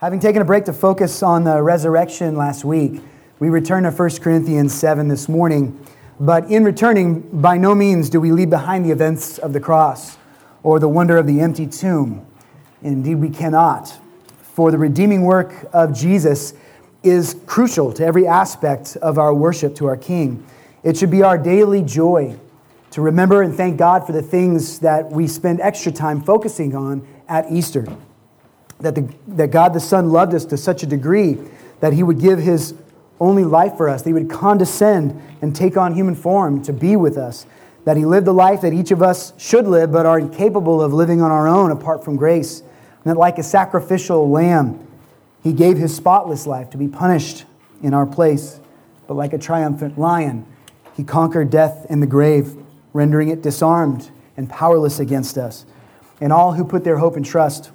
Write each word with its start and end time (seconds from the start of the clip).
Having 0.00 0.20
taken 0.20 0.40
a 0.40 0.46
break 0.46 0.64
to 0.64 0.72
focus 0.72 1.22
on 1.22 1.44
the 1.44 1.62
resurrection 1.62 2.34
last 2.34 2.64
week, 2.64 3.02
we 3.38 3.50
return 3.50 3.82
to 3.82 3.90
1 3.90 4.10
Corinthians 4.22 4.72
7 4.72 5.08
this 5.08 5.28
morning. 5.28 5.78
But 6.18 6.50
in 6.50 6.64
returning, 6.64 7.20
by 7.42 7.58
no 7.58 7.74
means 7.74 8.08
do 8.08 8.18
we 8.18 8.32
leave 8.32 8.48
behind 8.48 8.86
the 8.86 8.92
events 8.92 9.36
of 9.36 9.52
the 9.52 9.60
cross 9.60 10.16
or 10.62 10.78
the 10.78 10.88
wonder 10.88 11.18
of 11.18 11.26
the 11.26 11.42
empty 11.42 11.66
tomb. 11.66 12.24
Indeed, 12.80 13.16
we 13.16 13.28
cannot. 13.28 13.94
For 14.40 14.70
the 14.70 14.78
redeeming 14.78 15.20
work 15.20 15.68
of 15.74 15.94
Jesus 15.94 16.54
is 17.02 17.36
crucial 17.44 17.92
to 17.92 18.02
every 18.02 18.26
aspect 18.26 18.96
of 19.02 19.18
our 19.18 19.34
worship 19.34 19.74
to 19.74 19.86
our 19.86 19.98
King. 19.98 20.46
It 20.82 20.96
should 20.96 21.10
be 21.10 21.22
our 21.22 21.36
daily 21.36 21.82
joy 21.82 22.38
to 22.92 23.02
remember 23.02 23.42
and 23.42 23.54
thank 23.54 23.76
God 23.76 24.06
for 24.06 24.12
the 24.12 24.22
things 24.22 24.78
that 24.78 25.10
we 25.10 25.26
spend 25.26 25.60
extra 25.60 25.92
time 25.92 26.22
focusing 26.22 26.74
on 26.74 27.06
at 27.28 27.52
Easter 27.52 27.86
that, 28.80 28.94
the, 28.94 29.08
that 29.28 29.50
God 29.50 29.74
the 29.74 29.80
Son 29.80 30.10
loved 30.10 30.34
us 30.34 30.44
to 30.46 30.56
such 30.56 30.82
a 30.82 30.86
degree 30.86 31.38
that 31.80 31.92
he 31.92 32.02
would 32.02 32.20
give 32.20 32.38
his 32.38 32.74
only 33.18 33.44
life 33.44 33.76
for 33.76 33.88
us, 33.88 34.02
that 34.02 34.08
he 34.08 34.14
would 34.14 34.30
condescend 34.30 35.20
and 35.42 35.54
take 35.54 35.76
on 35.76 35.94
human 35.94 36.14
form 36.14 36.62
to 36.62 36.72
be 36.72 36.96
with 36.96 37.16
us, 37.16 37.46
that 37.84 37.96
he 37.96 38.04
lived 38.04 38.26
the 38.26 38.34
life 38.34 38.62
that 38.62 38.72
each 38.72 38.90
of 38.90 39.02
us 39.02 39.32
should 39.38 39.66
live 39.66 39.92
but 39.92 40.06
are 40.06 40.18
incapable 40.18 40.82
of 40.82 40.92
living 40.92 41.20
on 41.20 41.30
our 41.30 41.46
own 41.46 41.70
apart 41.70 42.04
from 42.04 42.16
grace, 42.16 42.60
and 42.60 43.04
that 43.04 43.16
like 43.16 43.38
a 43.38 43.42
sacrificial 43.42 44.28
lamb, 44.28 44.86
he 45.42 45.52
gave 45.52 45.78
his 45.78 45.94
spotless 45.94 46.46
life 46.46 46.70
to 46.70 46.76
be 46.76 46.88
punished 46.88 47.44
in 47.82 47.94
our 47.94 48.06
place, 48.06 48.60
but 49.06 49.14
like 49.14 49.32
a 49.32 49.38
triumphant 49.38 49.98
lion, 49.98 50.46
he 50.94 51.04
conquered 51.04 51.50
death 51.50 51.86
and 51.88 52.02
the 52.02 52.06
grave, 52.06 52.54
rendering 52.92 53.28
it 53.28 53.42
disarmed 53.42 54.10
and 54.36 54.48
powerless 54.48 55.00
against 55.00 55.38
us. 55.38 55.64
And 56.20 56.32
all 56.32 56.52
who 56.52 56.64
put 56.64 56.84
their 56.84 56.98
hope 56.98 57.16
and 57.16 57.24
trust 57.24 57.70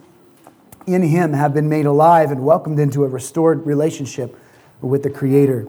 in 0.87 1.01
him 1.03 1.33
have 1.33 1.53
been 1.53 1.69
made 1.69 1.85
alive 1.85 2.31
and 2.31 2.45
welcomed 2.45 2.79
into 2.79 3.03
a 3.03 3.07
restored 3.07 3.65
relationship 3.65 4.37
with 4.81 5.03
the 5.03 5.09
Creator. 5.09 5.67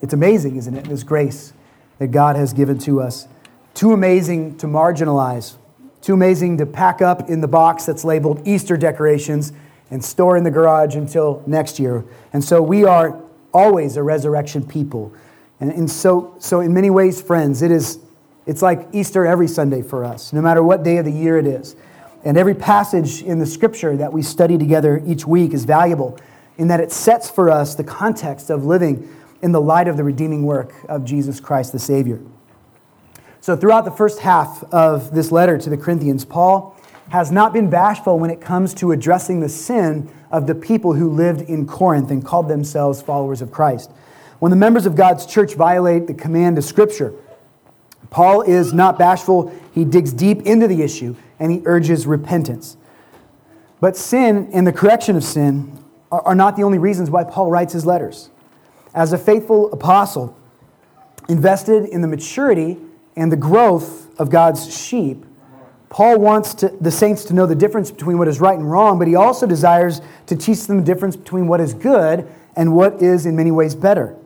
It's 0.00 0.12
amazing, 0.12 0.56
isn't 0.56 0.76
it? 0.76 0.84
This 0.84 1.02
grace 1.02 1.52
that 1.98 2.08
God 2.08 2.36
has 2.36 2.52
given 2.52 2.78
to 2.80 3.00
us. 3.00 3.28
Too 3.74 3.92
amazing 3.92 4.58
to 4.58 4.66
marginalize, 4.66 5.54
too 6.00 6.14
amazing 6.14 6.58
to 6.58 6.66
pack 6.66 7.00
up 7.00 7.30
in 7.30 7.40
the 7.40 7.48
box 7.48 7.86
that's 7.86 8.04
labeled 8.04 8.46
Easter 8.46 8.76
decorations 8.76 9.52
and 9.90 10.04
store 10.04 10.36
in 10.36 10.44
the 10.44 10.50
garage 10.50 10.96
until 10.96 11.42
next 11.46 11.78
year. 11.78 12.04
And 12.32 12.42
so 12.42 12.60
we 12.60 12.84
are 12.84 13.20
always 13.54 13.96
a 13.96 14.02
resurrection 14.02 14.66
people. 14.66 15.12
And, 15.60 15.70
and 15.70 15.88
so, 15.88 16.34
so, 16.38 16.60
in 16.60 16.74
many 16.74 16.90
ways, 16.90 17.22
friends, 17.22 17.62
it 17.62 17.70
is, 17.70 17.98
it's 18.46 18.62
like 18.62 18.88
Easter 18.92 19.24
every 19.24 19.46
Sunday 19.46 19.82
for 19.82 20.04
us, 20.04 20.32
no 20.32 20.42
matter 20.42 20.62
what 20.62 20.82
day 20.82 20.96
of 20.96 21.04
the 21.04 21.12
year 21.12 21.38
it 21.38 21.46
is. 21.46 21.76
And 22.24 22.36
every 22.36 22.54
passage 22.54 23.22
in 23.22 23.38
the 23.38 23.46
scripture 23.46 23.96
that 23.96 24.12
we 24.12 24.22
study 24.22 24.56
together 24.56 25.02
each 25.04 25.26
week 25.26 25.52
is 25.52 25.64
valuable 25.64 26.18
in 26.56 26.68
that 26.68 26.80
it 26.80 26.92
sets 26.92 27.30
for 27.30 27.50
us 27.50 27.74
the 27.74 27.84
context 27.84 28.50
of 28.50 28.64
living 28.64 29.08
in 29.42 29.52
the 29.52 29.60
light 29.60 29.88
of 29.88 29.96
the 29.96 30.04
redeeming 30.04 30.44
work 30.44 30.72
of 30.88 31.04
Jesus 31.04 31.40
Christ 31.40 31.72
the 31.72 31.78
Savior. 31.78 32.20
So, 33.40 33.56
throughout 33.56 33.84
the 33.84 33.90
first 33.90 34.20
half 34.20 34.62
of 34.72 35.12
this 35.12 35.32
letter 35.32 35.58
to 35.58 35.68
the 35.68 35.76
Corinthians, 35.76 36.24
Paul 36.24 36.76
has 37.08 37.32
not 37.32 37.52
been 37.52 37.68
bashful 37.68 38.18
when 38.18 38.30
it 38.30 38.40
comes 38.40 38.72
to 38.74 38.92
addressing 38.92 39.40
the 39.40 39.48
sin 39.48 40.08
of 40.30 40.46
the 40.46 40.54
people 40.54 40.94
who 40.94 41.10
lived 41.10 41.42
in 41.42 41.66
Corinth 41.66 42.10
and 42.10 42.24
called 42.24 42.48
themselves 42.48 43.02
followers 43.02 43.42
of 43.42 43.50
Christ. 43.50 43.90
When 44.38 44.50
the 44.50 44.56
members 44.56 44.86
of 44.86 44.94
God's 44.94 45.26
church 45.26 45.54
violate 45.54 46.06
the 46.06 46.14
command 46.14 46.56
of 46.56 46.64
Scripture, 46.64 47.12
Paul 48.10 48.42
is 48.42 48.72
not 48.72 48.98
bashful. 48.98 49.52
He 49.72 49.84
digs 49.84 50.12
deep 50.12 50.42
into 50.42 50.68
the 50.68 50.82
issue 50.82 51.16
and 51.38 51.50
he 51.50 51.62
urges 51.64 52.06
repentance. 52.06 52.76
But 53.80 53.96
sin 53.96 54.50
and 54.52 54.66
the 54.66 54.72
correction 54.72 55.16
of 55.16 55.24
sin 55.24 55.78
are 56.10 56.34
not 56.34 56.56
the 56.56 56.62
only 56.62 56.78
reasons 56.78 57.10
why 57.10 57.24
Paul 57.24 57.50
writes 57.50 57.72
his 57.72 57.86
letters. 57.86 58.30
As 58.94 59.12
a 59.12 59.18
faithful 59.18 59.72
apostle, 59.72 60.36
invested 61.28 61.86
in 61.86 62.02
the 62.02 62.08
maturity 62.08 62.76
and 63.16 63.32
the 63.32 63.36
growth 63.36 64.08
of 64.20 64.30
God's 64.30 64.72
sheep, 64.74 65.24
Paul 65.88 66.18
wants 66.20 66.54
to, 66.54 66.68
the 66.80 66.90
saints 66.90 67.24
to 67.26 67.34
know 67.34 67.44
the 67.44 67.54
difference 67.54 67.90
between 67.90 68.18
what 68.18 68.28
is 68.28 68.40
right 68.40 68.56
and 68.58 68.70
wrong, 68.70 68.98
but 68.98 69.08
he 69.08 69.14
also 69.14 69.46
desires 69.46 70.00
to 70.26 70.36
teach 70.36 70.66
them 70.66 70.78
the 70.78 70.84
difference 70.84 71.16
between 71.16 71.46
what 71.46 71.60
is 71.60 71.74
good 71.74 72.26
and 72.56 72.74
what 72.74 73.02
is 73.02 73.26
in 73.26 73.36
many 73.36 73.50
ways 73.50 73.74
better. 73.74 74.16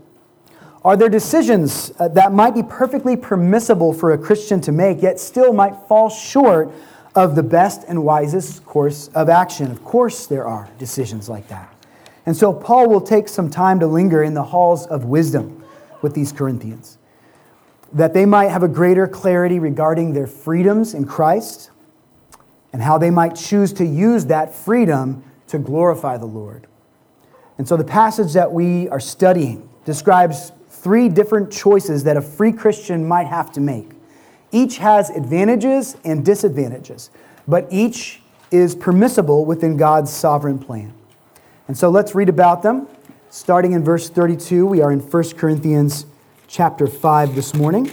Are 0.87 0.97
there 0.97 1.09
decisions 1.09 1.91
uh, 1.99 2.07
that 2.11 2.33
might 2.33 2.55
be 2.55 2.63
perfectly 2.63 3.17
permissible 3.17 3.93
for 3.93 4.13
a 4.13 4.19
Christian 4.19 4.61
to 4.61 4.71
make, 4.71 5.03
yet 5.03 5.19
still 5.19 5.53
might 5.53 5.75
fall 5.89 6.09
short 6.09 6.71
of 7.17 7.35
the 7.35 7.43
best 7.43 7.83
and 7.89 8.05
wisest 8.05 8.65
course 8.65 9.09
of 9.09 9.29
action? 9.29 9.73
Of 9.73 9.83
course, 9.83 10.29
there 10.29 10.47
are 10.47 10.69
decisions 10.79 11.29
like 11.29 11.49
that. 11.49 11.75
And 12.25 12.37
so, 12.37 12.53
Paul 12.53 12.89
will 12.89 13.01
take 13.01 13.27
some 13.27 13.51
time 13.51 13.81
to 13.81 13.89
linger 13.89 14.23
in 14.23 14.35
the 14.35 14.45
halls 14.45 14.87
of 14.87 15.07
wisdom 15.07 15.65
with 16.03 16.15
these 16.15 16.31
Corinthians, 16.31 16.99
that 17.93 18.15
they 18.15 18.25
might 18.25 18.51
have 18.51 18.63
a 18.63 18.69
greater 18.69 19.09
clarity 19.09 19.59
regarding 19.59 20.13
their 20.13 20.29
freedoms 20.29 20.95
in 20.95 21.05
Christ 21.05 21.73
and 22.73 22.81
how 22.81 22.97
they 22.97 23.11
might 23.11 23.35
choose 23.35 23.73
to 23.73 23.85
use 23.85 24.27
that 24.27 24.55
freedom 24.55 25.25
to 25.49 25.59
glorify 25.59 26.17
the 26.17 26.27
Lord. 26.27 26.69
And 27.59 27.67
so, 27.67 27.77
the 27.77 27.83
passage 27.83 28.35
that 28.35 28.53
we 28.53 28.89
are 28.91 29.01
studying 29.01 29.69
describes 29.85 30.53
three 30.77 31.09
different 31.09 31.51
choices 31.51 32.05
that 32.05 32.17
a 32.17 32.23
free 32.23 32.53
Christian 32.53 33.07
might 33.07 33.27
have 33.27 33.53
to 33.53 33.61
make. 33.61 33.91
Each 34.53 34.79
has 34.79 35.11
advantages 35.11 35.97
and 36.05 36.25
disadvantages, 36.25 37.11
but 37.49 37.67
each 37.71 38.21
is 38.51 38.75
permissible 38.75 39.45
within 39.45 39.77
God's 39.77 40.13
sovereign 40.13 40.59
plan. 40.59 40.93
And 41.69 41.77
so 41.77 41.91
let's 41.91 42.15
read 42.15 42.29
about 42.29 42.63
them. 42.63 42.89
Starting 43.31 43.73
in 43.73 43.83
verse 43.83 44.09
32, 44.09 44.67
we 44.67 44.81
are 44.81 44.93
in 44.93 45.01
1 45.01 45.31
Corinthians 45.31 46.07
chapter 46.47 46.87
5 46.87 47.35
this 47.35 47.55
morning. 47.55 47.91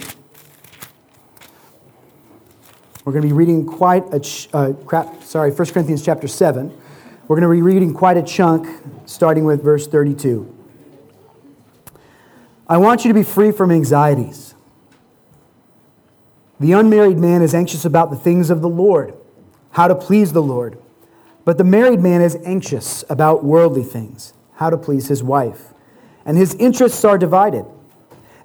We're 3.04 3.12
going 3.12 3.22
to 3.22 3.28
be 3.28 3.34
reading 3.34 3.66
quite 3.66 4.04
a 4.14 4.20
ch- 4.20 4.48
uh, 4.52 4.72
crap, 4.86 5.22
sorry, 5.22 5.50
1 5.50 5.68
Corinthians 5.68 6.04
chapter 6.04 6.28
7. 6.28 6.70
We're 7.26 7.40
going 7.40 7.48
to 7.48 7.54
be 7.54 7.62
reading 7.62 7.92
quite 7.92 8.16
a 8.16 8.22
chunk 8.22 8.68
starting 9.06 9.44
with 9.44 9.62
verse 9.62 9.86
32. 9.86 10.63
I 12.66 12.78
want 12.78 13.04
you 13.04 13.08
to 13.08 13.14
be 13.14 13.22
free 13.22 13.52
from 13.52 13.70
anxieties. 13.70 14.54
The 16.58 16.72
unmarried 16.72 17.18
man 17.18 17.42
is 17.42 17.54
anxious 17.54 17.84
about 17.84 18.10
the 18.10 18.16
things 18.16 18.48
of 18.48 18.62
the 18.62 18.68
Lord, 18.68 19.14
how 19.72 19.86
to 19.88 19.94
please 19.94 20.32
the 20.32 20.42
Lord. 20.42 20.78
But 21.44 21.58
the 21.58 21.64
married 21.64 22.00
man 22.00 22.22
is 22.22 22.36
anxious 22.44 23.04
about 23.10 23.44
worldly 23.44 23.82
things, 23.82 24.32
how 24.54 24.70
to 24.70 24.78
please 24.78 25.08
his 25.08 25.22
wife. 25.22 25.74
And 26.24 26.38
his 26.38 26.54
interests 26.54 27.04
are 27.04 27.18
divided. 27.18 27.66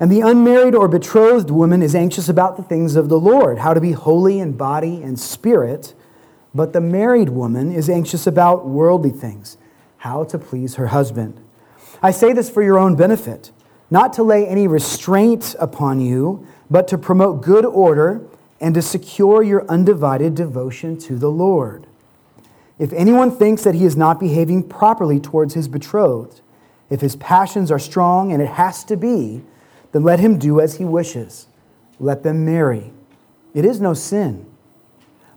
And 0.01 0.11
the 0.11 0.21
unmarried 0.21 0.75
or 0.75 0.89
betrothed 0.89 1.49
woman 1.49 1.81
is 1.81 1.95
anxious 1.95 2.27
about 2.27 2.57
the 2.57 2.63
things 2.63 2.97
of 2.97 3.07
the 3.07 3.19
Lord, 3.19 3.59
how 3.59 3.73
to 3.73 3.79
be 3.79 3.93
holy 3.93 4.39
in 4.39 4.53
body 4.53 5.01
and 5.01 5.17
spirit. 5.17 5.93
But 6.53 6.73
the 6.73 6.81
married 6.81 7.29
woman 7.29 7.71
is 7.71 7.89
anxious 7.89 8.27
about 8.27 8.67
worldly 8.67 9.11
things, 9.11 9.57
how 9.99 10.25
to 10.25 10.37
please 10.37 10.75
her 10.75 10.87
husband. 10.87 11.41
I 12.01 12.11
say 12.11 12.33
this 12.33 12.49
for 12.49 12.61
your 12.61 12.77
own 12.77 12.97
benefit 12.97 13.51
not 13.91 14.13
to 14.13 14.23
lay 14.23 14.47
any 14.47 14.67
restraint 14.67 15.55
upon 15.59 15.99
you, 15.99 16.45
but 16.69 16.87
to 16.87 16.97
promote 16.97 17.41
good 17.41 17.65
order 17.65 18.21
and 18.61 18.75
to 18.75 18.81
secure 18.81 19.41
your 19.41 19.65
undivided 19.67 20.35
devotion 20.35 20.97
to 20.97 21.15
the 21.17 21.31
Lord. 21.31 21.87
If 22.77 22.93
anyone 22.93 23.31
thinks 23.31 23.63
that 23.63 23.75
he 23.75 23.85
is 23.85 23.97
not 23.97 24.19
behaving 24.19 24.63
properly 24.63 25.19
towards 25.19 25.53
his 25.53 25.67
betrothed, 25.67 26.41
if 26.89 27.01
his 27.01 27.15
passions 27.17 27.71
are 27.71 27.79
strong, 27.79 28.31
and 28.31 28.41
it 28.41 28.49
has 28.49 28.83
to 28.85 28.97
be, 28.97 29.41
then 29.91 30.03
let 30.03 30.19
him 30.19 30.39
do 30.39 30.59
as 30.59 30.75
he 30.75 30.85
wishes. 30.85 31.47
Let 31.99 32.23
them 32.23 32.45
marry. 32.45 32.91
It 33.53 33.65
is 33.65 33.81
no 33.81 33.93
sin. 33.93 34.45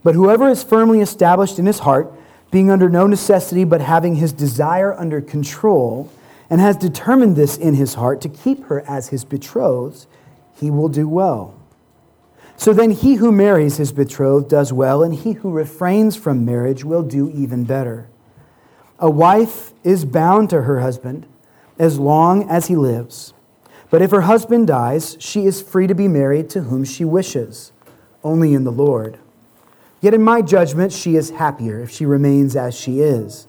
But 0.03 0.15
whoever 0.15 0.49
is 0.49 0.63
firmly 0.63 0.99
established 0.99 1.59
in 1.59 1.65
his 1.65 1.79
heart, 1.79 2.11
being 2.51 2.69
under 2.69 2.89
no 2.89 3.07
necessity, 3.07 3.63
but 3.63 3.81
having 3.81 4.15
his 4.15 4.31
desire 4.31 4.93
under 4.93 5.21
control, 5.21 6.09
and 6.53 6.61
has 6.61 6.77
determined 6.77 7.35
this 7.35 7.57
in 7.57 7.73
his 7.73 7.95
heart 7.95 8.21
to 8.21 8.29
keep 8.29 8.65
her 8.65 8.81
as 8.87 9.07
his 9.07 9.25
betrothed, 9.25 10.05
he 10.55 10.69
will 10.69 10.87
do 10.87 11.07
well. 11.07 11.59
So 12.57 12.73
then, 12.73 12.91
he 12.91 13.15
who 13.15 13.31
marries 13.31 13.77
his 13.77 13.91
betrothed 13.91 14.51
does 14.51 14.71
well, 14.71 15.01
and 15.01 15.15
he 15.15 15.31
who 15.31 15.49
refrains 15.49 16.15
from 16.15 16.45
marriage 16.45 16.83
will 16.83 17.01
do 17.01 17.31
even 17.31 17.63
better. 17.63 18.07
A 18.99 19.09
wife 19.09 19.71
is 19.83 20.05
bound 20.05 20.51
to 20.51 20.61
her 20.61 20.79
husband 20.79 21.25
as 21.79 21.97
long 21.97 22.47
as 22.47 22.67
he 22.67 22.75
lives. 22.75 23.33
But 23.89 24.03
if 24.03 24.11
her 24.11 24.21
husband 24.21 24.67
dies, 24.67 25.17
she 25.19 25.47
is 25.47 25.59
free 25.59 25.87
to 25.87 25.95
be 25.95 26.07
married 26.07 26.51
to 26.51 26.61
whom 26.61 26.83
she 26.83 27.03
wishes, 27.03 27.71
only 28.23 28.53
in 28.53 28.63
the 28.63 28.71
Lord. 28.71 29.17
Yet 30.01 30.13
in 30.13 30.21
my 30.21 30.43
judgment, 30.43 30.91
she 30.91 31.15
is 31.15 31.31
happier 31.31 31.79
if 31.79 31.89
she 31.89 32.05
remains 32.05 32.55
as 32.55 32.75
she 32.75 32.99
is. 32.99 33.47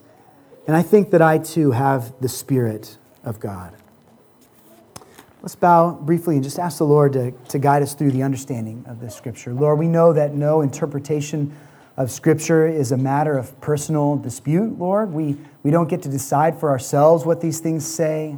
And 0.67 0.75
I 0.75 0.81
think 0.81 1.11
that 1.11 1.21
I 1.21 1.37
too 1.37 1.71
have 1.71 2.13
the 2.21 2.29
Spirit 2.29 2.97
of 3.23 3.39
God. 3.39 3.75
Let's 5.41 5.55
bow 5.55 5.91
briefly 5.91 6.35
and 6.35 6.43
just 6.43 6.57
ask 6.57 6.79
the 6.79 6.85
Lord 6.85 7.13
to, 7.13 7.31
to 7.49 7.59
guide 7.59 7.83
us 7.83 7.93
through 7.93 8.11
the 8.11 8.23
understanding 8.23 8.83
of 8.87 8.99
this 8.99 9.15
scripture. 9.15 9.53
Lord, 9.53 9.77
we 9.77 9.87
know 9.87 10.11
that 10.11 10.33
no 10.33 10.61
interpretation 10.61 11.55
of 11.97 12.11
Scripture 12.11 12.67
is 12.67 12.91
a 12.91 12.97
matter 12.97 13.37
of 13.37 13.59
personal 13.61 14.17
dispute, 14.17 14.77
Lord. 14.79 15.13
We, 15.13 15.37
we 15.63 15.71
don't 15.71 15.87
get 15.87 16.01
to 16.03 16.09
decide 16.09 16.59
for 16.59 16.69
ourselves 16.69 17.25
what 17.25 17.41
these 17.41 17.59
things 17.59 17.85
say. 17.85 18.37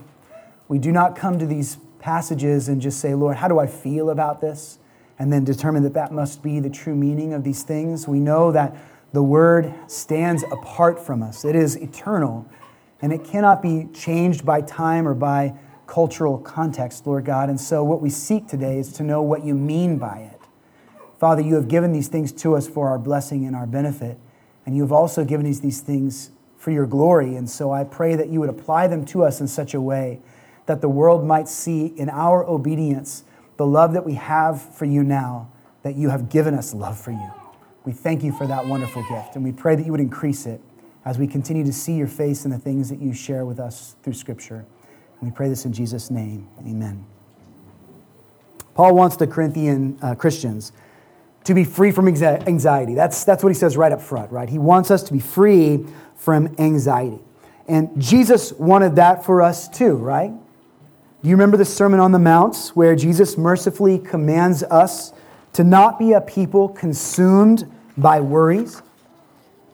We 0.67 0.79
do 0.79 0.91
not 0.91 1.15
come 1.15 1.39
to 1.39 1.45
these 1.45 1.77
passages 1.99 2.67
and 2.67 2.81
just 2.81 2.99
say, 2.99 3.15
Lord, 3.15 3.37
how 3.37 3.47
do 3.47 3.57
I 3.57 3.67
feel 3.67 4.09
about 4.09 4.41
this? 4.41 4.77
And 5.17 5.33
then 5.33 5.43
determine 5.43 5.83
that 5.83 5.93
that 5.93 6.11
must 6.11 6.43
be 6.43 6.59
the 6.59 6.69
true 6.69 6.93
meaning 6.93 7.33
of 7.33 7.43
these 7.43 7.63
things. 7.63 8.07
We 8.07 8.19
know 8.19 8.51
that 8.51 8.75
the 9.13 9.23
Word 9.23 9.73
stands 9.87 10.43
apart 10.51 10.99
from 10.99 11.23
us, 11.23 11.45
it 11.45 11.55
is 11.55 11.75
eternal, 11.75 12.49
and 13.01 13.13
it 13.13 13.23
cannot 13.23 13.61
be 13.61 13.87
changed 13.93 14.45
by 14.45 14.61
time 14.61 15.07
or 15.07 15.13
by 15.13 15.53
cultural 15.85 16.37
context, 16.37 17.07
Lord 17.07 17.25
God. 17.25 17.49
And 17.49 17.59
so, 17.59 17.83
what 17.83 18.01
we 18.01 18.09
seek 18.09 18.47
today 18.47 18.77
is 18.77 18.91
to 18.93 19.03
know 19.03 19.21
what 19.21 19.43
you 19.43 19.53
mean 19.53 19.97
by 19.97 20.29
it. 20.33 20.41
Father, 21.19 21.41
you 21.41 21.55
have 21.55 21.67
given 21.67 21.93
these 21.93 22.09
things 22.09 22.31
to 22.31 22.55
us 22.55 22.67
for 22.67 22.89
our 22.89 22.99
blessing 22.99 23.45
and 23.45 23.55
our 23.55 23.65
benefit, 23.65 24.17
and 24.65 24.75
you 24.75 24.81
have 24.83 24.91
also 24.91 25.23
given 25.23 25.45
us 25.47 25.59
these 25.59 25.81
things 25.81 26.31
for 26.57 26.71
your 26.71 26.85
glory. 26.85 27.35
And 27.35 27.49
so, 27.49 27.71
I 27.71 27.83
pray 27.85 28.15
that 28.15 28.29
you 28.29 28.39
would 28.41 28.49
apply 28.49 28.87
them 28.87 29.05
to 29.05 29.23
us 29.23 29.39
in 29.39 29.47
such 29.47 29.73
a 29.73 29.81
way 29.81 30.19
that 30.67 30.81
the 30.81 30.89
world 30.89 31.25
might 31.25 31.47
see 31.47 31.87
in 31.87 32.09
our 32.09 32.43
obedience 32.45 33.23
the 33.55 33.65
love 33.65 33.93
that 33.93 34.05
we 34.05 34.13
have 34.13 34.61
for 34.61 34.85
you 34.85 35.03
now, 35.03 35.49
that 35.81 35.95
you 35.95 36.09
have 36.09 36.29
given 36.29 36.53
us 36.53 36.73
love 36.73 36.99
for 36.99 37.11
you. 37.11 37.31
We 37.87 37.93
thank 37.93 38.21
you 38.21 38.33
for 38.33 38.45
that 38.47 38.67
wonderful 38.67 39.01
gift, 39.07 39.35
and 39.35 39.45
we 39.45 39.53
pray 39.53 39.77
that 39.77 39.85
you 39.85 39.93
would 39.93 40.01
increase 40.01 40.45
it 40.45 40.59
as 41.05 41.17
we 41.17 41.25
continue 41.25 41.63
to 41.63 41.71
see 41.71 41.93
your 41.93 42.09
face 42.09 42.43
in 42.43 42.51
the 42.51 42.57
things 42.57 42.89
that 42.89 42.99
you 42.99 43.13
share 43.13 43.45
with 43.45 43.61
us 43.61 43.95
through 44.03 44.11
Scripture. 44.11 44.65
And 45.21 45.31
we 45.31 45.33
pray 45.33 45.47
this 45.47 45.63
in 45.63 45.71
Jesus' 45.71 46.11
name. 46.11 46.49
Amen. 46.59 47.05
Paul 48.73 48.93
wants 48.93 49.15
the 49.15 49.25
Corinthian 49.25 49.97
uh, 50.01 50.15
Christians 50.15 50.73
to 51.45 51.53
be 51.53 51.63
free 51.63 51.93
from 51.93 52.09
anxiety. 52.09 52.93
That's, 52.93 53.23
that's 53.23 53.41
what 53.41 53.51
he 53.51 53.57
says 53.57 53.77
right 53.77 53.93
up 53.93 54.01
front, 54.01 54.33
right? 54.33 54.49
He 54.49 54.59
wants 54.59 54.91
us 54.91 55.01
to 55.03 55.13
be 55.13 55.19
free 55.19 55.85
from 56.17 56.53
anxiety. 56.59 57.21
And 57.69 58.01
Jesus 58.01 58.51
wanted 58.51 58.97
that 58.97 59.23
for 59.23 59.41
us 59.41 59.69
too, 59.69 59.95
right? 59.95 60.33
Do 61.21 61.29
you 61.29 61.35
remember 61.35 61.55
the 61.55 61.63
Sermon 61.63 62.01
on 62.01 62.11
the 62.11 62.19
Mount 62.19 62.73
where 62.73 62.97
Jesus 62.97 63.37
mercifully 63.37 63.97
commands 63.97 64.61
us 64.63 65.13
to 65.53 65.63
not 65.63 65.97
be 65.97 66.11
a 66.11 66.19
people 66.19 66.67
consumed 66.67 67.71
by 67.97 68.21
worries? 68.21 68.81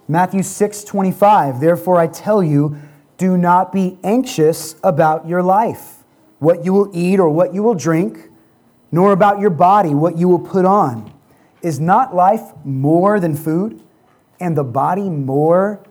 Matthew 0.08 0.44
6 0.44 0.84
25, 0.84 1.60
therefore 1.60 2.00
I 2.00 2.08
tell 2.08 2.44
you, 2.44 2.78
do 3.18 3.38
not 3.38 3.72
be 3.72 3.98
anxious 4.04 4.76
about 4.84 5.28
your 5.28 5.42
life, 5.44 6.04
what 6.40 6.66
you 6.66 6.74
will 6.74 6.90
eat 6.94 7.20
or 7.20 7.30
what 7.30 7.54
you 7.54 7.64
will 7.64 7.76
drink, 7.76 8.30
nor 8.92 9.12
about 9.12 9.40
your 9.40 9.50
body, 9.50 9.94
what 9.94 10.18
you 10.18 10.28
will 10.28 10.40
put 10.40 10.66
on. 10.66 11.12
Is 11.62 11.80
not 11.80 12.14
life 12.14 12.42
more 12.66 13.20
than 13.20 13.36
food, 13.36 13.82
and 14.40 14.58
the 14.58 14.64
body 14.64 15.10
more 15.10 15.82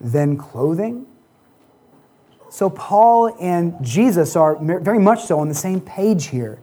than 0.00 0.36
clothing? 0.36 1.06
So, 2.50 2.68
Paul 2.68 3.36
and 3.40 3.76
Jesus 3.80 4.34
are 4.34 4.56
very 4.60 4.98
much 4.98 5.24
so 5.24 5.38
on 5.38 5.48
the 5.48 5.54
same 5.54 5.80
page 5.80 6.26
here. 6.26 6.58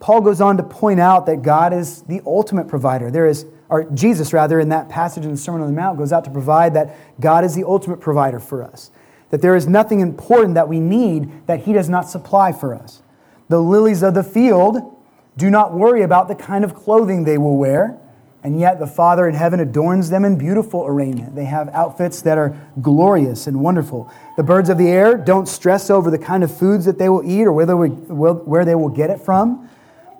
Paul 0.00 0.20
goes 0.20 0.40
on 0.40 0.56
to 0.56 0.64
point 0.64 0.98
out 0.98 1.26
that 1.26 1.42
God 1.42 1.72
is 1.72 2.02
the 2.02 2.20
ultimate 2.26 2.66
provider. 2.66 3.10
There 3.10 3.26
is, 3.26 3.46
or 3.68 3.84
Jesus, 3.84 4.32
rather, 4.32 4.58
in 4.60 4.70
that 4.70 4.88
passage 4.88 5.24
in 5.24 5.30
the 5.30 5.36
Sermon 5.36 5.60
on 5.60 5.66
the 5.68 5.74
Mount, 5.74 5.98
goes 5.98 6.12
out 6.12 6.24
to 6.24 6.30
provide 6.30 6.74
that 6.74 6.96
God 7.20 7.44
is 7.44 7.54
the 7.54 7.64
ultimate 7.64 8.00
provider 8.00 8.40
for 8.40 8.62
us. 8.62 8.90
That 9.30 9.42
there 9.42 9.54
is 9.54 9.66
nothing 9.66 10.00
important 10.00 10.54
that 10.54 10.68
we 10.68 10.80
need 10.80 11.46
that 11.46 11.60
He 11.60 11.72
does 11.72 11.88
not 11.88 12.08
supply 12.08 12.52
for 12.52 12.74
us. 12.74 13.02
The 13.48 13.60
lilies 13.60 14.02
of 14.02 14.14
the 14.14 14.22
field 14.22 14.96
do 15.36 15.50
not 15.50 15.74
worry 15.74 16.02
about 16.02 16.28
the 16.28 16.34
kind 16.34 16.64
of 16.64 16.74
clothing 16.74 17.24
they 17.24 17.38
will 17.38 17.56
wear. 17.56 17.98
And 18.42 18.58
yet 18.58 18.78
the 18.78 18.86
Father 18.86 19.28
in 19.28 19.34
heaven 19.34 19.60
adorns 19.60 20.10
them 20.10 20.24
in 20.24 20.38
beautiful 20.38 20.86
arraignment. 20.86 21.34
They 21.34 21.44
have 21.44 21.68
outfits 21.70 22.22
that 22.22 22.38
are 22.38 22.56
glorious 22.80 23.46
and 23.46 23.60
wonderful. 23.60 24.10
The 24.36 24.44
birds 24.44 24.68
of 24.70 24.78
the 24.78 24.88
air 24.88 25.16
don't 25.16 25.46
stress 25.46 25.90
over 25.90 26.10
the 26.10 26.18
kind 26.18 26.44
of 26.44 26.56
foods 26.56 26.84
that 26.84 26.98
they 26.98 27.08
will 27.08 27.28
eat 27.28 27.44
or 27.44 27.52
where 27.52 27.66
where 27.66 28.64
they 28.64 28.74
will 28.76 28.88
get 28.88 29.10
it 29.10 29.20
from. 29.20 29.68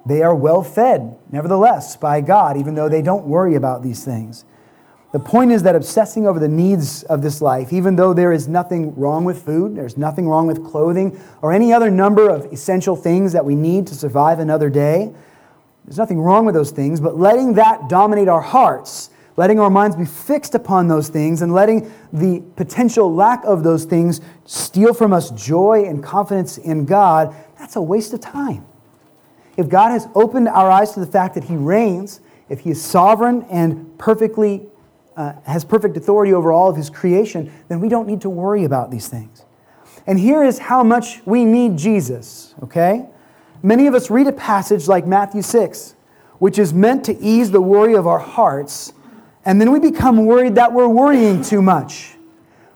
They 0.09 0.23
are 0.23 0.35
well 0.35 0.63
fed, 0.63 1.19
nevertheless, 1.31 1.95
by 1.95 2.23
God, 2.23 2.57
even 2.57 2.75
though 2.75 2.89
they 2.89 3.03
don't 3.03 3.27
worry 3.27 3.57
about 3.57 3.83
these 3.83 4.07
things. 4.07 4.47
The 5.13 5.19
point 5.19 5.53
is 5.53 5.65
that 5.65 5.77
obsessing 5.77 6.27
over 6.27 6.41
the 6.41 6.49
needs 6.49 7.03
of 7.05 7.21
this 7.21 7.43
life, 7.43 7.75
even 7.75 7.97
though 7.97 8.15
there 8.15 8.33
is 8.33 8.49
nothing 8.49 8.95
wrong 8.95 9.27
with 9.27 9.45
food, 9.45 9.77
there's 9.77 9.99
nothing 9.99 10.27
wrong 10.27 10.47
with 10.47 10.65
clothing, 10.65 11.21
or 11.43 11.53
any 11.53 11.75
other 11.75 11.91
number 11.91 12.31
of 12.31 12.51
essential 12.51 12.97
things 12.97 13.35
that 13.35 13.45
we 13.45 13.55
need 13.55 13.87
to 13.89 13.95
survive 13.95 14.39
another 14.39 14.71
day, 14.71 15.13
there's 15.85 15.99
nothing 15.99 16.21
wrong 16.21 16.47
with 16.47 16.55
those 16.55 16.71
things, 16.71 17.01
but 17.01 17.19
letting 17.19 17.53
that 17.55 17.91
dominate 17.91 18.29
our 18.29 18.41
hearts, 18.41 19.11
letting 19.37 19.61
our 19.61 19.69
minds 19.69 19.95
be 19.95 20.07
fixed 20.07 20.55
upon 20.55 20.89
those 20.89 21.11
things, 21.11 21.43
and 21.43 21.53
letting 21.53 21.93
the 22.15 22.43
potential 22.57 23.15
lack 23.15 23.45
of 23.45 23.63
those 23.63 23.85
things 23.85 24.23
steal 24.47 24.95
from 24.95 25.13
us 25.13 25.31
joy 25.33 25.85
and 25.85 26.03
confidence 26.03 26.57
in 26.57 26.87
God, 26.87 27.37
that's 27.59 27.77
a 27.77 27.83
waste 27.83 28.15
of 28.15 28.21
time. 28.21 28.65
If 29.59 29.69
God 29.69 29.91
has 29.91 30.07
opened 30.15 30.49
our 30.49 30.71
eyes 30.71 30.93
to 30.93 31.01
the 31.01 31.07
fact 31.07 31.35
that 31.35 31.45
He 31.45 31.57
reigns, 31.57 32.21
if 32.49 32.61
He 32.61 32.71
is 32.71 32.81
sovereign 32.81 33.45
and 33.51 33.99
perfectly 33.99 34.63
uh, 35.17 35.33
has 35.45 35.65
perfect 35.65 35.97
authority 35.97 36.33
over 36.33 36.53
all 36.53 36.71
of 36.71 36.77
His 36.77 36.89
creation, 36.89 37.53
then 37.67 37.81
we 37.81 37.89
don't 37.89 38.07
need 38.07 38.21
to 38.21 38.31
worry 38.31 38.63
about 38.63 38.93
these 38.93 39.09
things. 39.09 39.45
And 40.07 40.19
here 40.19 40.45
is 40.45 40.61
how 40.61 40.85
much 40.85 41.21
we 41.27 41.45
need 41.45 41.77
Jesus, 41.77 42.55
okay? 42.63 43.07
Many 43.61 43.89
of 43.89 43.95
us 43.95 44.11
read 44.11 44.29
a 44.29 44.33
passage 44.33 44.87
like 44.87 45.09
Matthew 45.09 45.43
6, 45.43 45.97
which 46.39 46.57
is 46.57 46.73
meant 46.73 47.05
to 47.07 47.19
ease 47.19 47.51
the 47.51 47.61
worry 47.61 47.97
of 47.97 48.07
our 48.07 48.21
hearts, 48.21 48.93
and 49.45 49.61
then 49.61 49.73
we 49.73 49.81
become 49.81 50.25
worried 50.25 50.55
that 50.55 50.73
we're 50.73 50.89
worrying 50.89 51.43
too 51.43 51.61
much. 51.61 52.15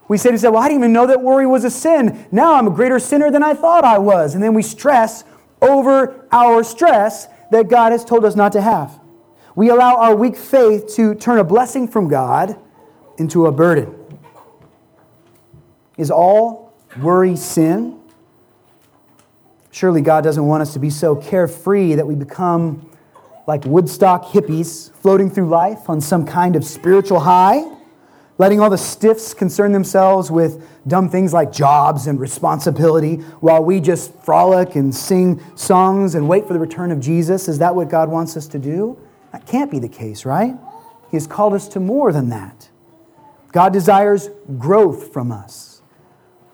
We 0.08 0.18
say 0.18 0.30
to 0.30 0.32
ourselves, 0.32 0.54
Well, 0.54 0.62
I 0.62 0.68
didn't 0.68 0.80
even 0.80 0.92
know 0.92 1.06
that 1.06 1.20
worry 1.20 1.46
was 1.46 1.62
a 1.62 1.70
sin. 1.70 2.26
Now 2.32 2.56
I'm 2.56 2.66
a 2.66 2.70
greater 2.70 2.98
sinner 2.98 3.30
than 3.30 3.44
I 3.44 3.54
thought 3.54 3.84
I 3.84 3.98
was. 3.98 4.34
And 4.34 4.42
then 4.42 4.52
we 4.52 4.62
stress 4.62 5.24
over 5.62 6.26
our 6.32 6.62
stress 6.64 7.28
that 7.50 7.68
God 7.68 7.92
has 7.92 8.04
told 8.04 8.24
us 8.24 8.34
not 8.34 8.52
to 8.52 8.60
have. 8.60 9.00
We 9.54 9.70
allow 9.70 9.96
our 9.96 10.14
weak 10.14 10.36
faith 10.36 10.94
to 10.96 11.14
turn 11.14 11.38
a 11.38 11.44
blessing 11.44 11.88
from 11.88 12.08
God 12.08 12.58
into 13.18 13.46
a 13.46 13.52
burden. 13.52 13.94
Is 15.96 16.10
all 16.10 16.74
worry 17.00 17.36
sin? 17.36 18.00
Surely 19.70 20.00
God 20.00 20.24
doesn't 20.24 20.44
want 20.44 20.62
us 20.62 20.72
to 20.72 20.78
be 20.78 20.90
so 20.90 21.16
carefree 21.16 21.94
that 21.94 22.06
we 22.06 22.14
become 22.14 22.90
like 23.46 23.64
Woodstock 23.64 24.26
hippies 24.26 24.92
floating 24.96 25.30
through 25.30 25.48
life 25.48 25.88
on 25.88 26.00
some 26.00 26.24
kind 26.24 26.56
of 26.56 26.64
spiritual 26.64 27.20
high, 27.20 27.62
letting 28.42 28.58
all 28.58 28.68
the 28.68 28.76
stiffs 28.76 29.32
concern 29.32 29.70
themselves 29.70 30.28
with 30.28 30.68
dumb 30.88 31.08
things 31.08 31.32
like 31.32 31.52
jobs 31.52 32.08
and 32.08 32.18
responsibility 32.18 33.14
while 33.38 33.62
we 33.62 33.78
just 33.78 34.12
frolic 34.24 34.74
and 34.74 34.92
sing 34.92 35.40
songs 35.54 36.16
and 36.16 36.28
wait 36.28 36.44
for 36.44 36.52
the 36.52 36.58
return 36.58 36.90
of 36.90 36.98
Jesus. 36.98 37.46
Is 37.46 37.60
that 37.60 37.72
what 37.72 37.88
God 37.88 38.08
wants 38.08 38.36
us 38.36 38.48
to 38.48 38.58
do? 38.58 38.98
That 39.30 39.46
can't 39.46 39.70
be 39.70 39.78
the 39.78 39.88
case, 39.88 40.24
right? 40.24 40.56
He 41.08 41.16
has 41.16 41.28
called 41.28 41.54
us 41.54 41.68
to 41.68 41.78
more 41.78 42.12
than 42.12 42.30
that. 42.30 42.68
God 43.52 43.72
desires 43.72 44.28
growth 44.58 45.12
from 45.12 45.30
us. 45.30 45.80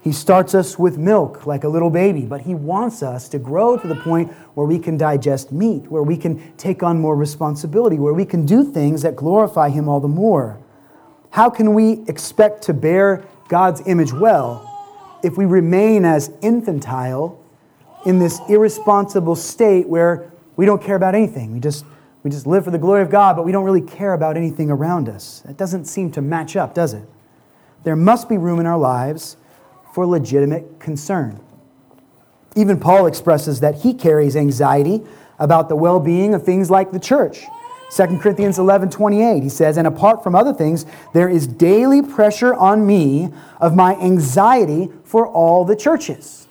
He 0.02 0.12
starts 0.12 0.54
us 0.54 0.78
with 0.78 0.99
milk 0.99 1.47
like 1.47 1.64
a 1.64 1.68
little 1.68 1.88
baby, 1.88 2.26
but 2.26 2.42
He 2.42 2.54
wants 2.54 3.02
us 3.02 3.30
to 3.30 3.38
grow 3.38 3.78
to 3.78 3.88
the 3.88 3.97
point 3.97 4.30
where 4.52 4.66
we 4.66 4.78
can 4.78 4.99
digest 4.99 5.52
meat, 5.52 5.90
where 5.90 6.02
we 6.02 6.18
can 6.18 6.52
take 6.59 6.83
on 6.83 7.00
more 7.00 7.16
responsibility, 7.16 7.99
where 7.99 8.12
we 8.12 8.26
can 8.26 8.45
do 8.45 8.62
things 8.62 9.00
that 9.00 9.16
glorify 9.16 9.71
Him 9.71 9.88
all 9.88 10.00
the 10.00 10.07
more. 10.07 10.61
How 11.30 11.50
can 11.50 11.75
we 11.75 12.04
expect 12.08 12.62
to 12.62 12.75
bear 12.75 13.25
God's 13.49 13.87
image 13.87 14.12
well 14.12 14.64
if 15.23 15.37
we 15.37 15.44
remain 15.44 16.04
as 16.04 16.30
infantile 16.42 17.42
in 18.06 18.18
this 18.18 18.40
irresponsible 18.49 19.37
state 19.37 19.88
where 19.88 20.30
we 20.56 20.66
don't 20.66 20.82
care 20.82 20.97
about 20.97 21.14
anything? 21.14 21.52
We 21.52 21.61
just, 21.61 21.85
we 22.23 22.30
just 22.30 22.47
live 22.47 22.64
for 22.64 22.70
the 22.70 22.78
glory 22.78 23.02
of 23.02 23.11
God, 23.11 23.37
but 23.37 23.44
we 23.44 23.52
don't 23.52 23.64
really 23.64 23.82
care 23.82 24.14
about 24.14 24.37
anything 24.37 24.70
around 24.70 25.08
us. 25.08 25.40
That 25.44 25.56
doesn't 25.56 25.85
seem 25.85 26.11
to 26.12 26.23
match 26.23 26.56
up, 26.56 26.75
does 26.75 26.94
it? 26.94 27.08
There 27.85 27.97
must 27.97 28.28
be 28.28 28.38
room 28.38 28.61
in 28.61 28.66
our 28.66 28.78
lives 28.78 29.37
for 29.94 30.06
legitimate 30.06 30.80
concern. 30.80 31.40
Even 32.56 32.80
Paul 32.80 33.06
expresses 33.06 33.61
that 33.61 33.76
he 33.76 33.94
carries 33.94 34.37
anxiety 34.37 35.02
about 35.38 35.68
the 35.68 35.76
well 35.76 36.00
being 36.00 36.35
of 36.35 36.42
things 36.42 36.70
like 36.70 36.90
the 36.90 36.99
church. 36.99 37.44
2 37.90 38.18
Corinthians 38.18 38.59
11 38.59 38.90
28, 38.90 39.42
he 39.42 39.49
says, 39.49 39.76
And 39.76 39.87
apart 39.87 40.23
from 40.23 40.35
other 40.35 40.52
things, 40.52 40.85
there 41.14 41.28
is 41.28 41.47
daily 41.47 42.02
pressure 42.02 42.54
on 42.54 42.87
me 42.87 43.30
of 43.61 43.75
my 43.75 43.95
anxiety 43.97 44.90
for 45.04 45.26
all 45.26 45.64
the 45.64 45.76
churches. 45.76 46.49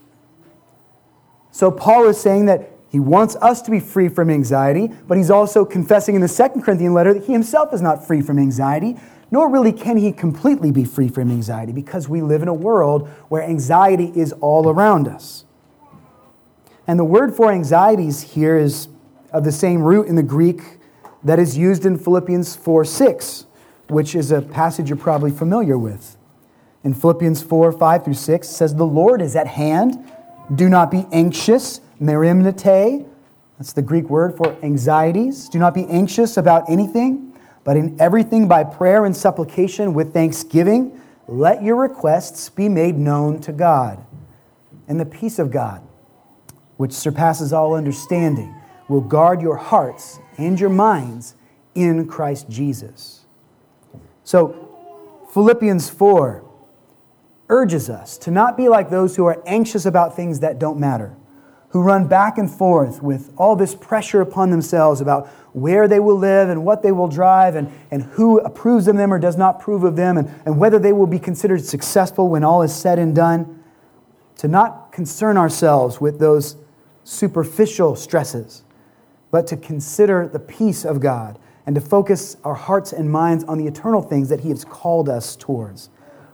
So 1.52 1.72
Paul 1.72 2.08
is 2.08 2.20
saying 2.20 2.46
that 2.46 2.72
he 2.90 3.00
wants 3.00 3.36
us 3.38 3.62
to 3.64 3.72
be 3.72 3.80
free 3.80 4.10
from 4.10 4.30
anxiety, 4.30 4.90
but 5.08 5.18
he's 5.18 5.30
also 5.30 5.66
confessing 5.66 6.16
in 6.16 6.22
the 6.22 6.28
Second 6.28 6.62
Corinthian 6.64 6.94
letter 6.94 7.14
that 7.14 7.26
he 7.26 7.34
himself 7.34 7.74
is 7.74 7.82
not 7.82 8.06
free 8.06 8.22
from 8.22 8.40
anxiety 8.40 8.98
nor 9.32 9.50
really 9.50 9.74
can 9.74 9.98
he 9.98 10.12
completely 10.12 10.72
be 10.72 10.86
free 10.86 11.10
from 11.10 11.30
anxiety 11.30 11.72
because 11.72 12.08
we 12.08 12.22
live 12.22 12.42
in 12.42 12.48
a 12.48 12.54
world 12.54 13.08
where 13.30 13.44
anxiety 13.44 14.12
is 14.16 14.32
all 14.34 14.70
around 14.70 15.08
us. 15.08 15.46
And 16.88 16.98
the 16.98 17.04
word 17.04 17.36
for 17.36 17.52
anxieties 17.52 18.22
here 18.22 18.58
is 18.58 18.88
of 19.34 19.44
the 19.44 19.52
same 19.52 19.82
root 19.82 20.08
in 20.08 20.16
the 20.16 20.24
Greek 20.24 20.77
that 21.24 21.40
is 21.40 21.58
used 21.58 21.86
in 21.86 21.98
Philippians 21.98 22.56
4 22.56 22.86
6, 22.86 23.46
which 23.90 24.16
is 24.16 24.32
a 24.32 24.42
passage 24.42 24.90
you're 24.90 24.98
probably 24.98 25.32
familiar 25.32 25.78
with. 25.78 26.18
In 26.84 26.94
Philippians 26.94 27.42
4 27.42 27.72
5 27.72 28.06
through 28.06 28.14
6, 28.14 28.48
says, 28.48 28.76
The 28.76 28.86
Lord 28.86 29.22
is 29.22 29.36
at 29.36 29.48
hand. 29.48 30.12
Do 30.54 30.70
not 30.70 30.92
be 30.92 31.06
anxious, 31.12 31.82
merimnete. 32.02 33.06
That's 33.58 33.74
the 33.74 33.82
Greek 33.82 34.10
word 34.10 34.38
for 34.38 34.56
anxieties. 34.64 35.50
Do 35.50 35.60
not 35.60 35.74
be 35.74 35.86
anxious 35.88 36.38
about 36.38 36.70
anything, 36.70 37.34
but 37.64 37.76
in 37.76 38.00
everything 38.00 38.48
by 38.48 38.64
prayer 38.64 39.06
and 39.06 39.16
supplication 39.16 39.94
with 39.94 40.14
thanksgiving, 40.14 41.02
let 41.28 41.64
your 41.64 41.76
requests 41.76 42.50
be 42.50 42.70
made 42.70 42.96
known 42.98 43.42
to 43.42 43.52
God. 43.52 44.06
And 44.88 45.00
the 45.00 45.06
peace 45.06 45.40
of 45.40 45.52
God, 45.52 45.82
which 46.78 46.94
surpasses 46.94 47.52
all 47.52 47.74
understanding, 47.74 48.56
will 48.88 49.02
guard 49.02 49.42
your 49.42 49.58
hearts 49.58 50.20
and 50.38 50.60
your 50.60 50.70
minds 50.70 51.36
in 51.76 52.08
Christ 52.08 52.50
Jesus. 52.50 53.26
So, 54.24 54.64
Philippians 55.34 55.90
4 55.90 56.44
urges 57.50 57.90
us 57.90 58.18
to 58.20 58.32
not 58.32 58.58
be 58.58 58.68
like 58.68 58.90
those 58.90 59.16
who 59.16 59.26
are 59.26 59.42
anxious 59.46 59.86
about 59.86 60.16
things 60.16 60.40
that 60.42 60.60
don't 60.60 60.80
matter, 60.80 61.16
who 61.70 61.82
run 61.82 62.08
back 62.08 62.38
and 62.38 62.50
forth 62.50 63.02
with 63.02 63.32
all 63.38 63.56
this 63.56 63.76
pressure 63.76 64.22
upon 64.22 64.50
themselves 64.50 65.02
about 65.02 65.28
where 65.54 65.88
they 65.88 66.00
will 66.00 66.18
live 66.18 66.50
and 66.50 66.64
what 66.64 66.84
they 66.84 66.92
will 66.92 67.08
drive 67.08 67.56
and, 67.56 67.72
and 67.90 68.04
who 68.04 68.40
approves 68.40 68.88
of 68.88 68.96
them 68.96 69.14
or 69.14 69.20
does 69.20 69.38
not 69.38 69.60
approve 69.60 69.84
of 69.84 69.96
them 69.96 70.18
and, 70.18 70.30
and 70.46 70.60
whether 70.60 70.78
they 70.78 70.94
will 70.94 71.08
be 71.08 71.20
considered 71.20 71.64
successful 71.64 72.30
when 72.30 72.44
all 72.44 72.62
is 72.62 72.76
said 72.76 73.00
and 73.00 73.16
done. 73.16 73.64
To 74.38 74.48
not 74.48 74.92
concern 74.92 75.36
ourselves 75.36 76.00
with 76.00 76.20
those 76.20 76.58
superficial 77.04 77.96
stresses, 77.96 78.64
but 79.32 79.48
to 79.48 79.58
consider 79.58 80.28
the 80.28 80.40
peace 80.40 80.86
of 80.86 81.00
God 81.00 81.40
and 81.66 81.76
to 81.76 81.82
focus 81.82 82.38
our 82.44 82.54
hearts 82.54 82.94
and 82.94 83.12
minds 83.12 83.44
on 83.44 83.58
the 83.58 83.68
eternal 83.68 84.02
things 84.02 84.30
that 84.30 84.42
He 84.42 84.50
has 84.50 84.64
called 84.64 85.10
us 85.10 85.36
towards. 85.36 85.90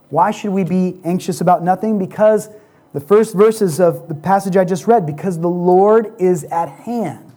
Why 0.09 0.29
should 0.29 0.51
we 0.51 0.63
be 0.63 0.99
anxious 1.03 1.41
about 1.41 1.63
nothing? 1.63 1.97
Because 1.97 2.49
the 2.93 2.99
first 2.99 3.33
verses 3.33 3.79
of 3.79 4.07
the 4.07 4.13
passage 4.13 4.55
I 4.55 4.63
just 4.63 4.85
read, 4.85 5.07
because 5.07 5.39
the 5.39 5.49
Lord 5.49 6.13
is 6.19 6.43
at 6.45 6.69
hand. 6.69 7.33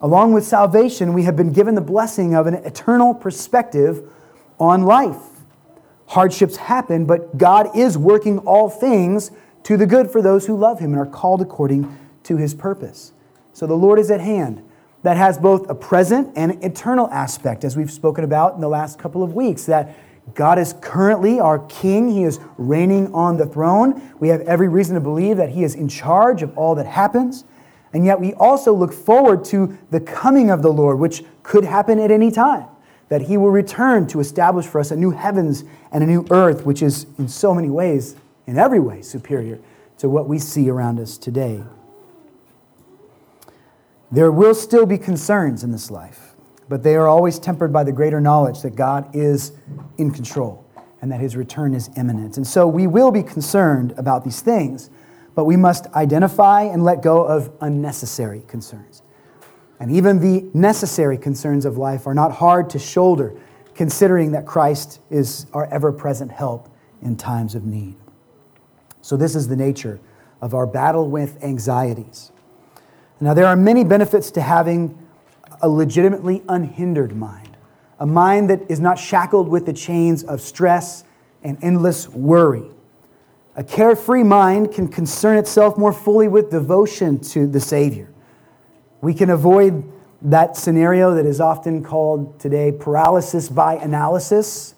Along 0.00 0.32
with 0.32 0.44
salvation, 0.44 1.12
we 1.12 1.24
have 1.24 1.36
been 1.36 1.52
given 1.52 1.74
the 1.74 1.82
blessing 1.82 2.34
of 2.34 2.46
an 2.46 2.54
eternal 2.54 3.14
perspective 3.14 4.10
on 4.58 4.82
life. 4.82 5.20
Hardships 6.06 6.56
happen, 6.56 7.04
but 7.04 7.36
God 7.36 7.76
is 7.76 7.96
working 7.96 8.38
all 8.38 8.68
things 8.68 9.30
to 9.64 9.76
the 9.76 9.86
good 9.86 10.10
for 10.10 10.20
those 10.20 10.46
who 10.46 10.56
love 10.56 10.80
Him 10.80 10.92
and 10.92 11.00
are 11.00 11.06
called 11.06 11.40
according 11.40 11.96
to 12.24 12.36
His 12.36 12.54
purpose. 12.54 13.12
So 13.52 13.66
the 13.66 13.76
Lord 13.76 13.98
is 13.98 14.10
at 14.10 14.20
hand. 14.20 14.62
That 15.02 15.16
has 15.16 15.36
both 15.36 15.68
a 15.68 15.74
present 15.74 16.32
and 16.36 16.62
eternal 16.64 17.08
aspect, 17.10 17.64
as 17.64 17.76
we've 17.76 17.90
spoken 17.90 18.22
about 18.22 18.54
in 18.54 18.60
the 18.60 18.68
last 18.68 18.98
couple 18.98 19.22
of 19.22 19.34
weeks. 19.34 19.64
That 19.64 19.96
God 20.34 20.58
is 20.58 20.74
currently 20.80 21.40
our 21.40 21.58
king. 21.66 22.08
He 22.08 22.22
is 22.22 22.38
reigning 22.56 23.12
on 23.12 23.36
the 23.36 23.46
throne. 23.46 24.00
We 24.20 24.28
have 24.28 24.42
every 24.42 24.68
reason 24.68 24.94
to 24.94 25.00
believe 25.00 25.36
that 25.38 25.50
he 25.50 25.64
is 25.64 25.74
in 25.74 25.88
charge 25.88 26.42
of 26.42 26.56
all 26.56 26.76
that 26.76 26.86
happens. 26.86 27.44
And 27.92 28.06
yet 28.06 28.20
we 28.20 28.32
also 28.34 28.72
look 28.72 28.92
forward 28.92 29.44
to 29.46 29.76
the 29.90 30.00
coming 30.00 30.50
of 30.50 30.62
the 30.62 30.72
Lord, 30.72 30.98
which 30.98 31.24
could 31.42 31.64
happen 31.64 31.98
at 31.98 32.10
any 32.10 32.30
time. 32.30 32.66
That 33.08 33.22
he 33.22 33.36
will 33.36 33.50
return 33.50 34.06
to 34.06 34.20
establish 34.20 34.66
for 34.66 34.80
us 34.80 34.90
a 34.90 34.96
new 34.96 35.10
heavens 35.10 35.64
and 35.90 36.02
a 36.02 36.06
new 36.06 36.24
earth, 36.30 36.64
which 36.64 36.80
is 36.80 37.06
in 37.18 37.28
so 37.28 37.52
many 37.52 37.68
ways, 37.68 38.16
in 38.46 38.56
every 38.56 38.80
way, 38.80 39.02
superior 39.02 39.58
to 39.98 40.08
what 40.08 40.28
we 40.28 40.38
see 40.38 40.70
around 40.70 40.98
us 40.98 41.18
today. 41.18 41.62
There 44.12 44.30
will 44.30 44.54
still 44.54 44.86
be 44.86 44.98
concerns 44.98 45.64
in 45.64 45.72
this 45.72 45.90
life 45.90 46.32
but 46.72 46.82
they 46.82 46.96
are 46.96 47.06
always 47.06 47.38
tempered 47.38 47.70
by 47.70 47.84
the 47.84 47.92
greater 47.92 48.18
knowledge 48.18 48.62
that 48.62 48.74
God 48.74 49.14
is 49.14 49.52
in 49.98 50.10
control 50.10 50.66
and 51.02 51.12
that 51.12 51.20
his 51.20 51.36
return 51.36 51.74
is 51.74 51.90
imminent. 51.98 52.38
And 52.38 52.46
so 52.46 52.66
we 52.66 52.86
will 52.86 53.10
be 53.10 53.22
concerned 53.22 53.92
about 53.98 54.24
these 54.24 54.40
things, 54.40 54.88
but 55.34 55.44
we 55.44 55.54
must 55.54 55.86
identify 55.88 56.62
and 56.62 56.82
let 56.82 57.02
go 57.02 57.24
of 57.26 57.52
unnecessary 57.60 58.42
concerns. 58.48 59.02
And 59.80 59.90
even 59.90 60.20
the 60.20 60.48
necessary 60.54 61.18
concerns 61.18 61.66
of 61.66 61.76
life 61.76 62.06
are 62.06 62.14
not 62.14 62.32
hard 62.32 62.70
to 62.70 62.78
shoulder, 62.78 63.38
considering 63.74 64.32
that 64.32 64.46
Christ 64.46 64.98
is 65.10 65.44
our 65.52 65.66
ever 65.66 65.92
present 65.92 66.32
help 66.32 66.74
in 67.02 67.16
times 67.16 67.54
of 67.54 67.66
need. 67.66 67.96
So, 69.02 69.18
this 69.18 69.36
is 69.36 69.48
the 69.48 69.56
nature 69.56 70.00
of 70.40 70.54
our 70.54 70.66
battle 70.66 71.10
with 71.10 71.44
anxieties. 71.44 72.31
Now, 73.22 73.34
there 73.34 73.46
are 73.46 73.54
many 73.54 73.84
benefits 73.84 74.32
to 74.32 74.40
having 74.40 74.98
a 75.60 75.68
legitimately 75.68 76.42
unhindered 76.48 77.14
mind, 77.14 77.56
a 78.00 78.04
mind 78.04 78.50
that 78.50 78.68
is 78.68 78.80
not 78.80 78.98
shackled 78.98 79.46
with 79.46 79.64
the 79.64 79.72
chains 79.72 80.24
of 80.24 80.40
stress 80.40 81.04
and 81.44 81.56
endless 81.62 82.08
worry. 82.08 82.64
A 83.54 83.62
carefree 83.62 84.24
mind 84.24 84.72
can 84.72 84.88
concern 84.88 85.38
itself 85.38 85.78
more 85.78 85.92
fully 85.92 86.26
with 86.26 86.50
devotion 86.50 87.20
to 87.20 87.46
the 87.46 87.60
Savior. 87.60 88.12
We 89.02 89.14
can 89.14 89.30
avoid 89.30 89.84
that 90.22 90.56
scenario 90.56 91.14
that 91.14 91.24
is 91.24 91.40
often 91.40 91.84
called 91.84 92.40
today 92.40 92.72
paralysis 92.72 93.48
by 93.48 93.76
analysis, 93.76 94.74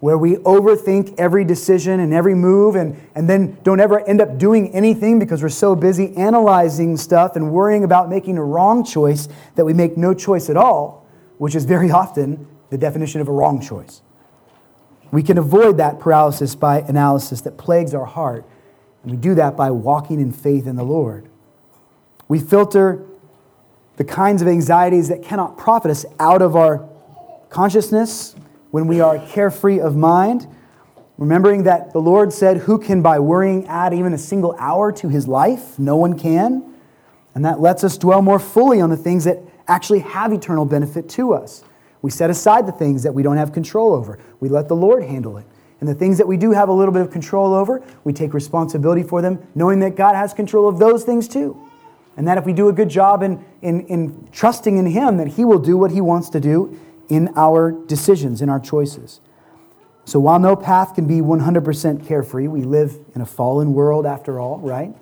where 0.00 0.16
we 0.16 0.36
overthink 0.36 1.14
every 1.18 1.44
decision 1.44 2.00
and 2.00 2.12
every 2.12 2.34
move 2.34 2.74
and, 2.74 2.98
and 3.14 3.28
then 3.28 3.56
don't 3.62 3.80
ever 3.80 4.06
end 4.08 4.20
up 4.20 4.38
doing 4.38 4.74
anything 4.74 5.18
because 5.18 5.42
we're 5.42 5.48
so 5.50 5.76
busy 5.76 6.16
analyzing 6.16 6.96
stuff 6.96 7.36
and 7.36 7.52
worrying 7.52 7.84
about 7.84 8.08
making 8.08 8.38
a 8.38 8.44
wrong 8.44 8.82
choice 8.82 9.28
that 9.56 9.64
we 9.64 9.74
make 9.74 9.98
no 9.98 10.14
choice 10.14 10.48
at 10.48 10.56
all, 10.56 11.06
which 11.36 11.54
is 11.54 11.66
very 11.66 11.90
often 11.90 12.46
the 12.70 12.78
definition 12.78 13.20
of 13.20 13.28
a 13.28 13.32
wrong 13.32 13.60
choice. 13.60 14.00
We 15.12 15.22
can 15.22 15.36
avoid 15.36 15.76
that 15.76 15.98
paralysis 15.98 16.54
by 16.54 16.80
analysis 16.80 17.42
that 17.42 17.58
plagues 17.58 17.94
our 17.94 18.06
heart, 18.06 18.46
and 19.02 19.10
we 19.10 19.18
do 19.18 19.34
that 19.34 19.56
by 19.56 19.70
walking 19.70 20.20
in 20.20 20.32
faith 20.32 20.66
in 20.66 20.76
the 20.76 20.84
Lord. 20.84 21.28
We 22.26 22.38
filter 22.38 23.04
the 23.96 24.04
kinds 24.04 24.40
of 24.40 24.48
anxieties 24.48 25.08
that 25.08 25.22
cannot 25.22 25.58
profit 25.58 25.90
us 25.90 26.06
out 26.18 26.40
of 26.40 26.56
our 26.56 26.88
consciousness 27.50 28.34
when 28.70 28.86
we 28.86 29.00
are 29.00 29.18
carefree 29.18 29.80
of 29.80 29.96
mind, 29.96 30.46
remembering 31.18 31.64
that 31.64 31.92
the 31.92 32.00
Lord 32.00 32.32
said, 32.32 32.58
Who 32.58 32.78
can 32.78 33.02
by 33.02 33.18
worrying 33.18 33.66
add 33.66 33.92
even 33.92 34.12
a 34.12 34.18
single 34.18 34.54
hour 34.58 34.92
to 34.92 35.08
his 35.08 35.26
life? 35.26 35.78
No 35.78 35.96
one 35.96 36.18
can. 36.18 36.74
And 37.34 37.44
that 37.44 37.60
lets 37.60 37.84
us 37.84 37.96
dwell 37.96 38.22
more 38.22 38.38
fully 38.38 38.80
on 38.80 38.90
the 38.90 38.96
things 38.96 39.24
that 39.24 39.38
actually 39.68 40.00
have 40.00 40.32
eternal 40.32 40.64
benefit 40.64 41.08
to 41.10 41.32
us. 41.32 41.62
We 42.02 42.10
set 42.10 42.30
aside 42.30 42.66
the 42.66 42.72
things 42.72 43.02
that 43.02 43.14
we 43.14 43.22
don't 43.22 43.36
have 43.36 43.52
control 43.52 43.92
over, 43.92 44.18
we 44.40 44.48
let 44.48 44.68
the 44.68 44.76
Lord 44.76 45.02
handle 45.02 45.36
it. 45.36 45.46
And 45.80 45.88
the 45.88 45.94
things 45.94 46.18
that 46.18 46.28
we 46.28 46.36
do 46.36 46.50
have 46.52 46.68
a 46.68 46.72
little 46.72 46.92
bit 46.92 47.00
of 47.00 47.10
control 47.10 47.54
over, 47.54 47.82
we 48.04 48.12
take 48.12 48.34
responsibility 48.34 49.02
for 49.02 49.22
them, 49.22 49.38
knowing 49.54 49.80
that 49.80 49.96
God 49.96 50.14
has 50.14 50.34
control 50.34 50.68
of 50.68 50.78
those 50.78 51.04
things 51.04 51.26
too. 51.26 51.58
And 52.18 52.28
that 52.28 52.36
if 52.36 52.44
we 52.44 52.52
do 52.52 52.68
a 52.68 52.72
good 52.72 52.90
job 52.90 53.22
in, 53.22 53.42
in, 53.62 53.86
in 53.86 54.28
trusting 54.30 54.76
in 54.76 54.84
Him, 54.84 55.16
that 55.16 55.28
He 55.28 55.44
will 55.44 55.58
do 55.58 55.78
what 55.78 55.90
He 55.90 56.02
wants 56.02 56.28
to 56.30 56.40
do 56.40 56.78
in 57.10 57.32
our 57.36 57.72
decisions, 57.72 58.40
in 58.40 58.48
our 58.48 58.60
choices. 58.60 59.20
So 60.04 60.18
while 60.18 60.38
no 60.38 60.56
path 60.56 60.94
can 60.94 61.06
be 61.06 61.20
100% 61.20 62.06
carefree, 62.06 62.48
we 62.48 62.62
live 62.62 62.96
in 63.14 63.20
a 63.20 63.26
fallen 63.26 63.74
world 63.74 64.06
after 64.06 64.40
all, 64.40 64.58
right? 64.58 64.94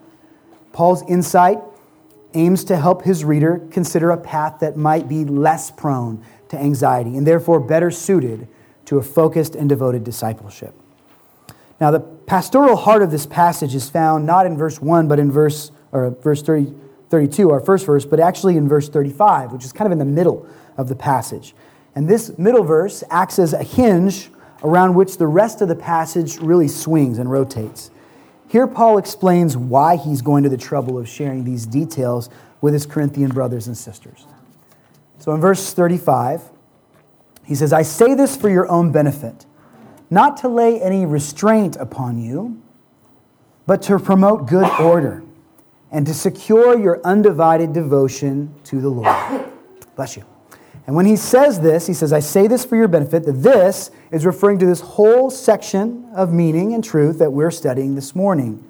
Paul's 0.72 1.02
insight 1.08 1.58
aims 2.34 2.64
to 2.64 2.76
help 2.76 3.02
his 3.02 3.24
reader 3.24 3.66
consider 3.70 4.10
a 4.10 4.16
path 4.16 4.60
that 4.60 4.76
might 4.76 5.08
be 5.08 5.24
less 5.24 5.70
prone 5.70 6.24
to 6.48 6.58
anxiety 6.58 7.16
and 7.16 7.26
therefore 7.26 7.60
better 7.60 7.90
suited 7.90 8.48
to 8.86 8.98
a 8.98 9.02
focused 9.02 9.54
and 9.54 9.68
devoted 9.68 10.04
discipleship. 10.04 10.74
Now, 11.80 11.90
the 11.90 12.00
pastoral 12.00 12.76
heart 12.76 13.02
of 13.02 13.10
this 13.10 13.26
passage 13.26 13.74
is 13.74 13.88
found 13.88 14.26
not 14.26 14.46
in 14.46 14.56
verse 14.56 14.80
1, 14.80 15.08
but 15.08 15.18
in 15.18 15.30
verse, 15.30 15.70
or 15.92 16.10
verse 16.10 16.42
30, 16.42 16.74
32, 17.08 17.50
our 17.50 17.60
first 17.60 17.86
verse, 17.86 18.04
but 18.04 18.18
actually 18.18 18.56
in 18.56 18.68
verse 18.68 18.88
35, 18.88 19.52
which 19.52 19.64
is 19.64 19.72
kind 19.72 19.86
of 19.86 19.92
in 19.92 19.98
the 19.98 20.04
middle 20.04 20.46
of 20.76 20.88
the 20.88 20.96
passage. 20.96 21.54
And 21.98 22.06
this 22.06 22.38
middle 22.38 22.62
verse 22.62 23.02
acts 23.10 23.40
as 23.40 23.52
a 23.52 23.64
hinge 23.64 24.30
around 24.62 24.94
which 24.94 25.16
the 25.16 25.26
rest 25.26 25.60
of 25.62 25.66
the 25.66 25.74
passage 25.74 26.38
really 26.38 26.68
swings 26.68 27.18
and 27.18 27.28
rotates. 27.28 27.90
Here, 28.46 28.68
Paul 28.68 28.98
explains 28.98 29.56
why 29.56 29.96
he's 29.96 30.22
going 30.22 30.44
to 30.44 30.48
the 30.48 30.56
trouble 30.56 30.96
of 30.96 31.08
sharing 31.08 31.42
these 31.42 31.66
details 31.66 32.30
with 32.60 32.72
his 32.72 32.86
Corinthian 32.86 33.30
brothers 33.30 33.66
and 33.66 33.76
sisters. 33.76 34.26
So 35.18 35.34
in 35.34 35.40
verse 35.40 35.74
35, 35.74 36.42
he 37.44 37.56
says, 37.56 37.72
I 37.72 37.82
say 37.82 38.14
this 38.14 38.36
for 38.36 38.48
your 38.48 38.70
own 38.70 38.92
benefit, 38.92 39.44
not 40.08 40.36
to 40.36 40.48
lay 40.48 40.80
any 40.80 41.04
restraint 41.04 41.74
upon 41.74 42.16
you, 42.16 42.62
but 43.66 43.82
to 43.82 43.98
promote 43.98 44.46
good 44.46 44.70
order 44.78 45.24
and 45.90 46.06
to 46.06 46.14
secure 46.14 46.78
your 46.78 47.00
undivided 47.04 47.72
devotion 47.72 48.54
to 48.62 48.80
the 48.80 48.88
Lord. 48.88 49.50
Bless 49.96 50.16
you. 50.16 50.22
And 50.88 50.96
when 50.96 51.04
he 51.04 51.16
says 51.16 51.60
this, 51.60 51.86
he 51.86 51.92
says, 51.92 52.14
I 52.14 52.20
say 52.20 52.46
this 52.46 52.64
for 52.64 52.74
your 52.74 52.88
benefit, 52.88 53.24
that 53.26 53.42
this 53.42 53.90
is 54.10 54.24
referring 54.24 54.58
to 54.60 54.64
this 54.64 54.80
whole 54.80 55.30
section 55.30 56.08
of 56.14 56.32
meaning 56.32 56.72
and 56.72 56.82
truth 56.82 57.18
that 57.18 57.30
we're 57.30 57.50
studying 57.50 57.94
this 57.94 58.16
morning. 58.16 58.64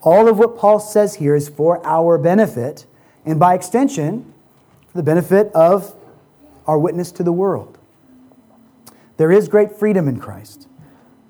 All 0.00 0.28
of 0.28 0.38
what 0.38 0.56
Paul 0.56 0.80
says 0.80 1.16
here 1.16 1.34
is 1.34 1.50
for 1.50 1.86
our 1.86 2.16
benefit, 2.16 2.86
and 3.26 3.38
by 3.38 3.52
extension, 3.52 4.32
the 4.94 5.02
benefit 5.02 5.52
of 5.52 5.94
our 6.66 6.78
witness 6.78 7.12
to 7.12 7.22
the 7.22 7.32
world. 7.32 7.76
There 9.18 9.30
is 9.30 9.46
great 9.46 9.70
freedom 9.72 10.08
in 10.08 10.18
Christ 10.18 10.68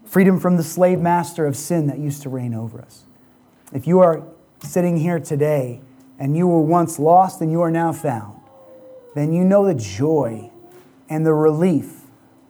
freedom 0.04 0.38
from 0.40 0.56
the 0.56 0.62
slave 0.62 1.00
master 1.00 1.46
of 1.46 1.56
sin 1.56 1.86
that 1.88 1.98
used 1.98 2.22
to 2.22 2.28
reign 2.28 2.54
over 2.54 2.80
us. 2.80 3.04
If 3.74 3.86
you 3.86 3.98
are 3.98 4.22
sitting 4.62 4.96
here 4.96 5.20
today 5.20 5.82
and 6.18 6.36
you 6.36 6.46
were 6.46 6.62
once 6.62 6.98
lost 6.98 7.42
and 7.42 7.52
you 7.52 7.60
are 7.60 7.70
now 7.70 7.92
found, 7.92 8.37
then 9.18 9.32
you 9.32 9.44
know 9.44 9.66
the 9.66 9.74
joy 9.74 10.50
and 11.08 11.26
the 11.26 11.34
relief 11.34 12.02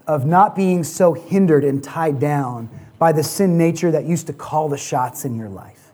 of 0.06 0.26
not 0.26 0.56
being 0.56 0.84
so 0.84 1.12
hindered 1.12 1.64
and 1.64 1.82
tied 1.82 2.18
down 2.18 2.68
by 2.98 3.12
the 3.12 3.22
sin 3.22 3.56
nature 3.56 3.90
that 3.90 4.04
used 4.04 4.26
to 4.26 4.32
call 4.32 4.68
the 4.68 4.76
shots 4.76 5.25
in 5.25 5.37
your 5.37 5.48
life. 5.48 5.92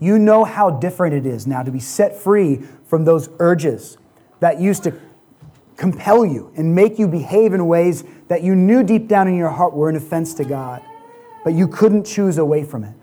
You 0.00 0.18
know 0.18 0.44
how 0.44 0.70
different 0.70 1.14
it 1.14 1.26
is 1.26 1.46
now 1.46 1.62
to 1.62 1.70
be 1.70 1.80
set 1.80 2.16
free 2.16 2.60
from 2.86 3.04
those 3.04 3.28
urges 3.38 3.96
that 4.40 4.60
used 4.60 4.82
to 4.84 4.94
compel 5.76 6.24
you 6.24 6.52
and 6.56 6.74
make 6.74 6.98
you 6.98 7.08
behave 7.08 7.54
in 7.54 7.66
ways 7.66 8.04
that 8.28 8.42
you 8.42 8.54
knew 8.54 8.82
deep 8.82 9.08
down 9.08 9.28
in 9.28 9.36
your 9.36 9.50
heart 9.50 9.72
were 9.72 9.88
an 9.88 9.96
offense 9.96 10.34
to 10.34 10.44
God, 10.44 10.82
but 11.44 11.54
you 11.54 11.68
couldn't 11.68 12.04
choose 12.04 12.38
away 12.38 12.64
from 12.64 12.84
it. 12.84 12.94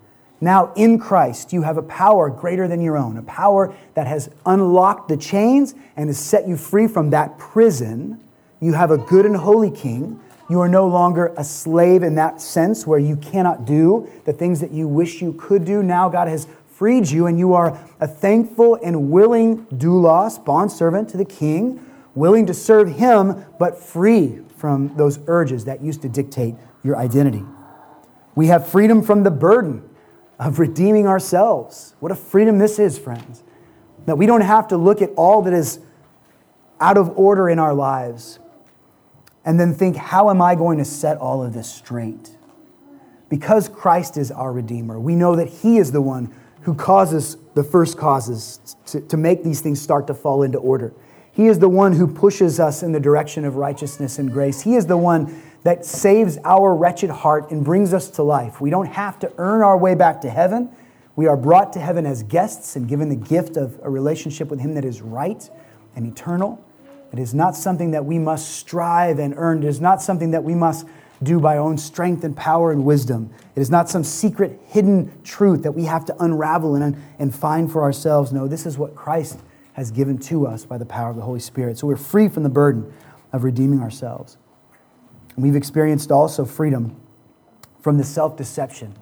Now, 0.41 0.71
in 0.75 0.99
Christ, 0.99 1.51
you 1.51 1.63
have 1.63 1.77
a 1.77 1.83
power 1.83 2.29
greater 2.29 2.67
than 2.67 2.81
your 2.81 2.97
own, 2.97 3.17
a 3.17 3.23
power 3.23 3.75
that 3.93 4.07
has 4.07 4.29
unlocked 4.45 5.09
the 5.09 5.17
chains 5.17 5.75
and 5.97 6.07
has 6.07 6.17
set 6.17 6.47
you 6.47 6.55
free 6.55 6.87
from 6.87 7.09
that 7.09 7.37
prison. 7.37 8.19
You 8.61 8.73
have 8.73 8.91
a 8.91 8.97
good 8.97 9.25
and 9.25 9.35
holy 9.35 9.71
king. 9.71 10.19
You 10.49 10.61
are 10.61 10.69
no 10.69 10.87
longer 10.87 11.33
a 11.37 11.43
slave 11.43 12.03
in 12.03 12.15
that 12.15 12.41
sense 12.41 12.87
where 12.87 12.99
you 12.99 13.17
cannot 13.17 13.65
do 13.65 14.09
the 14.25 14.33
things 14.33 14.61
that 14.61 14.71
you 14.71 14.87
wish 14.87 15.21
you 15.21 15.33
could 15.33 15.65
do. 15.65 15.83
Now, 15.83 16.07
God 16.07 16.29
has 16.29 16.47
freed 16.71 17.09
you, 17.09 17.27
and 17.27 17.37
you 17.37 17.53
are 17.53 17.77
a 17.99 18.07
thankful 18.07 18.79
and 18.81 19.11
willing 19.11 19.65
doulos, 19.65 20.43
bondservant 20.43 21.09
to 21.09 21.17
the 21.17 21.25
king, 21.25 21.85
willing 22.15 22.45
to 22.45 22.53
serve 22.53 22.95
him, 22.95 23.45
but 23.59 23.77
free 23.77 24.39
from 24.55 24.95
those 24.95 25.19
urges 25.27 25.65
that 25.65 25.81
used 25.81 26.01
to 26.01 26.09
dictate 26.09 26.55
your 26.83 26.95
identity. 26.95 27.43
We 28.35 28.47
have 28.47 28.65
freedom 28.67 29.03
from 29.03 29.23
the 29.23 29.31
burden 29.31 29.88
of 30.39 30.59
redeeming 30.59 31.07
ourselves. 31.07 31.95
What 31.99 32.11
a 32.11 32.15
freedom 32.15 32.57
this 32.57 32.79
is, 32.79 32.97
friends. 32.97 33.43
That 34.05 34.17
we 34.17 34.25
don't 34.25 34.41
have 34.41 34.69
to 34.69 34.77
look 34.77 35.01
at 35.01 35.11
all 35.15 35.41
that 35.43 35.53
is 35.53 35.79
out 36.79 36.97
of 36.97 37.17
order 37.17 37.49
in 37.49 37.59
our 37.59 37.73
lives 37.73 38.39
and 39.43 39.59
then 39.59 39.73
think, 39.73 39.95
how 39.95 40.29
am 40.29 40.41
I 40.41 40.55
going 40.55 40.77
to 40.77 40.85
set 40.85 41.17
all 41.17 41.43
of 41.43 41.53
this 41.53 41.69
straight? 41.71 42.37
Because 43.27 43.69
Christ 43.69 44.17
is 44.17 44.31
our 44.31 44.51
Redeemer, 44.51 44.99
we 44.99 45.15
know 45.15 45.35
that 45.35 45.47
He 45.47 45.77
is 45.77 45.91
the 45.91 46.01
one 46.01 46.33
who 46.61 46.73
causes 46.73 47.37
the 47.53 47.63
first 47.63 47.97
causes 47.97 48.75
to, 48.87 49.01
to 49.01 49.17
make 49.17 49.43
these 49.43 49.61
things 49.61 49.81
start 49.81 50.07
to 50.07 50.13
fall 50.13 50.43
into 50.43 50.57
order. 50.57 50.93
He 51.31 51.47
is 51.47 51.59
the 51.59 51.69
one 51.69 51.93
who 51.93 52.07
pushes 52.07 52.59
us 52.59 52.83
in 52.83 52.91
the 52.91 52.99
direction 52.99 53.45
of 53.45 53.55
righteousness 53.55 54.19
and 54.19 54.31
grace. 54.31 54.61
He 54.61 54.75
is 54.75 54.87
the 54.87 54.97
one 54.97 55.41
that 55.63 55.85
saves 55.85 56.37
our 56.45 56.73
wretched 56.73 57.09
heart 57.09 57.51
and 57.51 57.63
brings 57.63 57.93
us 57.93 58.09
to 58.11 58.23
life. 58.23 58.61
We 58.61 58.69
don't 58.69 58.87
have 58.87 59.19
to 59.19 59.33
earn 59.37 59.61
our 59.61 59.77
way 59.77 59.95
back 59.95 60.21
to 60.21 60.29
heaven. 60.29 60.69
We 61.15 61.27
are 61.27 61.35
brought 61.35 61.73
to 61.73 61.79
heaven 61.79 62.05
as 62.05 62.23
guests 62.23 62.75
and 62.75 62.87
given 62.87 63.09
the 63.09 63.15
gift 63.15 63.57
of 63.57 63.79
a 63.83 63.89
relationship 63.89 64.49
with 64.49 64.59
Him 64.59 64.75
that 64.75 64.85
is 64.85 65.01
right 65.01 65.49
and 65.95 66.05
eternal. 66.05 66.63
It 67.11 67.19
is 67.19 67.33
not 67.33 67.55
something 67.55 67.91
that 67.91 68.05
we 68.05 68.19
must 68.19 68.55
strive 68.55 69.19
and 69.19 69.33
earn. 69.35 69.63
It 69.63 69.67
is 69.67 69.81
not 69.81 70.01
something 70.01 70.31
that 70.31 70.43
we 70.43 70.55
must 70.55 70.87
do 71.21 71.39
by 71.39 71.57
our 71.57 71.63
own 71.63 71.77
strength 71.77 72.23
and 72.23 72.35
power 72.35 72.71
and 72.71 72.85
wisdom. 72.85 73.29
It 73.55 73.61
is 73.61 73.69
not 73.69 73.89
some 73.89 74.03
secret 74.03 74.59
hidden 74.67 75.11
truth 75.23 75.63
that 75.63 75.73
we 75.73 75.83
have 75.85 76.05
to 76.05 76.23
unravel 76.23 76.75
and, 76.75 76.95
and 77.17 77.35
find 77.35 77.69
for 77.69 77.81
ourselves. 77.81 78.31
No, 78.31 78.47
this 78.47 78.65
is 78.65 78.77
what 78.77 78.95
Christ 78.95 79.39
has 79.73 79.91
given 79.91 80.17
to 80.19 80.47
us 80.47 80.65
by 80.65 80.77
the 80.77 80.85
power 80.85 81.09
of 81.09 81.15
the 81.15 81.21
Holy 81.23 81.39
Spirit. 81.39 81.77
So 81.77 81.87
we're 81.87 81.97
free 81.97 82.29
from 82.29 82.43
the 82.43 82.49
burden 82.49 82.93
of 83.33 83.43
redeeming 83.43 83.81
ourselves. 83.81 84.37
We've 85.37 85.55
experienced 85.55 86.11
also 86.11 86.45
freedom 86.45 86.99
from 87.79 87.97
the 87.97 88.03
self 88.03 88.35
deception 88.37 88.95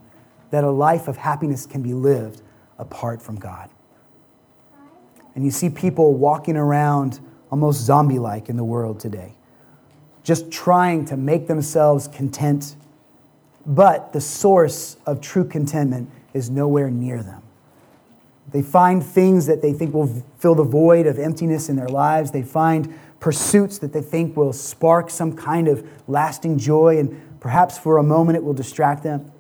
that 0.52 0.64
a 0.64 0.72
life 0.72 1.08
of 1.08 1.18
happiness 1.18 1.66
can 1.66 1.82
be 1.82 1.94
lived 1.94 2.42
apart 2.78 3.22
from 3.22 3.36
God. 3.38 3.70
And 5.36 5.44
you 5.44 5.52
see 5.52 5.70
people 5.70 6.14
walking 6.14 6.58
around 6.58 7.20
almost 7.52 7.82
zombie 7.82 8.20
like 8.20 8.50
in 8.50 8.58
the 8.58 8.64
world 8.64 9.00
today, 9.00 9.34
just 10.24 10.52
trying 10.52 11.06
to 11.06 11.18
make 11.18 11.48
themselves 11.48 12.08
content, 12.08 12.76
but 13.66 14.14
the 14.14 14.22
source 14.22 14.98
of 15.06 15.22
true 15.22 15.46
contentment 15.46 16.10
is 16.34 16.50
nowhere 16.50 16.90
near 16.90 17.22
them. 17.24 17.42
They 18.52 18.62
find 18.62 19.06
things 19.06 19.46
that 19.48 19.62
they 19.62 19.74
think 19.74 19.94
will 19.94 20.24
fill 20.40 20.56
the 20.56 20.64
void 20.64 21.06
of 21.06 21.20
emptiness 21.20 21.68
in 21.68 21.76
their 21.76 21.90
lives. 21.90 22.32
They 22.32 22.44
find 22.44 22.98
pursuits 23.20 23.78
that 23.80 23.94
they 23.94 24.02
think 24.02 24.38
will 24.38 24.54
spark 24.54 25.10
some 25.10 25.36
kind 25.36 25.68
of 25.68 25.88
lasting 26.08 26.58
joy, 26.58 26.98
and 27.00 27.40
perhaps 27.40 27.78
for 27.78 27.98
a 27.98 28.04
moment 28.04 28.38
it 28.38 28.44
will 28.44 28.54
distract 28.54 29.04
them. 29.04 29.32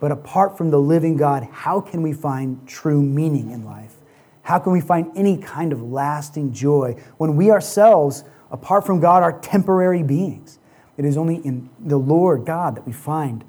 But 0.00 0.12
apart 0.12 0.58
from 0.58 0.70
the 0.70 0.80
living 0.80 1.16
God, 1.16 1.48
how 1.50 1.80
can 1.80 2.02
we 2.02 2.12
find 2.12 2.66
true 2.68 3.02
meaning 3.02 3.50
in 3.50 3.64
life? 3.64 3.96
How 4.42 4.58
can 4.58 4.72
we 4.72 4.80
find 4.80 5.10
any 5.16 5.38
kind 5.38 5.72
of 5.72 5.82
lasting 5.82 6.52
joy 6.52 7.02
when 7.16 7.36
we 7.36 7.50
ourselves, 7.50 8.24
apart 8.50 8.84
from 8.84 9.00
God, 9.00 9.22
are 9.22 9.38
temporary 9.40 10.02
beings? 10.02 10.58
It 10.96 11.04
is 11.04 11.16
only 11.16 11.36
in 11.36 11.70
the 11.80 11.96
Lord 11.96 12.44
God 12.44 12.76
that 12.76 12.86
we 12.86 12.92
find 12.92 13.44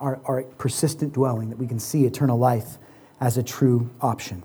our, 0.00 0.20
our 0.24 0.42
persistent 0.42 1.12
dwelling, 1.12 1.50
that 1.50 1.58
we 1.58 1.66
can 1.66 1.78
see 1.78 2.04
eternal 2.04 2.38
life 2.38 2.78
as 3.20 3.36
a 3.36 3.42
true 3.42 3.90
option. 4.00 4.42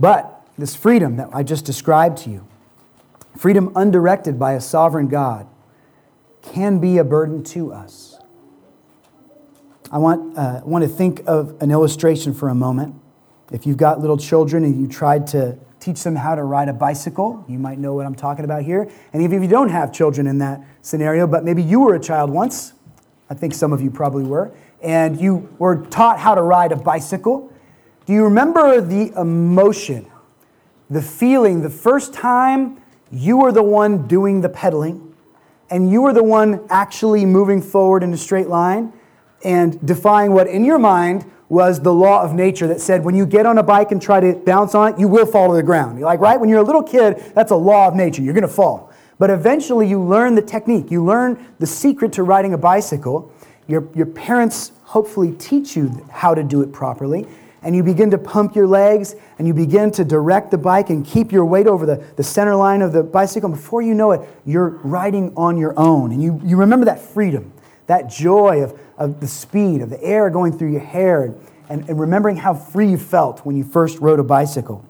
But 0.00 0.44
this 0.58 0.74
freedom 0.74 1.16
that 1.16 1.28
I 1.32 1.42
just 1.42 1.64
described 1.64 2.18
to 2.18 2.30
you, 2.30 2.46
freedom 3.36 3.72
undirected 3.74 4.38
by 4.38 4.52
a 4.52 4.60
sovereign 4.60 5.08
God, 5.08 5.46
can 6.42 6.78
be 6.78 6.98
a 6.98 7.04
burden 7.04 7.42
to 7.44 7.72
us. 7.72 8.18
I 9.90 9.98
want, 9.98 10.36
uh, 10.38 10.62
want 10.64 10.82
to 10.82 10.88
think 10.88 11.22
of 11.26 11.60
an 11.60 11.70
illustration 11.70 12.34
for 12.34 12.48
a 12.48 12.54
moment. 12.54 12.94
If 13.52 13.66
you've 13.66 13.76
got 13.76 14.00
little 14.00 14.16
children 14.16 14.64
and 14.64 14.80
you 14.80 14.88
tried 14.88 15.26
to 15.28 15.58
teach 15.78 16.02
them 16.02 16.16
how 16.16 16.34
to 16.34 16.42
ride 16.42 16.68
a 16.68 16.72
bicycle, 16.72 17.44
you 17.48 17.58
might 17.58 17.78
know 17.78 17.94
what 17.94 18.06
I'm 18.06 18.14
talking 18.14 18.44
about 18.44 18.62
here. 18.62 18.90
And 19.12 19.22
even 19.22 19.36
if 19.36 19.42
you 19.42 19.48
don't 19.48 19.68
have 19.68 19.92
children 19.92 20.26
in 20.26 20.38
that 20.38 20.62
scenario, 20.80 21.26
but 21.26 21.44
maybe 21.44 21.62
you 21.62 21.80
were 21.80 21.94
a 21.94 22.00
child 22.00 22.30
once, 22.30 22.72
I 23.28 23.34
think 23.34 23.54
some 23.54 23.72
of 23.72 23.80
you 23.80 23.90
probably 23.90 24.24
were, 24.24 24.52
and 24.82 25.20
you 25.20 25.54
were 25.58 25.86
taught 25.86 26.18
how 26.18 26.34
to 26.34 26.42
ride 26.42 26.72
a 26.72 26.76
bicycle, 26.76 27.52
do 28.06 28.12
you 28.12 28.24
remember 28.24 28.80
the 28.80 29.12
emotion, 29.20 30.10
the 30.90 31.02
feeling, 31.02 31.62
the 31.62 31.70
first 31.70 32.12
time 32.12 32.81
you 33.12 33.42
are 33.42 33.52
the 33.52 33.62
one 33.62 34.08
doing 34.08 34.40
the 34.40 34.48
pedaling, 34.48 35.14
and 35.70 35.90
you 35.90 36.04
are 36.06 36.12
the 36.12 36.24
one 36.24 36.66
actually 36.70 37.24
moving 37.26 37.60
forward 37.60 38.02
in 38.02 38.12
a 38.12 38.16
straight 38.16 38.48
line 38.48 38.92
and 39.44 39.84
defying 39.86 40.32
what 40.32 40.46
in 40.46 40.64
your 40.64 40.78
mind 40.78 41.30
was 41.48 41.80
the 41.80 41.92
law 41.92 42.22
of 42.22 42.32
nature 42.32 42.66
that 42.66 42.80
said 42.80 43.04
when 43.04 43.14
you 43.14 43.26
get 43.26 43.44
on 43.44 43.58
a 43.58 43.62
bike 43.62 43.92
and 43.92 44.00
try 44.00 44.20
to 44.20 44.34
bounce 44.46 44.74
on 44.74 44.94
it, 44.94 44.98
you 44.98 45.06
will 45.06 45.26
fall 45.26 45.48
to 45.48 45.54
the 45.54 45.62
ground. 45.62 45.98
You're 45.98 46.06
like, 46.06 46.20
right? 46.20 46.40
When 46.40 46.48
you're 46.48 46.60
a 46.60 46.64
little 46.64 46.82
kid, 46.82 47.22
that's 47.34 47.50
a 47.50 47.56
law 47.56 47.88
of 47.88 47.94
nature. 47.94 48.22
You're 48.22 48.32
going 48.32 48.42
to 48.42 48.48
fall. 48.48 48.90
But 49.18 49.28
eventually 49.28 49.86
you 49.86 50.00
learn 50.00 50.34
the 50.34 50.42
technique. 50.42 50.90
You 50.90 51.04
learn 51.04 51.54
the 51.58 51.66
secret 51.66 52.12
to 52.14 52.22
riding 52.22 52.54
a 52.54 52.58
bicycle. 52.58 53.30
Your, 53.68 53.86
your 53.94 54.06
parents 54.06 54.72
hopefully 54.84 55.32
teach 55.32 55.76
you 55.76 56.06
how 56.10 56.34
to 56.34 56.42
do 56.42 56.62
it 56.62 56.72
properly 56.72 57.28
and 57.62 57.76
you 57.76 57.82
begin 57.82 58.10
to 58.10 58.18
pump 58.18 58.56
your 58.56 58.66
legs 58.66 59.14
and 59.38 59.46
you 59.46 59.54
begin 59.54 59.90
to 59.92 60.04
direct 60.04 60.50
the 60.50 60.58
bike 60.58 60.90
and 60.90 61.06
keep 61.06 61.30
your 61.30 61.44
weight 61.44 61.66
over 61.66 61.86
the, 61.86 62.04
the 62.16 62.22
center 62.22 62.56
line 62.56 62.82
of 62.82 62.92
the 62.92 63.02
bicycle. 63.02 63.50
And 63.50 63.58
before 63.58 63.82
you 63.82 63.94
know 63.94 64.12
it, 64.12 64.28
you're 64.44 64.68
riding 64.68 65.32
on 65.36 65.56
your 65.56 65.78
own. 65.78 66.10
And 66.12 66.22
you, 66.22 66.40
you 66.44 66.56
remember 66.56 66.86
that 66.86 67.00
freedom, 67.00 67.52
that 67.86 68.10
joy 68.10 68.62
of, 68.62 68.78
of 68.96 69.20
the 69.20 69.28
speed, 69.28 69.80
of 69.80 69.90
the 69.90 70.02
air 70.02 70.28
going 70.28 70.58
through 70.58 70.72
your 70.72 70.80
hair, 70.80 71.22
and, 71.68 71.88
and 71.88 72.00
remembering 72.00 72.36
how 72.36 72.54
free 72.54 72.90
you 72.90 72.98
felt 72.98 73.40
when 73.46 73.56
you 73.56 73.64
first 73.64 73.98
rode 74.00 74.18
a 74.18 74.24
bicycle. 74.24 74.84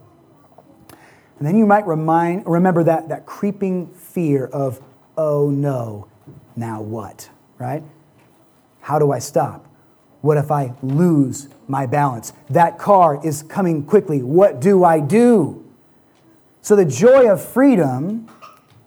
And 1.39 1.47
then 1.47 1.57
you 1.57 1.67
might 1.67 1.87
remind, 1.87 2.47
remember 2.47 2.85
that, 2.85 3.09
that 3.09 3.27
creeping 3.27 3.89
fear 3.89 4.47
of, 4.47 4.81
oh 5.17 5.51
no, 5.51 6.09
now 6.57 6.81
what, 6.81 7.29
right? 7.59 7.83
How 8.81 8.99
do 8.99 9.13
I 9.13 9.19
stop? 9.19 9.67
What 10.23 10.39
if 10.39 10.51
I 10.51 10.73
lose 10.83 11.49
my 11.69 11.85
balance? 11.85 12.33
That 12.49 12.79
car 12.79 13.21
is 13.25 13.43
coming 13.43 13.85
quickly. 13.85 14.23
What 14.23 14.61
do 14.61 14.85
I 14.85 15.01
do? 15.01 15.65
So 16.63 16.77
the 16.77 16.85
joy 16.85 17.31
of 17.31 17.45
freedom 17.45 18.29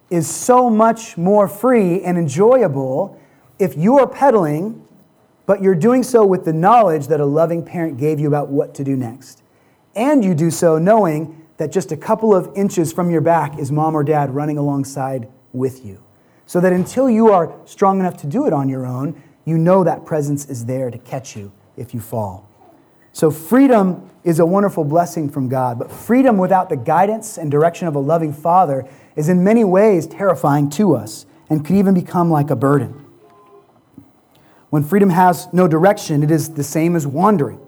is 0.10 0.30
so 0.30 0.70
much 0.70 1.18
more 1.18 1.48
free 1.48 2.02
and 2.02 2.18
enjoyable 2.18 3.20
if 3.60 3.76
you 3.78 4.00
are 4.00 4.08
pedaling, 4.08 4.86
but 5.46 5.62
you're 5.62 5.76
doing 5.76 6.04
so 6.04 6.26
with 6.26 6.46
the 6.46 6.54
knowledge 6.54 7.08
that 7.08 7.20
a 7.20 7.26
loving 7.26 7.64
parent 7.64 7.98
gave 7.98 8.20
you 8.20 8.28
about 8.28 8.50
what 8.50 8.74
to 8.76 8.84
do 8.84 8.96
next. 8.96 9.44
And 9.96 10.24
you 10.24 10.34
do 10.36 10.50
so 10.50 10.78
knowing 10.78 11.46
that 11.58 11.72
just 11.72 11.92
a 11.92 11.98
couple 11.98 12.34
of 12.34 12.50
inches 12.56 12.92
from 12.92 13.10
your 13.10 13.22
back 13.22 13.60
is 13.60 13.72
mom 13.72 13.96
or 13.96 14.04
dad 14.04 14.34
running 14.34 14.58
alongside 14.58 15.28
with 15.54 15.86
you. 15.86 16.02
So 16.46 16.60
that 16.60 16.74
until 16.74 17.10
you 17.10 17.32
are 17.32 17.54
strong 17.66 18.00
enough 18.00 18.18
to 18.18 18.28
do 18.28 18.46
it 18.46 18.54
on 18.54 18.70
your 18.70 18.86
own, 18.86 19.22
you 19.46 19.58
know 19.58 19.84
that 19.84 20.06
presence 20.06 20.46
is 20.46 20.66
there 20.66 20.92
to 20.92 20.98
catch 20.98 21.36
you 21.36 21.52
if 21.78 21.94
you 21.94 22.00
fall. 22.00 22.50
So, 23.14 23.32
freedom 23.32 24.10
is 24.26 24.40
a 24.40 24.46
wonderful 24.46 24.84
blessing 24.84 25.30
from 25.30 25.48
God, 25.48 25.80
but 25.80 25.92
freedom 25.92 26.38
without 26.38 26.68
the 26.68 26.76
guidance 26.76 27.38
and 27.38 27.50
direction 27.50 27.88
of 27.88 27.96
a 27.96 28.00
loving 28.00 28.34
Father 28.34 28.86
is 29.16 29.30
in 29.30 29.44
many 29.44 29.64
ways 29.64 30.06
terrifying 30.06 30.70
to 30.72 30.96
us 30.96 31.26
and 31.50 31.64
could 31.64 31.76
even 31.76 31.94
become 31.94 32.30
like 32.30 32.50
a 32.50 32.56
burden. 32.56 33.06
When 34.70 34.84
freedom 34.84 35.12
has 35.12 35.48
no 35.54 35.68
direction, 35.68 36.24
it 36.24 36.32
is 36.32 36.50
the 36.50 36.64
same 36.64 36.96
as 36.96 37.08
wandering. 37.08 37.60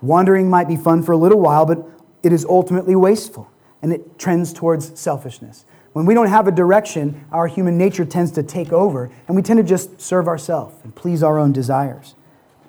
Wandering 0.00 0.48
might 0.48 0.68
be 0.68 0.76
fun 0.76 1.02
for 1.02 1.12
a 1.12 1.16
little 1.16 1.40
while, 1.40 1.66
but 1.66 1.84
it 2.22 2.32
is 2.32 2.44
ultimately 2.44 2.96
wasteful 2.96 3.50
and 3.82 3.92
it 3.92 4.18
trends 4.18 4.52
towards 4.52 4.98
selfishness. 4.98 5.64
When 5.98 6.06
we 6.06 6.14
don't 6.14 6.28
have 6.28 6.46
a 6.46 6.52
direction, 6.52 7.24
our 7.32 7.48
human 7.48 7.76
nature 7.76 8.04
tends 8.04 8.30
to 8.30 8.44
take 8.44 8.72
over 8.72 9.10
and 9.26 9.34
we 9.34 9.42
tend 9.42 9.56
to 9.56 9.64
just 9.64 10.00
serve 10.00 10.28
ourselves 10.28 10.76
and 10.84 10.94
please 10.94 11.24
our 11.24 11.40
own 11.40 11.50
desires. 11.50 12.14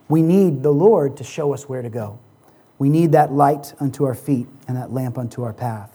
We 0.07 0.23
need 0.23 0.63
the 0.63 0.71
Lord 0.71 1.15
to 1.17 1.23
show 1.23 1.53
us 1.53 1.69
where 1.69 1.83
to 1.83 1.91
go. 1.91 2.17
We 2.79 2.89
need 2.89 3.11
that 3.11 3.31
light 3.31 3.75
unto 3.79 4.03
our 4.03 4.15
feet 4.15 4.47
and 4.67 4.75
that 4.75 4.91
lamp 4.91 5.15
unto 5.19 5.43
our 5.43 5.53
path. 5.53 5.91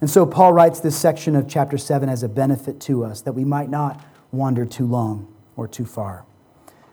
And 0.00 0.08
so 0.08 0.24
Paul 0.24 0.52
writes 0.52 0.78
this 0.78 0.96
section 0.96 1.34
of 1.34 1.48
chapter 1.48 1.78
7 1.78 2.08
as 2.08 2.22
a 2.22 2.28
benefit 2.28 2.78
to 2.82 3.04
us 3.04 3.22
that 3.22 3.32
we 3.32 3.44
might 3.44 3.70
not 3.70 4.00
wander 4.30 4.64
too 4.64 4.86
long 4.86 5.26
or 5.56 5.66
too 5.66 5.84
far. 5.84 6.26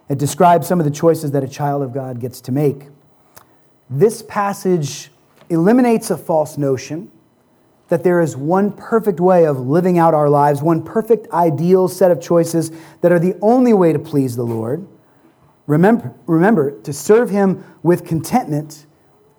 It 0.10 0.17
describes 0.17 0.65
some 0.65 0.80
of 0.80 0.86
the 0.86 0.91
choices 0.91 1.30
that 1.30 1.43
a 1.43 1.48
child 1.48 1.84
of 1.84 1.93
God 1.93 2.19
gets 2.19 2.41
to 2.41 2.52
make. 2.52 2.88
This 3.88 4.24
passage 4.24 5.12
eliminates 5.48 6.10
a 6.10 6.17
false 6.17 6.58
notion 6.58 7.12
that 7.89 8.04
there 8.04 8.21
is 8.21 8.36
one 8.36 8.71
perfect 8.71 9.19
way 9.19 9.45
of 9.45 9.60
living 9.60 9.98
out 9.98 10.13
our 10.13 10.30
lives, 10.30 10.62
one 10.62 10.84
perfect 10.84 11.32
ideal 11.32 11.88
set 11.88 12.12
of 12.12 12.19
choices 12.19 12.71
that 13.02 13.12
are 13.12 13.19
the 13.19 13.36
only 13.41 13.74
way 13.74 13.93
to 13.93 14.00
please 14.00 14.36
the 14.36 14.43
Lord. 14.43 14.88
Remember, 15.67 16.13
remember 16.26 16.80
to 16.82 16.93
serve 16.93 17.30
Him 17.30 17.63
with 17.84 18.06
contentment 18.06 18.86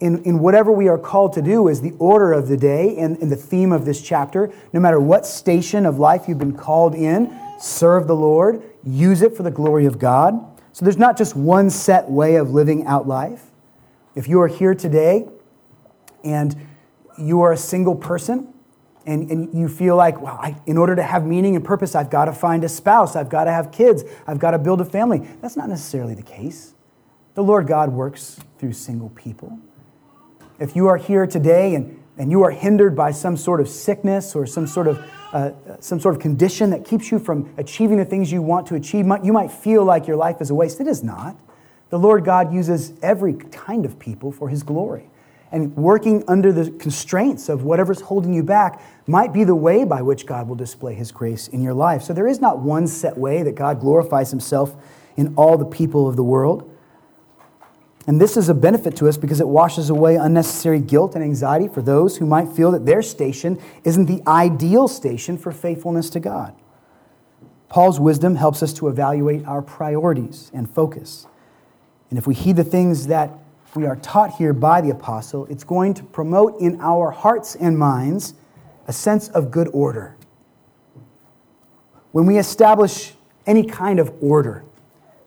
in, 0.01 0.23
in 0.25 0.41
whatever 0.41 0.71
we 0.71 0.89
are 0.89 0.99
called 0.99 1.33
to 1.35 1.43
do 1.43 1.69
is 1.69 1.81
the 1.81 1.93
order 1.99 2.33
of 2.33 2.49
the 2.49 2.57
day 2.57 2.97
and, 2.99 3.17
and 3.19 3.33
the 3.33 3.37
theme 3.37 3.73
of 3.73 3.85
this 3.85 4.03
chapter. 4.03 4.53
No 4.73 4.81
matter 4.81 5.01
what 5.01 5.25
station 5.25 5.87
of 5.87 5.99
life 5.99 6.29
you've 6.29 6.39
been 6.39 6.57
called 6.57 6.95
in, 6.95 7.35
serve 7.59 8.07
the 8.07 8.17
Lord, 8.17 8.63
use 8.85 9.23
it 9.23 9.35
for 9.37 9.43
the 9.43 9.51
glory 9.51 9.87
of 9.87 9.99
God. 9.99 10.35
So 10.73 10.85
there's 10.85 10.99
not 10.99 11.17
just 11.17 11.35
one 11.35 11.71
set 11.71 12.11
way 12.11 12.37
of 12.37 12.51
living 12.51 12.87
out 12.87 13.09
life. 13.09 13.45
If 14.15 14.29
you 14.29 14.41
are 14.43 14.49
here 14.49 14.75
today 14.75 15.27
and 16.23 16.55
you 17.19 17.43
are 17.43 17.53
a 17.53 17.57
single 17.57 17.95
person 17.95 18.53
and, 19.07 19.31
and 19.31 19.55
you 19.55 19.69
feel 19.69 19.97
like, 19.97 20.21
well, 20.21 20.39
I, 20.41 20.57
in 20.67 20.77
order 20.77 20.97
to 20.97 21.03
have 21.03 21.25
meaning 21.25 21.55
and 21.55 21.65
purpose, 21.65 21.95
I've 21.95 22.11
got 22.11 22.25
to 22.25 22.33
find 22.33 22.65
a 22.65 22.69
spouse, 22.69 23.15
I've 23.15 23.29
got 23.29 23.45
to 23.45 23.53
have 23.53 23.71
kids, 23.71 24.05
I've 24.27 24.39
got 24.39 24.51
to 24.51 24.59
build 24.59 24.81
a 24.81 24.85
family. 24.85 25.27
That's 25.41 25.57
not 25.57 25.69
necessarily 25.69 26.15
the 26.15 26.23
case. 26.23 26.75
The 27.35 27.43
Lord 27.43 27.67
God 27.67 27.93
works 27.93 28.41
through 28.59 28.73
single 28.73 29.11
people. 29.11 29.59
If 30.59 30.75
you 30.75 30.89
are 30.89 30.97
here 30.97 31.27
today 31.27 31.75
and, 31.75 32.03
and 32.19 32.31
you 32.31 32.43
are 32.43 32.51
hindered 32.51 32.97
by 32.97 33.11
some 33.13 33.37
sort 33.37 33.61
of 33.61 33.69
sickness 33.69 34.35
or 34.35 34.47
some 34.47 34.67
sort 34.67 34.89
of 34.89 35.05
uh, 35.33 35.51
some 35.81 36.01
sort 36.01 36.15
of 36.15 36.21
condition 36.23 36.71
that 36.71 36.85
keeps 36.85 37.11
you 37.11 37.19
from 37.19 37.53
achieving 37.59 37.99
the 37.99 38.05
things 38.05 38.33
you 38.33 38.41
want 38.41 38.67
to 38.67 38.75
achieve, 38.75 39.05
you 39.23 39.33
might 39.33 39.51
feel 39.51 39.85
like 39.85 40.07
your 40.07 40.17
life 40.17 40.41
is 40.41 40.49
a 40.49 40.55
waste. 40.55 40.81
It 40.81 40.87
is 40.87 41.03
not. 41.03 41.37
The 41.91 41.99
Lord 41.99 42.25
God 42.25 42.55
uses 42.55 42.95
every 43.03 43.35
kind 43.35 43.85
of 43.85 43.99
people 43.99 44.33
for 44.33 44.49
His 44.49 44.63
glory. 44.63 45.11
And 45.53 45.75
working 45.77 46.25
under 46.27 46.53
the 46.53 46.71
constraints 46.73 47.49
of 47.49 47.63
whatever's 47.63 48.01
holding 48.01 48.35
you 48.35 48.43
back 48.43 48.81
might 49.07 49.33
be 49.33 49.45
the 49.45 49.55
way 49.55 49.85
by 49.85 50.03
which 50.03 50.27
God 50.27 50.49
will 50.49 50.57
display 50.57 50.95
His 50.95 51.13
grace 51.13 51.49
in 51.49 51.63
your 51.63 51.75
life. 51.75 52.03
So 52.03 52.13
there 52.13 52.27
is 52.27 52.41
not 52.41 52.59
one 52.59 52.87
set 52.89 53.17
way 53.17 53.43
that 53.43 53.55
God 53.55 53.81
glorifies 53.81 54.31
Himself 54.31 54.75
in 55.17 55.35
all 55.37 55.57
the 55.57 55.65
people 55.65 56.09
of 56.09 56.17
the 56.17 56.25
world. 56.25 56.71
And 58.07 58.21
this 58.21 58.37
is 58.37 58.49
a 58.49 58.55
benefit 58.55 58.97
to 58.97 59.09
us 59.09 59.17
because 59.17 59.41
it 59.41 59.49
washes 59.49 59.91
away 59.91 60.17
unnecessary 60.17 60.81
guilt 60.81 61.15
and 61.15 61.25
anxiety 61.25 61.67
for 61.67 61.83
those 61.83 62.17
who 62.19 62.27
might 62.27 62.49
feel 62.49 62.71
that 62.71 62.87
their 62.87 63.03
station 63.03 63.61
isn't 63.83 64.07
the 64.07 64.23
ideal 64.27 64.87
station 64.87 65.37
for 65.37 65.51
faithfulness 65.51 66.09
to 66.11 66.21
God. 66.21 66.55
Paul's 67.69 67.99
wisdom 67.99 68.37
helps 68.37 68.63
us 68.63 68.73
to 68.75 68.87
evaluate 68.87 69.45
our 69.45 69.61
priorities 69.61 70.53
and 70.55 70.71
focus. 70.71 71.27
And 72.11 72.19
if 72.19 72.27
we 72.27 72.35
heed 72.35 72.57
the 72.57 72.65
things 72.65 73.09
that 73.09 73.37
we 73.77 73.87
are 73.87 73.97
taught 73.97 74.33
here 74.35 74.53
by 74.53 74.81
the 74.81 74.91
apostle, 74.91 75.47
it's 75.47 75.65
going 75.65 75.95
to 75.95 76.03
promote 76.03 76.61
in 76.61 76.81
our 76.81 77.11
hearts 77.11 77.55
and 77.55 77.79
minds 77.79 78.35
a 78.87 78.93
sense 78.93 79.29
of 79.29 79.51
good 79.51 79.69
order. 79.73 80.17
When 82.12 82.27
we 82.27 82.39
establish 82.39 83.15
any 83.47 83.65
kind 83.65 83.99
of 83.99 84.12
order, 84.21 84.65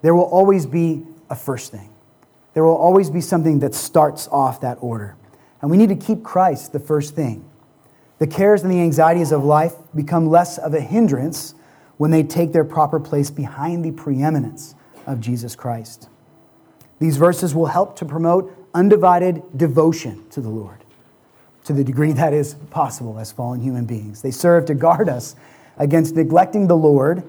there 0.01 0.15
will 0.15 0.23
always 0.23 0.65
be 0.65 1.03
a 1.29 1.35
first 1.35 1.71
thing 1.71 1.89
there 2.53 2.63
will 2.63 2.75
always 2.75 3.09
be 3.09 3.21
something 3.21 3.59
that 3.59 3.73
starts 3.73 4.27
off 4.27 4.61
that 4.61 4.77
order. 4.81 5.15
And 5.61 5.69
we 5.69 5.77
need 5.77 5.89
to 5.89 5.95
keep 5.95 6.23
Christ 6.23 6.73
the 6.73 6.79
first 6.79 7.15
thing. 7.15 7.49
The 8.17 8.27
cares 8.27 8.63
and 8.63 8.71
the 8.71 8.81
anxieties 8.81 9.31
of 9.31 9.43
life 9.45 9.75
become 9.95 10.27
less 10.27 10.57
of 10.57 10.73
a 10.73 10.81
hindrance 10.81 11.55
when 11.97 12.11
they 12.11 12.23
take 12.23 12.51
their 12.51 12.65
proper 12.65 12.99
place 12.99 13.29
behind 13.29 13.85
the 13.85 13.91
preeminence 13.91 14.75
of 15.05 15.21
Jesus 15.21 15.55
Christ. 15.55 16.09
These 16.99 17.17
verses 17.17 17.55
will 17.55 17.67
help 17.67 17.95
to 17.97 18.05
promote 18.05 18.55
undivided 18.73 19.41
devotion 19.57 20.29
to 20.29 20.41
the 20.41 20.49
Lord 20.49 20.79
to 21.69 21.73
the 21.73 21.83
degree 21.83 22.11
that 22.13 22.33
is 22.33 22.55
possible 22.71 23.19
as 23.19 23.31
fallen 23.31 23.61
human 23.61 23.85
beings. 23.85 24.23
They 24.23 24.31
serve 24.31 24.65
to 24.65 24.73
guard 24.73 25.07
us 25.07 25.35
against 25.77 26.15
neglecting 26.15 26.65
the 26.65 26.75
Lord, 26.75 27.21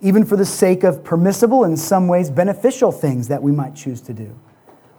even 0.00 0.24
for 0.24 0.36
the 0.36 0.44
sake 0.44 0.84
of 0.84 1.02
permissible, 1.02 1.64
in 1.64 1.76
some 1.76 2.06
ways 2.06 2.30
beneficial 2.30 2.92
things 2.92 3.26
that 3.26 3.42
we 3.42 3.50
might 3.50 3.74
choose 3.74 4.00
to 4.02 4.14
do. 4.14 4.38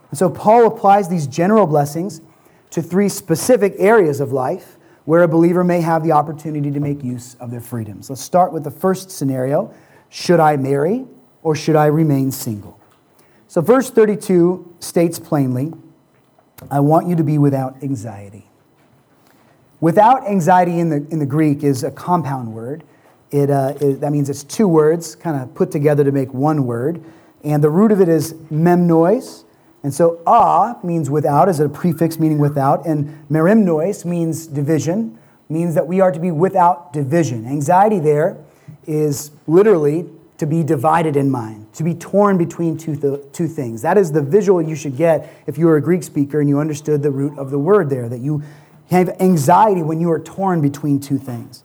And 0.10 0.20
so 0.20 0.30
Paul 0.30 0.68
applies 0.68 1.08
these 1.08 1.28
general 1.28 1.66
blessings 1.66 2.20
to 2.72 2.82
three 2.82 3.08
specific 3.08 3.74
areas 3.78 4.20
of 4.20 4.34
life 4.34 4.78
where 5.06 5.24
a 5.24 5.30
believer 5.30 5.64
may 5.64 5.80
have 5.80 6.04
the 6.04 6.12
opportunity 6.12 6.70
to 6.70 6.80
make 6.82 7.02
use 7.02 7.36
of 7.40 7.52
their 7.52 7.62
freedoms. 7.62 8.10
Let's 8.10 8.22
start 8.22 8.52
with 8.52 8.66
the 8.66 8.72
first 8.72 9.10
scenario 9.12 9.74
Should 10.10 10.40
I 10.42 10.58
marry 10.58 11.06
or 11.42 11.56
should 11.56 11.78
I 11.78 11.86
remain 11.86 12.32
single? 12.32 12.79
So, 13.50 13.62
verse 13.62 13.90
32 13.90 14.76
states 14.80 15.18
plainly, 15.18 15.74
I 16.70 16.82
want 16.82 17.08
you 17.08 17.16
to 17.16 17.24
be 17.24 17.40
without 17.40 17.82
anxiety. 17.82 18.48
Without 19.80 20.28
anxiety 20.28 20.80
in 20.80 20.90
the, 20.90 20.98
in 21.10 21.18
the 21.18 21.26
Greek 21.26 21.64
is 21.64 21.84
a 21.84 21.90
compound 21.90 22.54
word. 22.54 22.84
It, 23.32 23.50
uh, 23.50 23.74
it, 23.82 24.02
that 24.02 24.12
means 24.12 24.30
it's 24.30 24.44
two 24.44 24.68
words 24.68 25.16
kind 25.16 25.42
of 25.42 25.56
put 25.56 25.72
together 25.72 26.04
to 26.04 26.12
make 26.12 26.32
one 26.32 26.68
word. 26.68 27.04
And 27.44 27.64
the 27.64 27.72
root 27.72 27.92
of 27.92 28.02
it 28.02 28.08
is 28.08 28.36
memnois, 28.52 29.46
and 29.82 29.92
so 29.92 30.22
ah 30.28 30.78
means 30.84 31.10
without, 31.10 31.50
is 31.50 31.60
a 31.60 31.68
prefix 31.68 32.20
meaning 32.20 32.38
without, 32.38 32.86
and 32.86 33.28
merimnois 33.32 34.06
means 34.06 34.46
division, 34.46 35.18
means 35.50 35.74
that 35.74 35.88
we 35.88 36.02
are 36.02 36.12
to 36.12 36.20
be 36.20 36.30
without 36.30 36.94
division. 36.94 37.48
Anxiety 37.48 37.98
there 37.98 38.38
is 38.86 39.32
literally 39.48 40.08
to 40.40 40.46
be 40.46 40.64
divided 40.64 41.18
in 41.18 41.30
mind, 41.30 41.72
to 41.74 41.84
be 41.84 41.94
torn 41.94 42.38
between 42.38 42.78
two, 42.78 42.96
th- 42.96 43.20
two 43.34 43.48
things. 43.48 43.82
That 43.82 43.98
is 43.98 44.14
the 44.14 44.22
visual 44.22 44.62
you 44.62 44.76
should 44.76 44.96
get 44.96 45.32
if 45.46 45.58
you 45.58 45.66
were 45.66 45.76
a 45.76 45.82
Greek 45.82 46.02
speaker 46.02 46.40
and 46.40 46.48
you 46.48 46.60
understood 46.60 47.04
the 47.04 47.12
root 47.12 47.38
of 47.38 47.52
the 47.52 47.60
word 47.60 47.90
there, 47.90 48.08
that 48.08 48.20
you 48.20 48.42
have 48.90 49.10
anxiety 49.20 49.84
when 49.84 50.00
you 50.00 50.10
are 50.10 50.20
torn 50.20 50.62
between 50.62 51.00
two 51.00 51.18
things. 51.18 51.64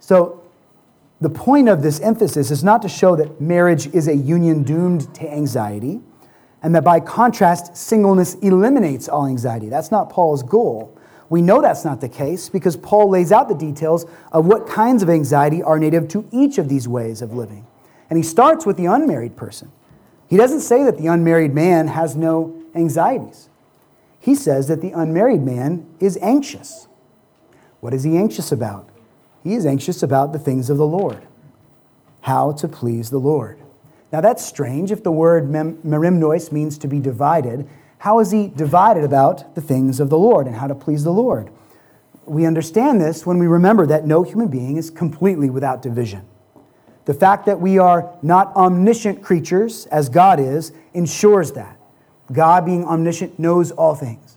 So 0.00 0.42
the 1.20 1.28
point 1.28 1.68
of 1.68 1.82
this 1.82 2.00
emphasis 2.00 2.50
is 2.50 2.64
not 2.64 2.80
to 2.82 2.88
show 2.88 3.14
that 3.16 3.40
marriage 3.40 3.86
is 3.94 4.08
a 4.08 4.16
union 4.16 4.62
doomed 4.62 5.14
to 5.16 5.30
anxiety 5.30 6.00
and 6.62 6.74
that 6.74 6.84
by 6.84 6.98
contrast, 6.98 7.76
singleness 7.76 8.34
eliminates 8.36 9.06
all 9.06 9.26
anxiety. 9.26 9.68
That's 9.68 9.90
not 9.90 10.08
Paul's 10.08 10.42
goal. 10.42 10.96
We 11.28 11.42
know 11.42 11.60
that's 11.60 11.84
not 11.84 12.00
the 12.00 12.08
case 12.08 12.48
because 12.48 12.76
Paul 12.76 13.10
lays 13.10 13.32
out 13.32 13.48
the 13.48 13.54
details 13.54 14.06
of 14.32 14.46
what 14.46 14.66
kinds 14.66 15.02
of 15.02 15.10
anxiety 15.10 15.62
are 15.62 15.78
native 15.78 16.08
to 16.08 16.26
each 16.32 16.56
of 16.58 16.68
these 16.68 16.88
ways 16.88 17.20
of 17.20 17.34
living. 17.34 17.66
And 18.12 18.18
he 18.18 18.22
starts 18.22 18.66
with 18.66 18.76
the 18.76 18.84
unmarried 18.84 19.38
person. 19.38 19.72
He 20.28 20.36
doesn't 20.36 20.60
say 20.60 20.82
that 20.82 20.98
the 20.98 21.06
unmarried 21.06 21.54
man 21.54 21.88
has 21.88 22.14
no 22.14 22.62
anxieties. 22.74 23.48
He 24.20 24.34
says 24.34 24.68
that 24.68 24.82
the 24.82 24.90
unmarried 24.90 25.40
man 25.40 25.86
is 25.98 26.18
anxious. 26.20 26.88
What 27.80 27.94
is 27.94 28.02
he 28.02 28.18
anxious 28.18 28.52
about? 28.52 28.86
He 29.42 29.54
is 29.54 29.64
anxious 29.64 30.02
about 30.02 30.34
the 30.34 30.38
things 30.38 30.68
of 30.68 30.76
the 30.76 30.86
Lord, 30.86 31.26
how 32.20 32.52
to 32.52 32.68
please 32.68 33.08
the 33.08 33.16
Lord. 33.16 33.58
Now 34.12 34.20
that's 34.20 34.44
strange. 34.44 34.92
If 34.92 35.02
the 35.02 35.10
word 35.10 35.44
merimnois 35.44 36.52
means 36.52 36.76
to 36.76 36.88
be 36.88 37.00
divided, 37.00 37.66
how 37.96 38.20
is 38.20 38.30
he 38.30 38.48
divided 38.48 39.04
about 39.04 39.54
the 39.54 39.62
things 39.62 40.00
of 40.00 40.10
the 40.10 40.18
Lord 40.18 40.46
and 40.46 40.56
how 40.56 40.66
to 40.66 40.74
please 40.74 41.02
the 41.02 41.14
Lord? 41.14 41.48
We 42.26 42.44
understand 42.44 43.00
this 43.00 43.24
when 43.24 43.38
we 43.38 43.46
remember 43.46 43.86
that 43.86 44.06
no 44.06 44.22
human 44.22 44.48
being 44.48 44.76
is 44.76 44.90
completely 44.90 45.48
without 45.48 45.80
division. 45.80 46.26
The 47.04 47.14
fact 47.14 47.46
that 47.46 47.60
we 47.60 47.78
are 47.78 48.10
not 48.22 48.54
omniscient 48.54 49.22
creatures, 49.22 49.86
as 49.86 50.08
God 50.08 50.38
is, 50.38 50.72
ensures 50.94 51.52
that. 51.52 51.78
God, 52.32 52.64
being 52.64 52.84
omniscient, 52.84 53.38
knows 53.38 53.72
all 53.72 53.94
things. 53.94 54.36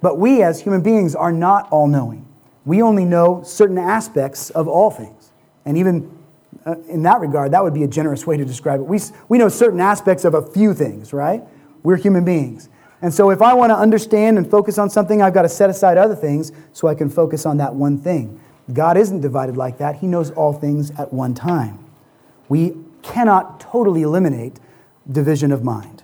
But 0.00 0.18
we, 0.18 0.42
as 0.42 0.60
human 0.60 0.82
beings, 0.82 1.14
are 1.14 1.32
not 1.32 1.68
all 1.70 1.88
knowing. 1.88 2.26
We 2.64 2.82
only 2.82 3.04
know 3.04 3.42
certain 3.44 3.78
aspects 3.78 4.50
of 4.50 4.68
all 4.68 4.90
things. 4.90 5.32
And 5.64 5.76
even 5.76 6.16
uh, 6.64 6.76
in 6.88 7.02
that 7.02 7.20
regard, 7.20 7.52
that 7.52 7.62
would 7.62 7.74
be 7.74 7.82
a 7.82 7.88
generous 7.88 8.26
way 8.26 8.36
to 8.36 8.44
describe 8.44 8.80
it. 8.80 8.84
We, 8.84 9.00
we 9.28 9.38
know 9.38 9.48
certain 9.48 9.80
aspects 9.80 10.24
of 10.24 10.34
a 10.34 10.42
few 10.42 10.74
things, 10.74 11.12
right? 11.12 11.42
We're 11.82 11.96
human 11.96 12.24
beings. 12.24 12.68
And 13.02 13.12
so 13.12 13.30
if 13.30 13.42
I 13.42 13.54
want 13.54 13.70
to 13.70 13.76
understand 13.76 14.38
and 14.38 14.50
focus 14.50 14.78
on 14.78 14.90
something, 14.90 15.22
I've 15.22 15.34
got 15.34 15.42
to 15.42 15.48
set 15.48 15.70
aside 15.70 15.98
other 15.98 16.16
things 16.16 16.52
so 16.72 16.88
I 16.88 16.94
can 16.94 17.10
focus 17.10 17.46
on 17.46 17.58
that 17.58 17.74
one 17.74 17.98
thing. 17.98 18.40
God 18.72 18.96
isn't 18.96 19.20
divided 19.20 19.56
like 19.56 19.78
that, 19.78 19.96
He 19.96 20.06
knows 20.06 20.30
all 20.32 20.52
things 20.52 20.90
at 20.98 21.12
one 21.12 21.34
time. 21.34 21.85
We 22.48 22.76
cannot 23.02 23.60
totally 23.60 24.02
eliminate 24.02 24.58
division 25.10 25.52
of 25.52 25.62
mind. 25.62 26.02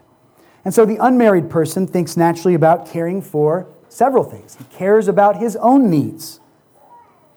And 0.65 0.73
so 0.73 0.85
the 0.85 0.97
unmarried 0.97 1.51
person 1.51 1.87
thinks 1.87 2.17
naturally 2.17 2.55
about 2.55 2.87
caring 2.87 3.21
for 3.21 3.67
several 3.89 4.25
things. 4.25 4.57
He 4.57 4.65
cares 4.65 5.09
about 5.09 5.37
his 5.37 5.57
own 5.57 5.91
needs, 5.91 6.41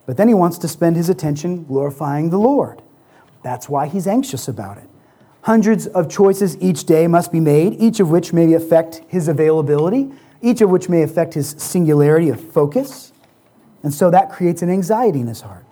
but 0.05 0.17
then 0.17 0.27
he 0.27 0.33
wants 0.33 0.57
to 0.59 0.67
spend 0.67 0.95
his 0.95 1.09
attention 1.09 1.63
glorifying 1.65 2.29
the 2.29 2.37
Lord. 2.37 2.81
That's 3.43 3.67
why 3.67 3.87
he's 3.87 4.07
anxious 4.07 4.47
about 4.47 4.77
it. 4.77 4.87
Hundreds 5.41 5.85
of 5.87 6.09
choices 6.09 6.57
each 6.61 6.85
day 6.85 7.07
must 7.07 7.31
be 7.31 7.39
made, 7.39 7.73
each 7.79 7.99
of 7.99 8.09
which 8.09 8.33
may 8.33 8.53
affect 8.53 9.01
his 9.07 9.27
availability, 9.27 10.11
each 10.41 10.61
of 10.61 10.69
which 10.69 10.89
may 10.89 11.01
affect 11.01 11.33
his 11.33 11.55
singularity 11.57 12.29
of 12.29 12.39
focus. 12.51 13.11
And 13.83 13.93
so 13.93 14.09
that 14.11 14.31
creates 14.31 14.61
an 14.61 14.69
anxiety 14.69 15.19
in 15.19 15.27
his 15.27 15.41
heart. 15.41 15.64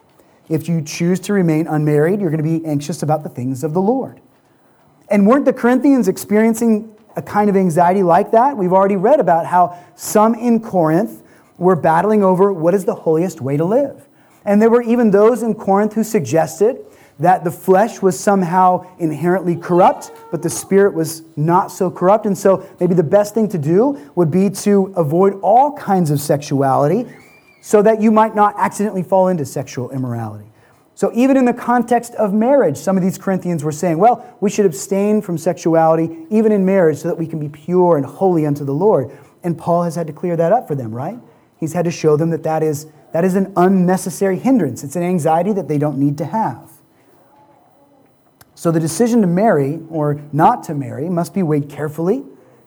If 0.50 0.68
you 0.68 0.82
choose 0.82 1.20
to 1.22 1.34
remain 1.34 1.68
unmarried, 1.68 2.20
you're 2.20 2.30
going 2.30 2.44
to 2.44 2.60
be 2.60 2.66
anxious 2.66 3.02
about 3.02 3.24
the 3.24 3.30
things 3.30 3.64
of 3.64 3.74
the 3.74 3.82
Lord. 3.82 4.20
And 5.10 5.28
weren't 5.28 5.46
the 5.46 5.54
Corinthians 5.54 6.08
experiencing 6.08 6.96
a 7.16 7.22
kind 7.22 7.50
of 7.50 7.56
anxiety 7.56 8.04
like 8.04 8.32
that? 8.32 8.58
We've 8.58 8.74
already 8.74 8.96
read 8.96 9.20
about 9.20 9.46
how 9.46 9.78
some 9.96 10.36
in 10.36 10.60
Corinth 10.60 11.22
were 11.58 11.76
battling 11.76 12.24
over 12.24 12.52
what 12.52 12.74
is 12.74 12.86
the 12.86 12.96
holiest 12.96 13.40
way 13.42 13.58
to 13.58 13.66
live. 13.66 14.08
And 14.46 14.62
there 14.62 14.70
were 14.70 14.82
even 14.82 15.12
those 15.12 15.44
in 15.44 15.54
Corinth 15.54 15.94
who 15.94 16.04
suggested 16.04 16.84
that 17.20 17.44
the 17.44 17.52
flesh 17.52 18.02
was 18.02 18.20
somehow 18.20 18.86
inherently 18.98 19.56
corrupt, 19.56 20.12
but 20.32 20.42
the 20.42 20.50
spirit 20.50 20.94
was 20.94 21.22
not 21.38 21.72
so 21.72 21.90
corrupt. 21.92 22.26
And 22.26 22.38
so 22.38 22.68
maybe 22.80 22.96
the 22.96 23.04
best 23.04 23.34
thing 23.34 23.48
to 23.50 23.58
do 23.58 24.12
would 24.16 24.32
be 24.32 24.50
to 24.50 24.94
avoid 24.98 25.40
all 25.42 25.74
kinds 25.78 26.10
of 26.10 26.20
sexuality 26.20 27.08
so 27.66 27.82
that 27.82 28.02
you 28.02 28.12
might 28.12 28.36
not 28.36 28.54
accidentally 28.58 29.02
fall 29.02 29.30
into 29.30 29.46
sexual 29.46 29.90
immorality. 29.92 30.52
So, 30.96 31.12
even 31.16 31.38
in 31.38 31.46
the 31.46 31.54
context 31.54 32.14
of 32.16 32.34
marriage, 32.34 32.76
some 32.76 32.98
of 32.98 33.04
these 33.04 33.18
Corinthians 33.18 33.64
were 33.64 33.72
saying, 33.72 34.00
well, 34.00 34.36
we 34.42 34.50
should 34.50 34.66
abstain 34.66 35.22
from 35.22 35.38
sexuality 35.38 36.28
even 36.30 36.52
in 36.52 36.66
marriage 36.66 36.98
so 36.98 37.08
that 37.08 37.18
we 37.18 37.26
can 37.26 37.40
be 37.40 37.48
pure 37.48 37.96
and 37.96 38.06
holy 38.06 38.46
unto 38.46 38.66
the 38.66 38.74
Lord. 38.74 39.18
And 39.44 39.58
Paul 39.58 39.84
has 39.84 39.96
had 39.96 40.08
to 40.08 40.14
clear 40.14 40.36
that 40.36 40.52
up 40.52 40.68
for 40.68 40.76
them, 40.76 40.94
right? 40.94 41.18
He's 41.58 41.72
had 41.72 41.86
to 41.86 41.92
show 41.92 42.18
them 42.18 42.32
that 42.32 42.44
that 42.44 42.64
is, 42.64 42.88
that 43.14 43.24
is 43.24 43.36
an 43.36 43.54
unnecessary 43.56 44.38
hindrance. 44.38 44.84
It's 44.84 44.98
an 44.98 45.04
anxiety 45.04 45.54
that 45.54 45.70
they 45.70 45.78
don't 45.78 45.98
need 45.98 46.18
to 46.18 46.26
have. 46.26 46.70
So, 48.54 48.72
the 48.72 48.80
decision 48.82 49.22
to 49.22 49.28
marry 49.28 49.80
or 49.90 50.22
not 50.34 50.64
to 50.64 50.76
marry 50.76 51.08
must 51.08 51.34
be 51.34 51.44
weighed 51.44 51.70
carefully. 51.70 52.26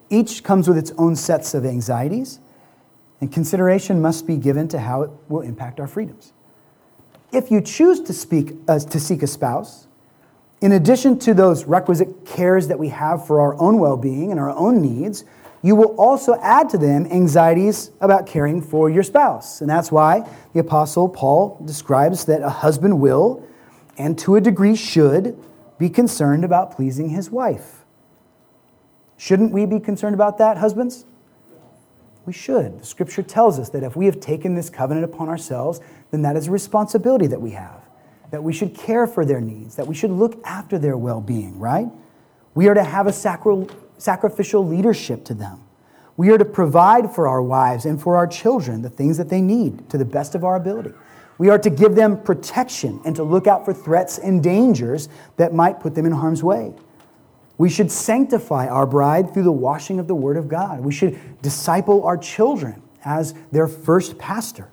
Each 0.08 0.42
comes 0.42 0.66
with 0.66 0.78
its 0.78 0.92
own 0.96 1.16
sets 1.16 1.52
of 1.52 1.66
anxieties, 1.66 2.40
and 3.20 3.32
consideration 3.32 4.00
must 4.00 4.26
be 4.26 4.36
given 4.36 4.68
to 4.68 4.78
how 4.78 5.02
it 5.02 5.10
will 5.28 5.40
impact 5.40 5.80
our 5.80 5.86
freedoms. 5.86 6.32
If 7.32 7.50
you 7.50 7.60
choose 7.60 8.00
to, 8.02 8.12
speak, 8.12 8.54
uh, 8.68 8.78
to 8.78 9.00
seek 9.00 9.22
a 9.22 9.26
spouse, 9.26 9.86
in 10.60 10.72
addition 10.72 11.18
to 11.20 11.34
those 11.34 11.64
requisite 11.64 12.24
cares 12.24 12.68
that 12.68 12.78
we 12.78 12.88
have 12.88 13.26
for 13.26 13.40
our 13.40 13.60
own 13.60 13.78
well 13.78 13.96
being 13.96 14.30
and 14.30 14.40
our 14.40 14.50
own 14.50 14.80
needs, 14.80 15.24
you 15.62 15.74
will 15.74 15.94
also 15.96 16.38
add 16.42 16.68
to 16.70 16.78
them 16.78 17.06
anxieties 17.06 17.90
about 18.00 18.26
caring 18.26 18.62
for 18.62 18.88
your 18.88 19.02
spouse. 19.02 19.60
And 19.60 19.68
that's 19.68 19.90
why 19.90 20.28
the 20.52 20.60
Apostle 20.60 21.08
Paul 21.08 21.60
describes 21.64 22.24
that 22.26 22.42
a 22.42 22.48
husband 22.48 23.00
will, 23.00 23.46
and 23.98 24.18
to 24.20 24.36
a 24.36 24.40
degree 24.40 24.76
should, 24.76 25.36
be 25.78 25.90
concerned 25.90 26.44
about 26.44 26.70
pleasing 26.70 27.10
his 27.10 27.30
wife. 27.30 27.84
Shouldn't 29.16 29.52
we 29.52 29.66
be 29.66 29.80
concerned 29.80 30.14
about 30.14 30.38
that, 30.38 30.58
husbands? 30.58 31.04
We 32.26 32.32
should. 32.32 32.80
The 32.80 32.84
scripture 32.86 33.22
tells 33.22 33.58
us 33.60 33.68
that 33.70 33.84
if 33.84 33.94
we 33.94 34.06
have 34.06 34.18
taken 34.18 34.56
this 34.56 34.68
covenant 34.68 35.04
upon 35.04 35.28
ourselves, 35.28 35.80
then 36.10 36.22
that 36.22 36.36
is 36.36 36.48
a 36.48 36.50
responsibility 36.50 37.28
that 37.28 37.40
we 37.40 37.52
have. 37.52 37.82
That 38.32 38.42
we 38.42 38.52
should 38.52 38.74
care 38.74 39.06
for 39.06 39.24
their 39.24 39.40
needs, 39.40 39.76
that 39.76 39.86
we 39.86 39.94
should 39.94 40.10
look 40.10 40.40
after 40.44 40.76
their 40.76 40.96
well 40.96 41.20
being, 41.20 41.58
right? 41.60 41.86
We 42.54 42.66
are 42.66 42.74
to 42.74 42.82
have 42.82 43.06
a 43.06 43.12
sacri- 43.12 43.68
sacrificial 43.98 44.66
leadership 44.66 45.24
to 45.26 45.34
them. 45.34 45.62
We 46.16 46.30
are 46.30 46.38
to 46.38 46.44
provide 46.44 47.14
for 47.14 47.28
our 47.28 47.42
wives 47.42 47.84
and 47.84 48.02
for 48.02 48.16
our 48.16 48.26
children 48.26 48.82
the 48.82 48.90
things 48.90 49.18
that 49.18 49.28
they 49.28 49.40
need 49.40 49.88
to 49.90 49.98
the 49.98 50.04
best 50.04 50.34
of 50.34 50.42
our 50.42 50.56
ability. 50.56 50.92
We 51.38 51.50
are 51.50 51.58
to 51.58 51.70
give 51.70 51.94
them 51.94 52.20
protection 52.22 53.00
and 53.04 53.14
to 53.16 53.22
look 53.22 53.46
out 53.46 53.64
for 53.64 53.74
threats 53.74 54.18
and 54.18 54.42
dangers 54.42 55.08
that 55.36 55.52
might 55.54 55.78
put 55.78 55.94
them 55.94 56.06
in 56.06 56.12
harm's 56.12 56.42
way. 56.42 56.72
We 57.58 57.70
should 57.70 57.90
sanctify 57.90 58.68
our 58.68 58.86
bride 58.86 59.32
through 59.32 59.44
the 59.44 59.52
washing 59.52 59.98
of 59.98 60.08
the 60.08 60.14
Word 60.14 60.36
of 60.36 60.48
God. 60.48 60.80
We 60.80 60.92
should 60.92 61.18
disciple 61.40 62.04
our 62.04 62.18
children 62.18 62.82
as 63.04 63.34
their 63.50 63.66
first 63.66 64.18
pastor. 64.18 64.68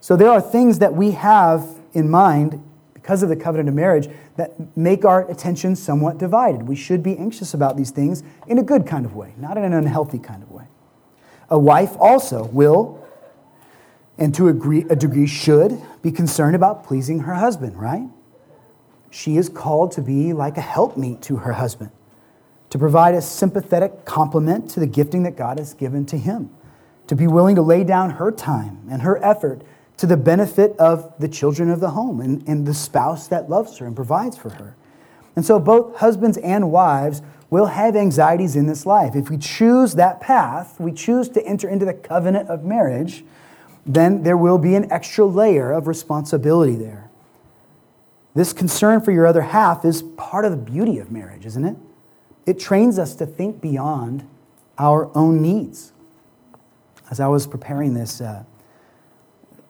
So 0.00 0.16
there 0.16 0.30
are 0.30 0.40
things 0.40 0.78
that 0.78 0.94
we 0.94 1.10
have 1.12 1.66
in 1.92 2.08
mind 2.08 2.62
because 2.94 3.22
of 3.22 3.28
the 3.28 3.36
covenant 3.36 3.68
of 3.68 3.74
marriage 3.74 4.08
that 4.36 4.76
make 4.76 5.04
our 5.04 5.30
attention 5.30 5.76
somewhat 5.76 6.18
divided. 6.18 6.62
We 6.66 6.76
should 6.76 7.02
be 7.02 7.16
anxious 7.18 7.54
about 7.54 7.76
these 7.76 7.90
things 7.90 8.22
in 8.46 8.58
a 8.58 8.62
good 8.62 8.86
kind 8.86 9.04
of 9.04 9.14
way, 9.14 9.34
not 9.36 9.56
in 9.56 9.64
an 9.64 9.72
unhealthy 9.72 10.18
kind 10.18 10.42
of 10.42 10.50
way. 10.50 10.64
A 11.50 11.58
wife 11.58 11.96
also 11.98 12.46
will, 12.46 13.06
and 14.18 14.34
to 14.34 14.48
a 14.48 14.52
degree 14.52 15.26
should, 15.26 15.80
be 16.02 16.10
concerned 16.10 16.56
about 16.56 16.84
pleasing 16.84 17.20
her 17.20 17.34
husband, 17.34 17.78
right? 17.78 18.08
She 19.10 19.36
is 19.36 19.48
called 19.48 19.92
to 19.92 20.02
be 20.02 20.32
like 20.32 20.56
a 20.56 20.62
helpmeet 20.62 21.22
to 21.22 21.36
her 21.36 21.52
husband 21.52 21.90
to 22.70 22.78
provide 22.78 23.14
a 23.14 23.22
sympathetic 23.22 24.04
complement 24.04 24.70
to 24.70 24.80
the 24.80 24.86
gifting 24.86 25.22
that 25.22 25.36
God 25.36 25.58
has 25.58 25.74
given 25.74 26.04
to 26.06 26.18
him, 26.18 26.50
to 27.06 27.14
be 27.14 27.26
willing 27.26 27.56
to 27.56 27.62
lay 27.62 27.84
down 27.84 28.10
her 28.10 28.30
time 28.32 28.86
and 28.90 29.02
her 29.02 29.22
effort 29.24 29.62
to 29.98 30.06
the 30.06 30.16
benefit 30.16 30.76
of 30.78 31.12
the 31.18 31.28
children 31.28 31.70
of 31.70 31.80
the 31.80 31.90
home 31.90 32.20
and, 32.20 32.46
and 32.46 32.66
the 32.66 32.74
spouse 32.74 33.28
that 33.28 33.48
loves 33.48 33.78
her 33.78 33.86
and 33.86 33.96
provides 33.96 34.36
for 34.36 34.50
her. 34.50 34.76
And 35.36 35.44
so 35.44 35.58
both 35.58 35.96
husbands 35.96 36.38
and 36.38 36.70
wives 36.70 37.22
will 37.50 37.66
have 37.66 37.94
anxieties 37.94 38.56
in 38.56 38.66
this 38.66 38.84
life. 38.84 39.14
If 39.14 39.30
we 39.30 39.38
choose 39.38 39.94
that 39.94 40.20
path, 40.20 40.80
we 40.80 40.92
choose 40.92 41.28
to 41.30 41.46
enter 41.46 41.68
into 41.68 41.84
the 41.84 41.94
covenant 41.94 42.48
of 42.48 42.64
marriage, 42.64 43.24
then 43.84 44.22
there 44.24 44.36
will 44.36 44.58
be 44.58 44.74
an 44.74 44.90
extra 44.90 45.24
layer 45.24 45.70
of 45.70 45.86
responsibility 45.86 46.74
there. 46.74 47.10
This 48.34 48.52
concern 48.52 49.00
for 49.00 49.12
your 49.12 49.26
other 49.26 49.42
half 49.42 49.84
is 49.84 50.02
part 50.02 50.44
of 50.44 50.50
the 50.50 50.56
beauty 50.56 50.98
of 50.98 51.10
marriage, 51.10 51.46
isn't 51.46 51.64
it? 51.64 51.76
It 52.46 52.60
trains 52.60 52.98
us 52.98 53.14
to 53.16 53.26
think 53.26 53.60
beyond 53.60 54.26
our 54.78 55.14
own 55.16 55.42
needs. 55.42 55.92
As 57.10 57.20
I 57.20 57.26
was 57.26 57.46
preparing 57.46 57.94
this, 57.94 58.20
uh, 58.20 58.44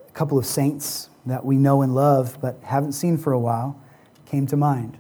a 0.06 0.12
couple 0.12 0.38
of 0.38 0.46
saints 0.46 1.08
that 1.24 1.44
we 1.44 1.56
know 1.56 1.82
and 1.82 1.94
love 1.94 2.38
but 2.40 2.58
haven't 2.62 2.92
seen 2.92 3.18
for 3.18 3.32
a 3.32 3.38
while 3.38 3.80
came 4.26 4.46
to 4.46 4.56
mind. 4.56 4.98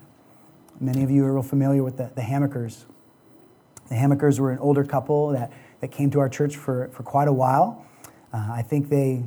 Many 0.80 1.02
of 1.02 1.10
you 1.10 1.24
are 1.24 1.32
real 1.32 1.42
familiar 1.42 1.82
with 1.82 1.98
the, 1.98 2.10
the 2.14 2.22
Hamakers. 2.22 2.86
The 3.88 3.94
Hamakers 3.94 4.40
were 4.40 4.50
an 4.50 4.58
older 4.58 4.84
couple 4.84 5.30
that, 5.30 5.52
that 5.80 5.88
came 5.88 6.10
to 6.10 6.20
our 6.20 6.28
church 6.28 6.56
for, 6.56 6.88
for 6.88 7.02
quite 7.02 7.28
a 7.28 7.32
while. 7.32 7.84
Uh, 8.32 8.48
I 8.52 8.62
think 8.62 8.88
they, 8.88 9.24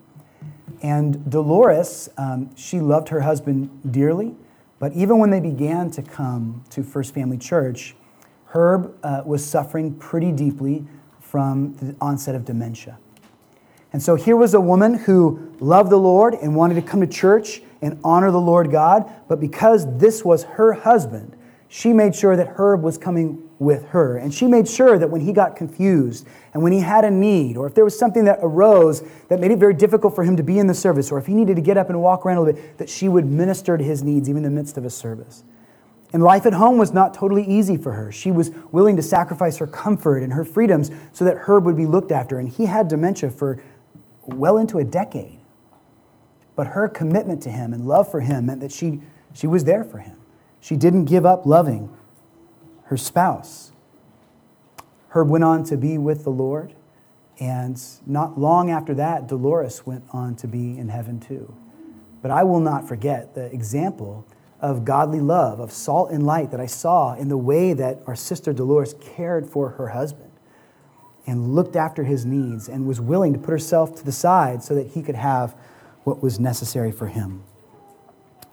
And 0.83 1.29
Dolores, 1.29 2.09
um, 2.17 2.53
she 2.55 2.81
loved 2.81 3.07
her 3.09 3.21
husband 3.21 3.69
dearly, 3.91 4.35
but 4.79 4.91
even 4.93 5.17
when 5.17 5.29
they 5.29 5.39
began 5.39 5.89
to 5.91 6.01
come 6.01 6.63
to 6.71 6.83
First 6.83 7.13
Family 7.13 7.37
Church, 7.37 7.95
Herb 8.47 8.93
uh, 9.01 9.23
was 9.25 9.43
suffering 9.43 9.95
pretty 9.95 10.31
deeply 10.31 10.85
from 11.21 11.73
the 11.77 11.95
onset 12.01 12.35
of 12.35 12.43
dementia. 12.43 12.99
And 13.93 14.03
so 14.03 14.15
here 14.15 14.35
was 14.35 14.53
a 14.53 14.59
woman 14.59 14.95
who 14.95 15.55
loved 15.59 15.89
the 15.89 15.97
Lord 15.97 16.33
and 16.33 16.55
wanted 16.55 16.75
to 16.75 16.81
come 16.81 16.99
to 16.99 17.07
church 17.07 17.61
and 17.81 17.99
honor 18.03 18.29
the 18.29 18.41
Lord 18.41 18.69
God, 18.69 19.09
but 19.27 19.39
because 19.39 19.97
this 19.97 20.25
was 20.25 20.43
her 20.43 20.73
husband, 20.73 21.35
she 21.69 21.93
made 21.93 22.13
sure 22.13 22.35
that 22.35 22.53
Herb 22.57 22.81
was 22.83 22.97
coming 22.97 23.42
with 23.59 23.85
her. 23.89 24.17
And 24.17 24.33
she 24.33 24.47
made 24.47 24.67
sure 24.67 24.97
that 24.97 25.09
when 25.09 25.21
he 25.21 25.31
got 25.31 25.55
confused 25.55 26.27
and 26.53 26.61
when 26.63 26.71
he 26.71 26.79
had 26.79 27.05
a 27.05 27.11
need, 27.11 27.57
or 27.57 27.67
if 27.67 27.75
there 27.75 27.83
was 27.83 27.97
something 27.97 28.25
that 28.25 28.39
arose 28.41 29.03
that 29.29 29.39
made 29.39 29.51
it 29.51 29.59
very 29.59 29.73
difficult 29.73 30.15
for 30.15 30.23
him 30.23 30.35
to 30.37 30.43
be 30.43 30.59
in 30.59 30.67
the 30.67 30.73
service, 30.73 31.11
or 31.11 31.17
if 31.17 31.25
he 31.25 31.33
needed 31.33 31.55
to 31.55 31.61
get 31.61 31.77
up 31.77 31.89
and 31.89 32.01
walk 32.01 32.25
around 32.25 32.37
a 32.37 32.41
little 32.41 32.61
bit, 32.61 32.77
that 32.77 32.89
she 32.89 33.07
would 33.07 33.25
minister 33.25 33.77
to 33.77 33.83
his 33.83 34.03
needs 34.03 34.29
even 34.29 34.43
in 34.45 34.53
the 34.53 34.61
midst 34.61 34.77
of 34.77 34.85
a 34.85 34.89
service. 34.89 35.43
And 36.11 36.21
life 36.21 36.45
at 36.45 36.53
home 36.53 36.77
was 36.77 36.93
not 36.93 37.13
totally 37.13 37.43
easy 37.43 37.75
for 37.75 37.93
her. 37.93 38.11
She 38.11 38.31
was 38.31 38.51
willing 38.71 38.95
to 38.97 39.01
sacrifice 39.01 39.57
her 39.57 39.65
comfort 39.65 40.21
and 40.21 40.31
her 40.33 40.45
freedoms 40.45 40.91
so 41.11 41.25
that 41.25 41.37
Herb 41.37 41.65
would 41.65 41.75
be 41.75 41.87
looked 41.87 42.11
after. 42.11 42.37
And 42.37 42.47
he 42.47 42.65
had 42.65 42.87
dementia 42.87 43.31
for 43.31 43.63
well 44.25 44.57
into 44.59 44.77
a 44.77 44.83
decade. 44.83 45.39
But 46.55 46.67
her 46.67 46.87
commitment 46.87 47.41
to 47.43 47.49
him 47.49 47.73
and 47.73 47.87
love 47.87 48.11
for 48.11 48.19
him 48.19 48.45
meant 48.45 48.61
that 48.61 48.71
she, 48.71 49.01
she 49.33 49.47
was 49.47 49.63
there 49.63 49.83
for 49.83 49.97
him. 49.97 50.17
She 50.59 50.75
didn't 50.75 51.05
give 51.05 51.25
up 51.25 51.47
loving 51.47 51.89
her 52.93 52.97
spouse. 52.97 53.71
Herb 55.09 55.27
went 55.27 55.43
on 55.43 55.63
to 55.63 55.77
be 55.77 55.97
with 55.97 56.23
the 56.23 56.29
Lord, 56.29 56.75
and 57.39 57.81
not 58.05 58.39
long 58.39 58.69
after 58.69 58.93
that, 58.93 59.27
Dolores 59.27 59.83
went 59.83 60.03
on 60.11 60.35
to 60.35 60.47
be 60.47 60.77
in 60.77 60.89
heaven 60.89 61.19
too. 61.19 61.55
But 62.21 62.29
I 62.29 62.43
will 62.43 62.59
not 62.59 62.87
forget 62.87 63.33
the 63.33 63.45
example 63.45 64.27
of 64.59 64.85
godly 64.85 65.19
love, 65.19 65.59
of 65.59 65.71
salt 65.71 66.11
and 66.11 66.23
light 66.23 66.51
that 66.51 66.59
I 66.59 66.67
saw 66.67 67.15
in 67.15 67.29
the 67.29 67.37
way 67.37 67.73
that 67.73 68.03
our 68.05 68.15
sister 68.15 68.53
Dolores 68.53 68.93
cared 69.01 69.49
for 69.49 69.69
her 69.69 69.87
husband 69.87 70.31
and 71.25 71.55
looked 71.55 71.75
after 71.75 72.03
his 72.03 72.27
needs 72.27 72.69
and 72.69 72.85
was 72.85 73.01
willing 73.01 73.33
to 73.33 73.39
put 73.39 73.49
herself 73.49 73.95
to 73.95 74.05
the 74.05 74.11
side 74.11 74.61
so 74.61 74.75
that 74.75 74.89
he 74.89 75.01
could 75.01 75.15
have 75.15 75.55
what 76.03 76.21
was 76.21 76.39
necessary 76.39 76.91
for 76.91 77.07
him. 77.07 77.43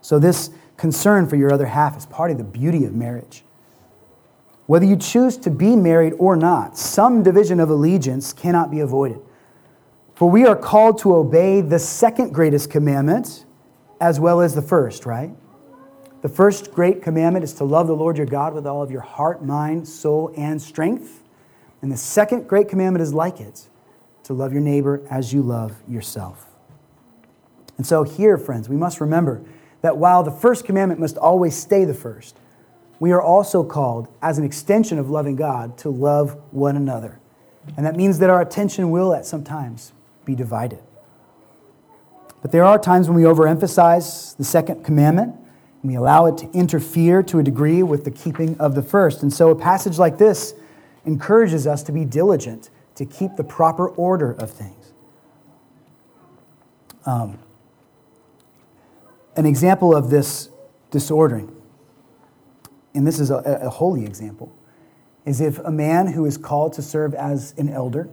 So, 0.00 0.18
this 0.18 0.48
concern 0.78 1.26
for 1.28 1.36
your 1.36 1.52
other 1.52 1.66
half 1.66 1.94
is 1.98 2.06
part 2.06 2.30
of 2.30 2.38
the 2.38 2.44
beauty 2.44 2.86
of 2.86 2.94
marriage. 2.94 3.44
Whether 4.70 4.86
you 4.86 4.94
choose 4.94 5.36
to 5.38 5.50
be 5.50 5.74
married 5.74 6.12
or 6.20 6.36
not, 6.36 6.78
some 6.78 7.24
division 7.24 7.58
of 7.58 7.70
allegiance 7.70 8.32
cannot 8.32 8.70
be 8.70 8.78
avoided. 8.78 9.18
For 10.14 10.30
we 10.30 10.46
are 10.46 10.54
called 10.54 10.98
to 10.98 11.16
obey 11.16 11.60
the 11.60 11.80
second 11.80 12.32
greatest 12.32 12.70
commandment 12.70 13.46
as 14.00 14.20
well 14.20 14.40
as 14.40 14.54
the 14.54 14.62
first, 14.62 15.06
right? 15.06 15.32
The 16.22 16.28
first 16.28 16.70
great 16.70 17.02
commandment 17.02 17.42
is 17.42 17.52
to 17.54 17.64
love 17.64 17.88
the 17.88 17.96
Lord 17.96 18.16
your 18.16 18.26
God 18.26 18.54
with 18.54 18.64
all 18.64 18.80
of 18.80 18.92
your 18.92 19.00
heart, 19.00 19.44
mind, 19.44 19.88
soul, 19.88 20.32
and 20.36 20.62
strength. 20.62 21.24
And 21.82 21.90
the 21.90 21.96
second 21.96 22.46
great 22.46 22.68
commandment 22.68 23.02
is 23.02 23.12
like 23.12 23.40
it 23.40 23.66
to 24.22 24.34
love 24.34 24.52
your 24.52 24.62
neighbor 24.62 25.02
as 25.10 25.32
you 25.32 25.42
love 25.42 25.82
yourself. 25.88 26.46
And 27.76 27.84
so, 27.84 28.04
here, 28.04 28.38
friends, 28.38 28.68
we 28.68 28.76
must 28.76 29.00
remember 29.00 29.42
that 29.82 29.96
while 29.96 30.22
the 30.22 30.30
first 30.30 30.64
commandment 30.64 31.00
must 31.00 31.16
always 31.16 31.56
stay 31.56 31.84
the 31.84 31.92
first, 31.92 32.36
we 33.00 33.10
are 33.12 33.20
also 33.20 33.64
called, 33.64 34.06
as 34.22 34.38
an 34.38 34.44
extension 34.44 34.98
of 34.98 35.10
loving 35.10 35.34
God, 35.34 35.76
to 35.78 35.88
love 35.88 36.38
one 36.52 36.76
another. 36.76 37.18
And 37.76 37.84
that 37.84 37.96
means 37.96 38.18
that 38.20 38.30
our 38.30 38.40
attention 38.40 38.90
will, 38.90 39.14
at 39.14 39.26
some 39.26 39.42
times, 39.42 39.92
be 40.24 40.34
divided. 40.34 40.80
But 42.42 42.52
there 42.52 42.64
are 42.64 42.78
times 42.78 43.08
when 43.08 43.16
we 43.16 43.22
overemphasize 43.22 44.36
the 44.36 44.44
second 44.44 44.84
commandment 44.84 45.34
and 45.82 45.90
we 45.90 45.96
allow 45.96 46.26
it 46.26 46.38
to 46.38 46.50
interfere 46.52 47.22
to 47.24 47.38
a 47.38 47.42
degree 47.42 47.82
with 47.82 48.04
the 48.04 48.10
keeping 48.10 48.58
of 48.58 48.74
the 48.74 48.82
first. 48.82 49.22
And 49.22 49.32
so 49.32 49.50
a 49.50 49.56
passage 49.56 49.98
like 49.98 50.18
this 50.18 50.54
encourages 51.04 51.66
us 51.66 51.82
to 51.84 51.92
be 51.92 52.04
diligent 52.04 52.70
to 52.96 53.06
keep 53.06 53.36
the 53.36 53.44
proper 53.44 53.88
order 53.88 54.32
of 54.32 54.50
things. 54.50 54.92
Um, 57.06 57.38
an 59.36 59.46
example 59.46 59.96
of 59.96 60.10
this 60.10 60.50
disordering, 60.90 61.54
and 62.94 63.06
this 63.06 63.20
is 63.20 63.30
a, 63.30 63.36
a 63.62 63.70
holy 63.70 64.04
example, 64.04 64.52
is 65.24 65.40
if 65.40 65.58
a 65.58 65.70
man 65.70 66.06
who 66.06 66.24
is 66.24 66.36
called 66.36 66.72
to 66.74 66.82
serve 66.82 67.14
as 67.14 67.54
an 67.58 67.68
elder 67.68 68.08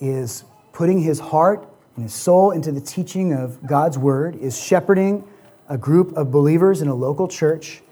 is 0.00 0.44
putting 0.72 1.00
his 1.00 1.18
heart 1.18 1.66
and 1.96 2.04
his 2.04 2.14
soul 2.14 2.50
into 2.50 2.70
the 2.70 2.80
teaching 2.80 3.32
of 3.32 3.66
God's 3.66 3.98
word, 3.98 4.36
is 4.36 4.60
shepherding 4.60 5.26
a 5.68 5.76
group 5.76 6.16
of 6.16 6.30
believers 6.30 6.80
in 6.80 6.88
a 6.88 6.94
local 6.94 7.28
church, 7.28 7.82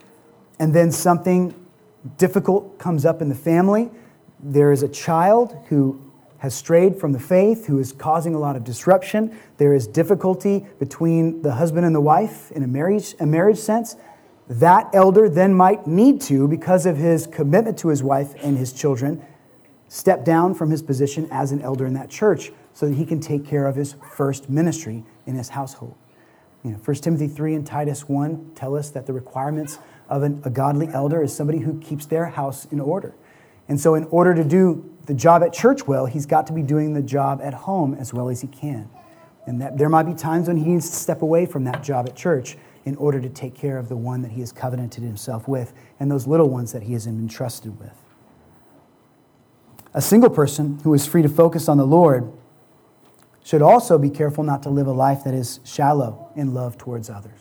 and 0.59 0.74
then 0.74 0.90
something 0.90 1.54
difficult 2.16 2.78
comes 2.78 3.04
up 3.04 3.20
in 3.20 3.28
the 3.28 3.35
family. 3.35 3.90
There 4.40 4.72
is 4.72 4.82
a 4.82 4.88
child 4.88 5.56
who 5.68 6.00
has 6.38 6.54
strayed 6.54 6.96
from 6.96 7.12
the 7.12 7.18
faith, 7.18 7.66
who 7.66 7.78
is 7.78 7.92
causing 7.92 8.35
a 8.35 8.38
lot 8.38 8.56
of 8.56 8.64
disruption. 8.64 9.37
There 9.56 9.74
is 9.74 9.87
difficulty 9.87 10.66
between 10.78 11.42
the 11.42 11.54
husband 11.54 11.87
and 11.87 11.94
the 11.94 12.00
wife 12.00 12.52
in 12.52 12.62
a 12.62 12.66
marriage, 12.66 13.14
a 13.18 13.26
marriage 13.26 13.59
sense. 13.59 13.96
That 14.48 14.90
elder 14.94 15.28
then 15.28 15.54
might 15.54 15.87
need 15.87 16.20
to, 16.22 16.46
because 16.46 16.87
of 16.87 16.96
his 16.96 17.26
commitment 17.26 17.78
to 17.78 17.88
his 17.88 18.02
wife 18.02 18.35
and 18.42 18.56
his 18.56 18.72
children, 18.72 19.24
step 19.88 20.24
down 20.24 20.54
from 20.54 20.70
his 20.70 20.82
position 20.82 21.28
as 21.30 21.52
an 21.52 21.61
elder 21.62 21.87
in 21.87 21.94
that 21.94 22.11
church 22.11 22.52
so 22.72 22.87
that 22.87 22.94
he 22.94 23.04
can 23.04 23.20
take 23.20 23.44
care 23.44 23.66
of 23.66 23.74
his 23.74 23.96
first 24.12 24.48
ministry 24.48 25.04
in 25.26 25.35
his 25.35 25.50
household. 25.50 25.96
You 26.62 26.72
know, 26.72 26.78
1 26.78 26.96
Timothy 26.96 27.28
3 27.28 27.54
and 27.54 27.66
Titus 27.66 28.09
1 28.09 28.52
tell 28.54 28.76
us 28.76 28.90
that 28.90 29.06
the 29.06 29.12
requirements 29.12 29.78
of 30.09 30.22
an, 30.22 30.42
a 30.44 30.50
godly 30.50 30.88
elder 30.88 31.22
is 31.22 31.35
somebody 31.35 31.59
who 31.59 31.80
keeps 31.80 32.06
their 32.06 32.26
house 32.26 32.66
in 32.66 32.80
order. 32.80 33.14
And 33.68 33.80
so, 33.80 33.94
in 33.94 34.04
order 34.04 34.35
to 34.35 34.44
do 34.44 34.92
the 35.06 35.14
job 35.14 35.42
at 35.42 35.52
church 35.52 35.87
well, 35.87 36.06
he's 36.06 36.26
got 36.26 36.46
to 36.48 36.52
be 36.52 36.62
doing 36.62 36.92
the 36.92 37.02
job 37.02 37.40
at 37.42 37.54
home 37.54 37.94
as 37.94 38.12
well 38.12 38.28
as 38.28 38.40
he 38.40 38.48
can. 38.48 38.88
And 39.46 39.61
that 39.61 39.78
there 39.78 39.88
might 39.88 40.04
be 40.04 40.14
times 40.14 40.48
when 40.48 40.56
he 40.56 40.64
needs 40.64 40.90
to 40.90 40.96
step 40.96 41.22
away 41.22 41.46
from 41.46 41.64
that 41.64 41.82
job 41.82 42.09
at 42.09 42.16
church 42.16 42.56
in 42.87 42.96
order 42.96 43.20
to 43.20 43.29
take 43.29 43.55
care 43.55 43.77
of 43.77 43.88
the 43.88 43.96
one 43.96 44.22
that 44.22 44.31
he 44.31 44.40
has 44.40 44.53
covenanted 44.53 45.03
himself 45.03 45.46
with 45.46 45.75
and 45.99 46.11
those 46.11 46.27
little 46.27 46.49
ones 46.49 46.72
that 46.72 46.85
he 46.85 46.92
has 46.92 47.05
been 47.05 47.18
entrusted 47.18 47.79
with. 47.79 47.92
A 49.92 50.01
single 50.01 50.31
person 50.31 50.79
who 50.85 50.94
is 50.94 51.05
free 51.07 51.22
to 51.22 51.29
focus 51.29 51.68
on 51.68 51.79
the 51.79 51.87
Lord 51.87 52.33
should 53.44 53.61
also 53.61 53.99
be 53.99 54.09
careful 54.09 54.44
not 54.44 54.62
to 54.62 54.70
live 54.70 54.87
a 54.87 54.92
life 54.92 55.25
that 55.25 55.35
is 55.35 55.59
shallow 55.64 56.31
in 56.37 56.55
love 56.55 56.79
towards 56.79 57.11
others. 57.11 57.40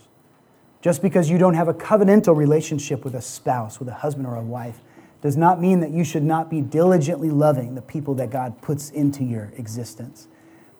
Just 0.81 1.01
because 1.01 1.29
you 1.29 1.37
don't 1.37 1.53
have 1.53 1.67
a 1.67 1.73
covenantal 1.73 2.35
relationship 2.35 3.03
with 3.03 3.13
a 3.13 3.21
spouse, 3.21 3.79
with 3.79 3.87
a 3.87 3.93
husband 3.93 4.27
or 4.27 4.35
a 4.35 4.43
wife, 4.43 4.81
does 5.21 5.37
not 5.37 5.61
mean 5.61 5.79
that 5.79 5.91
you 5.91 6.03
should 6.03 6.23
not 6.23 6.49
be 6.49 6.61
diligently 6.61 7.29
loving 7.29 7.75
the 7.75 7.81
people 7.81 8.15
that 8.15 8.29
God 8.29 8.61
puts 8.61 8.89
into 8.91 9.23
your 9.23 9.51
existence. 9.57 10.27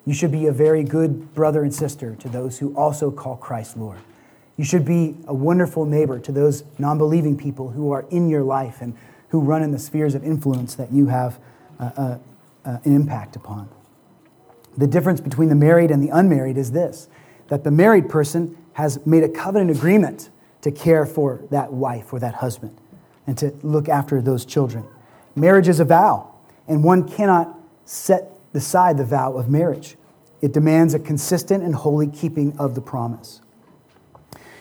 You 0.05 0.13
should 0.13 0.31
be 0.31 0.45
a 0.45 0.51
very 0.51 0.83
good 0.83 1.33
brother 1.33 1.63
and 1.63 1.73
sister 1.73 2.15
to 2.15 2.29
those 2.29 2.59
who 2.59 2.75
also 2.75 3.09
call 3.11 3.37
Christ 3.37 3.77
Lord. 3.77 3.99
You 4.57 4.63
should 4.63 4.85
be 4.85 5.15
a 5.27 5.33
wonderful 5.33 5.85
neighbor 5.85 6.19
to 6.19 6.31
those 6.31 6.63
non 6.77 6.97
believing 6.97 7.37
people 7.37 7.69
who 7.69 7.91
are 7.91 8.05
in 8.09 8.29
your 8.29 8.43
life 8.43 8.77
and 8.81 8.95
who 9.29 9.41
run 9.41 9.61
in 9.63 9.71
the 9.71 9.79
spheres 9.79 10.15
of 10.15 10.23
influence 10.23 10.75
that 10.75 10.91
you 10.93 11.07
have 11.07 11.39
uh, 11.79 11.91
uh, 11.97 12.17
uh, 12.63 12.77
an 12.83 12.95
impact 12.95 13.35
upon. 13.35 13.69
The 14.77 14.87
difference 14.87 15.19
between 15.21 15.49
the 15.49 15.55
married 15.55 15.91
and 15.91 16.01
the 16.01 16.09
unmarried 16.09 16.57
is 16.57 16.71
this 16.71 17.09
that 17.47 17.63
the 17.63 17.71
married 17.71 18.09
person 18.09 18.57
has 18.73 19.05
made 19.05 19.23
a 19.23 19.29
covenant 19.29 19.69
agreement 19.69 20.29
to 20.61 20.71
care 20.71 21.05
for 21.05 21.41
that 21.51 21.71
wife 21.71 22.11
or 22.11 22.19
that 22.19 22.35
husband 22.35 22.75
and 23.27 23.37
to 23.37 23.53
look 23.61 23.87
after 23.87 24.21
those 24.21 24.45
children. 24.45 24.83
Marriage 25.35 25.67
is 25.67 25.79
a 25.79 25.85
vow, 25.85 26.33
and 26.67 26.83
one 26.83 27.07
cannot 27.07 27.59
set 27.85 28.31
aside 28.53 28.97
the 28.97 29.05
vow 29.05 29.33
of 29.33 29.49
marriage. 29.49 29.95
It 30.41 30.53
demands 30.53 30.93
a 30.93 30.99
consistent 30.99 31.63
and 31.63 31.75
holy 31.75 32.07
keeping 32.07 32.57
of 32.57 32.73
the 32.73 32.81
promise. 32.81 33.41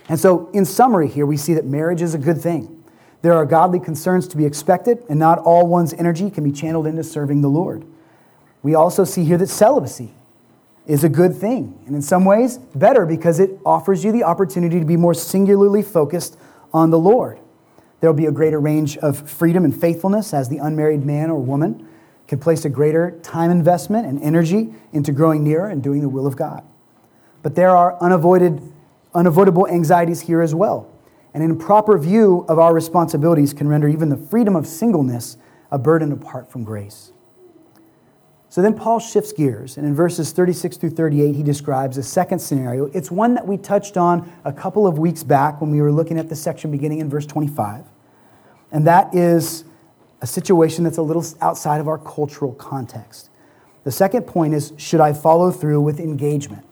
And 0.08 0.20
so, 0.20 0.50
in 0.52 0.64
summary, 0.64 1.08
here 1.08 1.26
we 1.26 1.36
see 1.36 1.54
that 1.54 1.64
marriage 1.64 2.02
is 2.02 2.14
a 2.14 2.18
good 2.18 2.40
thing. 2.40 2.84
There 3.22 3.32
are 3.32 3.46
godly 3.46 3.80
concerns 3.80 4.28
to 4.28 4.36
be 4.36 4.44
expected, 4.44 5.02
and 5.08 5.18
not 5.18 5.38
all 5.38 5.66
one's 5.66 5.94
energy 5.94 6.30
can 6.30 6.44
be 6.44 6.52
channeled 6.52 6.86
into 6.86 7.02
serving 7.02 7.40
the 7.40 7.48
Lord. 7.48 7.84
We 8.62 8.74
also 8.74 9.04
see 9.04 9.24
here 9.24 9.38
that 9.38 9.48
celibacy 9.48 10.12
is 10.86 11.04
a 11.04 11.08
good 11.08 11.34
thing, 11.34 11.78
and 11.86 11.94
in 11.94 12.02
some 12.02 12.26
ways, 12.26 12.58
better 12.74 13.06
because 13.06 13.40
it 13.40 13.58
offers 13.64 14.04
you 14.04 14.12
the 14.12 14.24
opportunity 14.24 14.78
to 14.78 14.84
be 14.84 14.98
more 14.98 15.14
singularly 15.14 15.82
focused 15.82 16.36
on 16.72 16.90
the 16.90 16.98
Lord. 16.98 17.38
There 18.00 18.10
will 18.10 18.18
be 18.18 18.26
a 18.26 18.32
greater 18.32 18.60
range 18.60 18.98
of 18.98 19.30
freedom 19.30 19.64
and 19.64 19.74
faithfulness 19.78 20.34
as 20.34 20.50
the 20.50 20.58
unmarried 20.58 21.06
man 21.06 21.30
or 21.30 21.40
woman 21.40 21.88
can 22.28 22.38
place 22.38 22.66
a 22.66 22.68
greater 22.68 23.18
time 23.22 23.50
investment 23.50 24.06
and 24.06 24.22
energy 24.22 24.74
into 24.92 25.12
growing 25.12 25.42
nearer 25.44 25.68
and 25.68 25.82
doing 25.82 26.02
the 26.02 26.08
will 26.08 26.26
of 26.26 26.36
God. 26.36 26.62
But 27.42 27.54
there 27.54 27.70
are 27.70 27.96
unavoided, 28.02 28.60
unavoidable 29.14 29.66
anxieties 29.68 30.22
here 30.22 30.42
as 30.42 30.54
well. 30.54 30.90
And 31.32 31.42
an 31.42 31.50
improper 31.50 31.98
view 31.98 32.44
of 32.48 32.58
our 32.58 32.72
responsibilities 32.72 33.52
can 33.52 33.68
render 33.68 33.88
even 33.88 34.08
the 34.08 34.16
freedom 34.16 34.54
of 34.54 34.66
singleness 34.66 35.36
a 35.70 35.78
burden 35.78 36.12
apart 36.12 36.50
from 36.50 36.64
grace. 36.64 37.12
So 38.48 38.62
then 38.62 38.74
Paul 38.74 39.00
shifts 39.00 39.32
gears, 39.32 39.76
and 39.76 39.84
in 39.84 39.96
verses 39.96 40.30
36 40.30 40.76
through 40.76 40.90
38, 40.90 41.34
he 41.34 41.42
describes 41.42 41.98
a 41.98 42.04
second 42.04 42.38
scenario. 42.38 42.84
It's 42.86 43.10
one 43.10 43.34
that 43.34 43.44
we 43.48 43.56
touched 43.56 43.96
on 43.96 44.30
a 44.44 44.52
couple 44.52 44.86
of 44.86 44.96
weeks 44.96 45.24
back 45.24 45.60
when 45.60 45.72
we 45.72 45.80
were 45.80 45.90
looking 45.90 46.18
at 46.18 46.28
the 46.28 46.36
section 46.36 46.70
beginning 46.70 47.00
in 47.00 47.10
verse 47.10 47.26
25. 47.26 47.84
And 48.70 48.86
that 48.86 49.12
is 49.12 49.64
a 50.20 50.26
situation 50.28 50.84
that's 50.84 50.98
a 50.98 51.02
little 51.02 51.24
outside 51.40 51.80
of 51.80 51.88
our 51.88 51.98
cultural 51.98 52.52
context. 52.52 53.28
The 53.82 53.90
second 53.90 54.22
point 54.22 54.54
is 54.54 54.72
should 54.76 55.00
I 55.00 55.12
follow 55.12 55.50
through 55.50 55.80
with 55.80 55.98
engagement? 55.98 56.64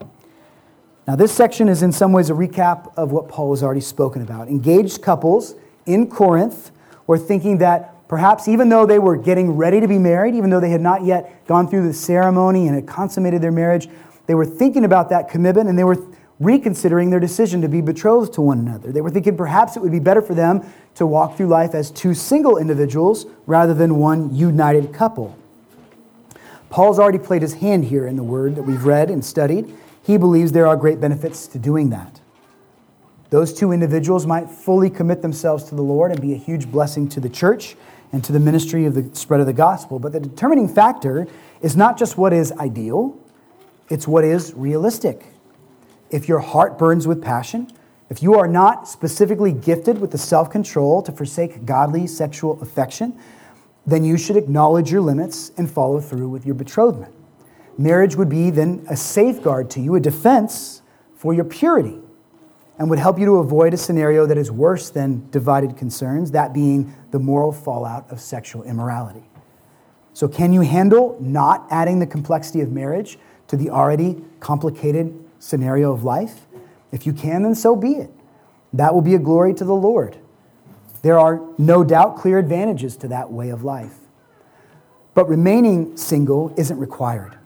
Now, 1.06 1.16
this 1.16 1.32
section 1.32 1.68
is 1.68 1.82
in 1.82 1.92
some 1.92 2.12
ways 2.12 2.30
a 2.30 2.34
recap 2.34 2.92
of 2.96 3.10
what 3.10 3.28
Paul 3.28 3.50
has 3.52 3.62
already 3.62 3.80
spoken 3.80 4.22
about. 4.22 4.48
Engaged 4.48 5.02
couples 5.02 5.54
in 5.84 6.08
Corinth 6.08 6.70
were 7.06 7.18
thinking 7.18 7.58
that 7.58 7.92
Perhaps 8.12 8.46
even 8.46 8.68
though 8.68 8.84
they 8.84 8.98
were 8.98 9.16
getting 9.16 9.52
ready 9.52 9.80
to 9.80 9.88
be 9.88 9.96
married, 9.96 10.34
even 10.34 10.50
though 10.50 10.60
they 10.60 10.68
had 10.68 10.82
not 10.82 11.02
yet 11.02 11.46
gone 11.46 11.66
through 11.66 11.86
the 11.86 11.94
ceremony 11.94 12.66
and 12.66 12.74
had 12.74 12.86
consummated 12.86 13.40
their 13.40 13.50
marriage, 13.50 13.88
they 14.26 14.34
were 14.34 14.44
thinking 14.44 14.84
about 14.84 15.08
that 15.08 15.30
commitment 15.30 15.66
and 15.70 15.78
they 15.78 15.84
were 15.84 15.96
reconsidering 16.38 17.08
their 17.08 17.20
decision 17.20 17.62
to 17.62 17.68
be 17.68 17.80
betrothed 17.80 18.34
to 18.34 18.42
one 18.42 18.58
another. 18.58 18.92
They 18.92 19.00
were 19.00 19.08
thinking 19.08 19.34
perhaps 19.34 19.78
it 19.78 19.80
would 19.80 19.92
be 19.92 19.98
better 19.98 20.20
for 20.20 20.34
them 20.34 20.60
to 20.96 21.06
walk 21.06 21.38
through 21.38 21.46
life 21.46 21.74
as 21.74 21.90
two 21.90 22.12
single 22.12 22.58
individuals 22.58 23.24
rather 23.46 23.72
than 23.72 23.96
one 23.96 24.34
united 24.36 24.92
couple. 24.92 25.34
Paul's 26.68 26.98
already 26.98 27.18
played 27.18 27.40
his 27.40 27.54
hand 27.54 27.86
here 27.86 28.06
in 28.06 28.16
the 28.16 28.22
word 28.22 28.56
that 28.56 28.64
we've 28.64 28.84
read 28.84 29.08
and 29.08 29.24
studied. 29.24 29.74
He 30.02 30.16
believes 30.16 30.52
there 30.52 30.66
are 30.66 30.76
great 30.76 31.00
benefits 31.00 31.46
to 31.48 31.58
doing 31.58 31.90
that. 31.90 32.20
Those 33.30 33.54
two 33.54 33.72
individuals 33.72 34.26
might 34.26 34.50
fully 34.50 34.90
commit 34.90 35.22
themselves 35.22 35.64
to 35.64 35.74
the 35.74 35.82
Lord 35.82 36.10
and 36.10 36.20
be 36.20 36.34
a 36.34 36.36
huge 36.36 36.70
blessing 36.70 37.08
to 37.10 37.20
the 37.20 37.30
church 37.30 37.76
and 38.12 38.22
to 38.24 38.32
the 38.32 38.40
ministry 38.40 38.84
of 38.84 38.94
the 38.94 39.14
spread 39.16 39.40
of 39.40 39.46
the 39.46 39.54
gospel. 39.54 39.98
But 39.98 40.12
the 40.12 40.20
determining 40.20 40.68
factor 40.68 41.26
is 41.62 41.76
not 41.76 41.96
just 41.96 42.18
what 42.18 42.32
is 42.32 42.52
ideal, 42.52 43.16
it's 43.88 44.06
what 44.06 44.24
is 44.24 44.52
realistic. 44.54 45.26
If 46.10 46.28
your 46.28 46.40
heart 46.40 46.78
burns 46.78 47.06
with 47.06 47.22
passion, 47.22 47.72
if 48.10 48.22
you 48.22 48.34
are 48.34 48.46
not 48.46 48.86
specifically 48.86 49.52
gifted 49.52 49.98
with 49.98 50.10
the 50.10 50.18
self 50.18 50.50
control 50.50 51.00
to 51.02 51.12
forsake 51.12 51.64
godly 51.64 52.06
sexual 52.06 52.60
affection, 52.60 53.18
then 53.86 54.04
you 54.04 54.18
should 54.18 54.36
acknowledge 54.36 54.92
your 54.92 55.00
limits 55.00 55.50
and 55.56 55.70
follow 55.70 56.00
through 56.00 56.28
with 56.28 56.44
your 56.44 56.54
betrothment. 56.54 57.14
Marriage 57.78 58.16
would 58.16 58.28
be 58.28 58.50
then 58.50 58.84
a 58.90 58.96
safeguard 58.96 59.70
to 59.70 59.80
you, 59.80 59.94
a 59.94 60.00
defense 60.00 60.82
for 61.14 61.32
your 61.32 61.44
purity. 61.44 61.98
and 62.78 62.88
would 62.90 62.98
help 62.98 63.18
you 63.18 63.26
to 63.26 63.36
avoid 63.36 63.74
a 63.74 63.76
scenario 63.76 64.26
that 64.26 64.38
is 64.38 64.50
worse 64.50 64.90
than 64.90 65.28
divided 65.30 65.76
concerns, 65.76 66.32
that 66.32 66.52
being 66.52 66.92
the 67.12 67.18
moral 67.18 67.52
fallout 67.52 68.10
of 68.10 68.20
sexual 68.20 68.62
immorality. 68.64 69.22
So, 70.14 70.26
can 70.26 70.52
you 70.52 70.62
handle 70.62 71.16
not 71.20 71.66
adding 71.70 72.00
the 72.00 72.06
complexity 72.06 72.60
of 72.60 72.72
marriage 72.72 73.18
to 73.48 73.56
the 73.56 73.70
already 73.70 74.24
complicated 74.40 75.14
scenario 75.38 75.92
of 75.92 76.02
life? 76.02 76.46
If 76.90 77.06
you 77.06 77.12
can, 77.12 77.42
then 77.42 77.54
so 77.54 77.76
be 77.76 77.92
it. 77.92 78.10
That 78.72 78.94
will 78.94 79.02
be 79.02 79.14
a 79.14 79.18
glory 79.18 79.54
to 79.54 79.64
the 79.64 79.74
Lord. 79.74 80.16
There 81.02 81.18
are 81.18 81.40
no 81.58 81.84
doubt 81.84 82.16
clear 82.16 82.38
advantages 82.38 82.96
to 82.98 83.08
that 83.08 83.30
way 83.30 83.50
of 83.50 83.62
life. 83.64 83.94
But 85.14 85.28
remaining 85.28 85.96
single 85.96 86.54
isn't 86.56 86.78
required. 86.78 87.38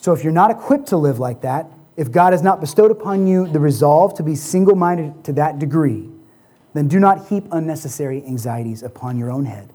So 0.00 0.14
if 0.14 0.24
you're 0.24 0.32
not 0.32 0.50
equipped 0.50 0.88
to 0.88 0.96
live 0.96 1.18
like 1.18 1.42
that, 1.42 1.70
if 1.94 2.10
God 2.10 2.32
has 2.32 2.42
not 2.42 2.58
bestowed 2.58 2.90
upon 2.90 3.26
you 3.26 3.46
the 3.46 3.60
resolve 3.60 4.14
to 4.14 4.22
be 4.22 4.34
single 4.34 4.74
minded 4.74 5.24
to 5.24 5.34
that 5.34 5.58
degree, 5.58 6.08
then 6.72 6.88
do 6.88 6.98
not 6.98 7.28
heap 7.28 7.44
unnecessary 7.52 8.24
anxieties 8.24 8.82
upon 8.82 9.18
your 9.18 9.30
own 9.30 9.44
head 9.44 9.74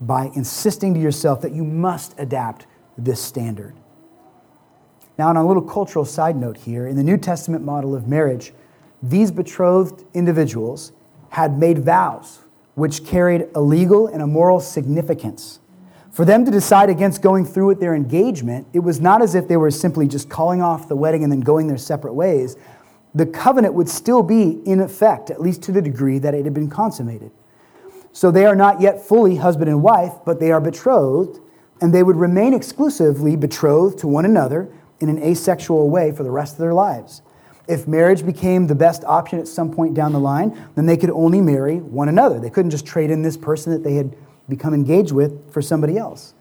by 0.00 0.30
insisting 0.34 0.94
to 0.94 1.00
yourself 1.00 1.42
that 1.42 1.52
you 1.52 1.64
must 1.64 2.14
adapt 2.18 2.66
this 2.96 3.20
standard. 3.20 3.74
Now, 5.18 5.28
on 5.28 5.36
a 5.36 5.46
little 5.46 5.62
cultural 5.62 6.06
side 6.06 6.36
note 6.36 6.56
here, 6.56 6.86
in 6.86 6.96
the 6.96 7.02
New 7.02 7.18
Testament 7.18 7.62
model 7.62 7.94
of 7.94 8.08
marriage, 8.08 8.54
these 9.02 9.30
betrothed 9.30 10.02
individuals 10.14 10.92
had 11.28 11.58
made 11.58 11.80
vows 11.80 12.38
which 12.74 13.04
carried 13.04 13.48
a 13.54 13.60
legal 13.60 14.06
and 14.06 14.22
a 14.22 14.26
moral 14.26 14.60
significance. 14.60 15.58
For 16.18 16.24
them 16.24 16.44
to 16.46 16.50
decide 16.50 16.90
against 16.90 17.22
going 17.22 17.44
through 17.44 17.68
with 17.68 17.78
their 17.78 17.94
engagement, 17.94 18.66
it 18.72 18.80
was 18.80 19.00
not 19.00 19.22
as 19.22 19.36
if 19.36 19.46
they 19.46 19.56
were 19.56 19.70
simply 19.70 20.08
just 20.08 20.28
calling 20.28 20.60
off 20.60 20.88
the 20.88 20.96
wedding 20.96 21.22
and 21.22 21.30
then 21.30 21.38
going 21.38 21.68
their 21.68 21.78
separate 21.78 22.14
ways. 22.14 22.56
The 23.14 23.24
covenant 23.24 23.74
would 23.74 23.88
still 23.88 24.24
be 24.24 24.60
in 24.66 24.80
effect, 24.80 25.30
at 25.30 25.40
least 25.40 25.62
to 25.62 25.70
the 25.70 25.80
degree 25.80 26.18
that 26.18 26.34
it 26.34 26.44
had 26.44 26.54
been 26.54 26.68
consummated. 26.68 27.30
So 28.10 28.32
they 28.32 28.46
are 28.46 28.56
not 28.56 28.80
yet 28.80 29.00
fully 29.00 29.36
husband 29.36 29.70
and 29.70 29.80
wife, 29.80 30.12
but 30.26 30.40
they 30.40 30.50
are 30.50 30.60
betrothed, 30.60 31.38
and 31.80 31.94
they 31.94 32.02
would 32.02 32.16
remain 32.16 32.52
exclusively 32.52 33.36
betrothed 33.36 34.00
to 34.00 34.08
one 34.08 34.24
another 34.24 34.68
in 34.98 35.08
an 35.08 35.22
asexual 35.22 35.88
way 35.88 36.10
for 36.10 36.24
the 36.24 36.32
rest 36.32 36.54
of 36.54 36.58
their 36.58 36.74
lives. 36.74 37.22
If 37.68 37.86
marriage 37.86 38.26
became 38.26 38.66
the 38.66 38.74
best 38.74 39.04
option 39.04 39.38
at 39.38 39.46
some 39.46 39.72
point 39.72 39.94
down 39.94 40.12
the 40.12 40.18
line, 40.18 40.68
then 40.74 40.86
they 40.86 40.96
could 40.96 41.10
only 41.10 41.40
marry 41.40 41.76
one 41.76 42.08
another. 42.08 42.40
They 42.40 42.50
couldn't 42.50 42.72
just 42.72 42.86
trade 42.86 43.12
in 43.12 43.22
this 43.22 43.36
person 43.36 43.72
that 43.72 43.84
they 43.84 43.94
had 43.94 44.16
become 44.48 44.74
engaged 44.74 45.12
with 45.12 45.52
for 45.52 45.62
somebody 45.62 45.96
else. 45.96 46.34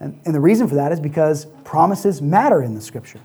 And, 0.00 0.20
and 0.24 0.34
the 0.34 0.40
reason 0.40 0.68
for 0.68 0.74
that 0.74 0.92
is 0.92 1.00
because 1.00 1.46
promises 1.64 2.20
matter 2.20 2.62
in 2.62 2.74
the 2.74 2.80
scripture. 2.80 3.20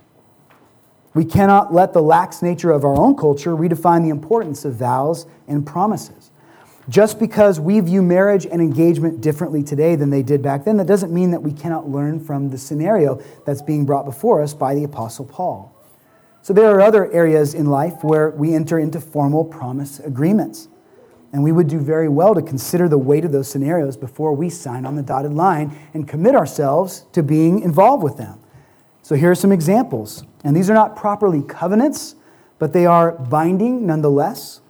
We 1.14 1.26
cannot 1.26 1.74
let 1.74 1.94
the 1.94 2.02
lax 2.02 2.42
nature 2.42 2.72
of 2.72 2.86
our 2.86 2.96
own 2.96 3.16
culture 3.16 3.52
redefine 3.52 4.04
the 4.04 4.10
importance 4.10 4.64
of 4.64 4.76
vows 4.76 5.26
and 5.48 5.66
promises. 5.66 6.32
Just 6.88 7.20
because 7.20 7.60
we 7.60 7.80
view 7.80 8.02
marriage 8.02 8.46
and 8.46 8.62
engagement 8.62 9.22
differently 9.22 9.62
today 9.62 9.96
than 9.96 10.10
they 10.10 10.24
did 10.24 10.42
back 10.42 10.66
then, 10.66 10.78
that 10.78 10.88
doesn't 10.88 11.14
mean 11.14 11.32
that 11.32 11.42
we 11.42 11.52
cannot 11.52 11.88
learn 11.88 12.20
from 12.20 12.50
the 12.50 12.58
scenario 12.58 13.22
that's 13.46 13.62
being 13.62 13.86
brought 13.86 14.06
before 14.06 14.42
us 14.42 14.54
by 14.54 14.74
the 14.74 14.84
Apostle 14.84 15.26
Paul. 15.26 15.76
So 16.42 16.54
there 16.54 16.70
are 16.72 16.82
other 16.82 17.12
areas 17.12 17.54
in 17.54 17.68
life 17.68 18.04
where 18.04 18.32
we 18.32 18.56
enter 18.56 18.80
into 18.80 19.00
formal 19.00 19.46
promise 19.46 20.00
agreements. 20.00 20.68
And 21.32 21.44
we 21.44 21.52
would 21.52 21.68
do 21.68 21.80
very 21.80 22.10
well 22.10 22.34
to 22.34 22.42
consider 22.42 22.90
the 22.90 22.98
weight 22.98 23.24
of 23.24 23.32
those 23.32 23.48
scenarios 23.48 23.96
before 23.98 24.34
we 24.34 24.50
sign 24.50 24.86
on 24.86 24.96
the 24.96 25.04
dotted 25.04 25.34
line 25.34 25.78
and 25.94 26.08
commit 26.08 26.36
ourselves 26.36 27.06
to 27.12 27.22
being 27.22 27.60
involved 27.62 28.04
with 28.04 28.18
them. 28.18 28.40
So 29.04 29.16
here 29.16 29.32
are 29.32 29.36
some 29.36 29.52
examples. 29.52 30.24
And 30.44 30.56
these 30.56 30.70
are 30.70 30.74
not 30.74 30.96
properly 30.96 31.44
covenants, 31.44 32.16
but 32.58 32.74
they 32.74 32.86
are 32.86 33.12
binding 33.12 33.86
nonetheless. 33.86 34.62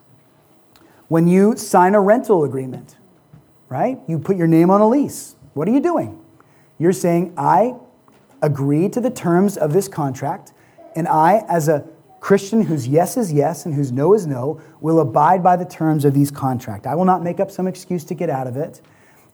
When 1.07 1.27
you 1.27 1.55
sign 1.55 1.95
a 1.95 2.01
rental 2.01 2.43
agreement, 2.43 2.97
right? 3.69 3.99
You 4.07 4.19
put 4.19 4.35
your 4.35 4.47
name 4.47 4.69
on 4.69 4.81
a 4.81 4.87
lease. 4.87 5.35
What 5.53 5.67
are 5.67 5.71
you 5.71 5.79
doing? 5.79 6.19
You're 6.77 6.93
saying, 6.93 7.33
I 7.37 7.75
agree 8.41 8.89
to 8.89 9.01
the 9.01 9.09
terms 9.09 9.57
of 9.57 9.73
this 9.73 9.87
contract, 9.87 10.53
and 10.95 11.07
I, 11.07 11.45
as 11.47 11.67
a 11.67 11.85
Christian 12.19 12.61
whose 12.61 12.87
yes 12.87 13.17
is 13.17 13.31
yes 13.31 13.65
and 13.65 13.73
whose 13.73 13.91
no 13.91 14.13
is 14.13 14.27
no 14.27 14.61
will 14.81 14.99
abide 14.99 15.41
by 15.41 15.55
the 15.55 15.65
terms 15.65 16.05
of 16.05 16.13
these 16.13 16.31
contracts. 16.31 16.85
I 16.87 16.95
will 16.95 17.05
not 17.05 17.23
make 17.23 17.39
up 17.39 17.49
some 17.49 17.67
excuse 17.67 18.03
to 18.05 18.13
get 18.13 18.29
out 18.29 18.47
of 18.47 18.57
it. 18.57 18.81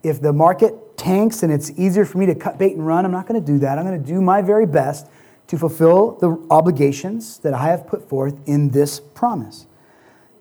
If 0.03 0.21
the 0.21 0.31
market 0.31 0.97
tanks 0.97 1.41
and 1.41 1.51
it's 1.51 1.71
easier 1.71 2.05
for 2.05 2.19
me 2.19 2.27
to 2.27 2.35
cut 2.35 2.59
bait 2.59 2.75
and 2.75 2.85
run, 2.85 3.05
I'm 3.05 3.11
not 3.11 3.27
going 3.27 3.43
to 3.43 3.45
do 3.45 3.59
that. 3.59 3.79
I'm 3.79 3.85
going 3.85 4.01
to 4.01 4.07
do 4.07 4.21
my 4.21 4.41
very 4.41 4.65
best 4.65 5.07
to 5.47 5.57
fulfill 5.57 6.11
the 6.13 6.39
obligations 6.49 7.39
that 7.39 7.53
I 7.53 7.67
have 7.67 7.87
put 7.87 8.07
forth 8.07 8.35
in 8.45 8.69
this 8.69 8.99
promise. 8.99 9.67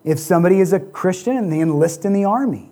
If 0.04 0.18
somebody 0.18 0.60
is 0.60 0.72
a 0.72 0.80
Christian 0.80 1.36
and 1.36 1.50
they 1.50 1.60
enlist 1.60 2.04
in 2.04 2.12
the 2.12 2.24
army, 2.24 2.70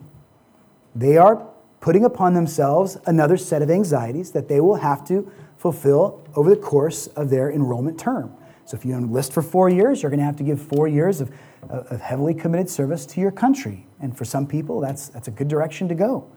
they 0.95 1.16
are 1.16 1.47
putting 1.81 2.05
upon 2.05 2.35
themselves 2.35 2.99
another 3.07 3.37
set 3.37 3.62
of 3.62 3.70
anxieties 3.70 4.33
that 4.33 4.49
they 4.49 4.61
will 4.61 4.77
have 4.77 5.07
to 5.09 5.31
fulfill 5.57 6.23
over 6.37 6.51
the 6.51 6.57
course 6.57 7.07
of 7.09 7.31
their 7.31 7.51
enrollment 7.51 7.99
term. 7.99 8.35
So 8.65 8.77
if 8.77 8.85
you 8.85 8.95
enlist 8.95 9.33
for 9.33 9.43
four 9.43 9.69
years, 9.69 10.03
you're 10.03 10.11
going 10.11 10.21
to 10.21 10.25
have 10.25 10.37
to 10.37 10.45
give 10.45 10.61
four 10.61 10.89
years 10.89 11.21
of, 11.21 11.31
of 11.69 12.01
heavily 12.01 12.35
committed 12.35 12.71
service 12.71 13.05
to 13.07 13.21
your 13.21 13.31
country. 13.31 13.87
And 14.01 14.17
for 14.17 14.25
some 14.25 14.47
people, 14.47 14.81
that's, 14.81 15.09
that's 15.09 15.29
a 15.29 15.31
good 15.31 15.49
direction 15.49 15.89
to 15.89 15.95
go. 15.95 16.31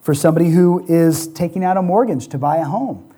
For 0.00 0.14
somebody 0.14 0.50
who 0.50 0.84
is 0.88 1.28
taking 1.28 1.64
out 1.64 1.76
a 1.76 1.82
mortgage 1.82 2.28
to 2.28 2.38
buy 2.38 2.56
a 2.58 2.64
home, 2.64 3.12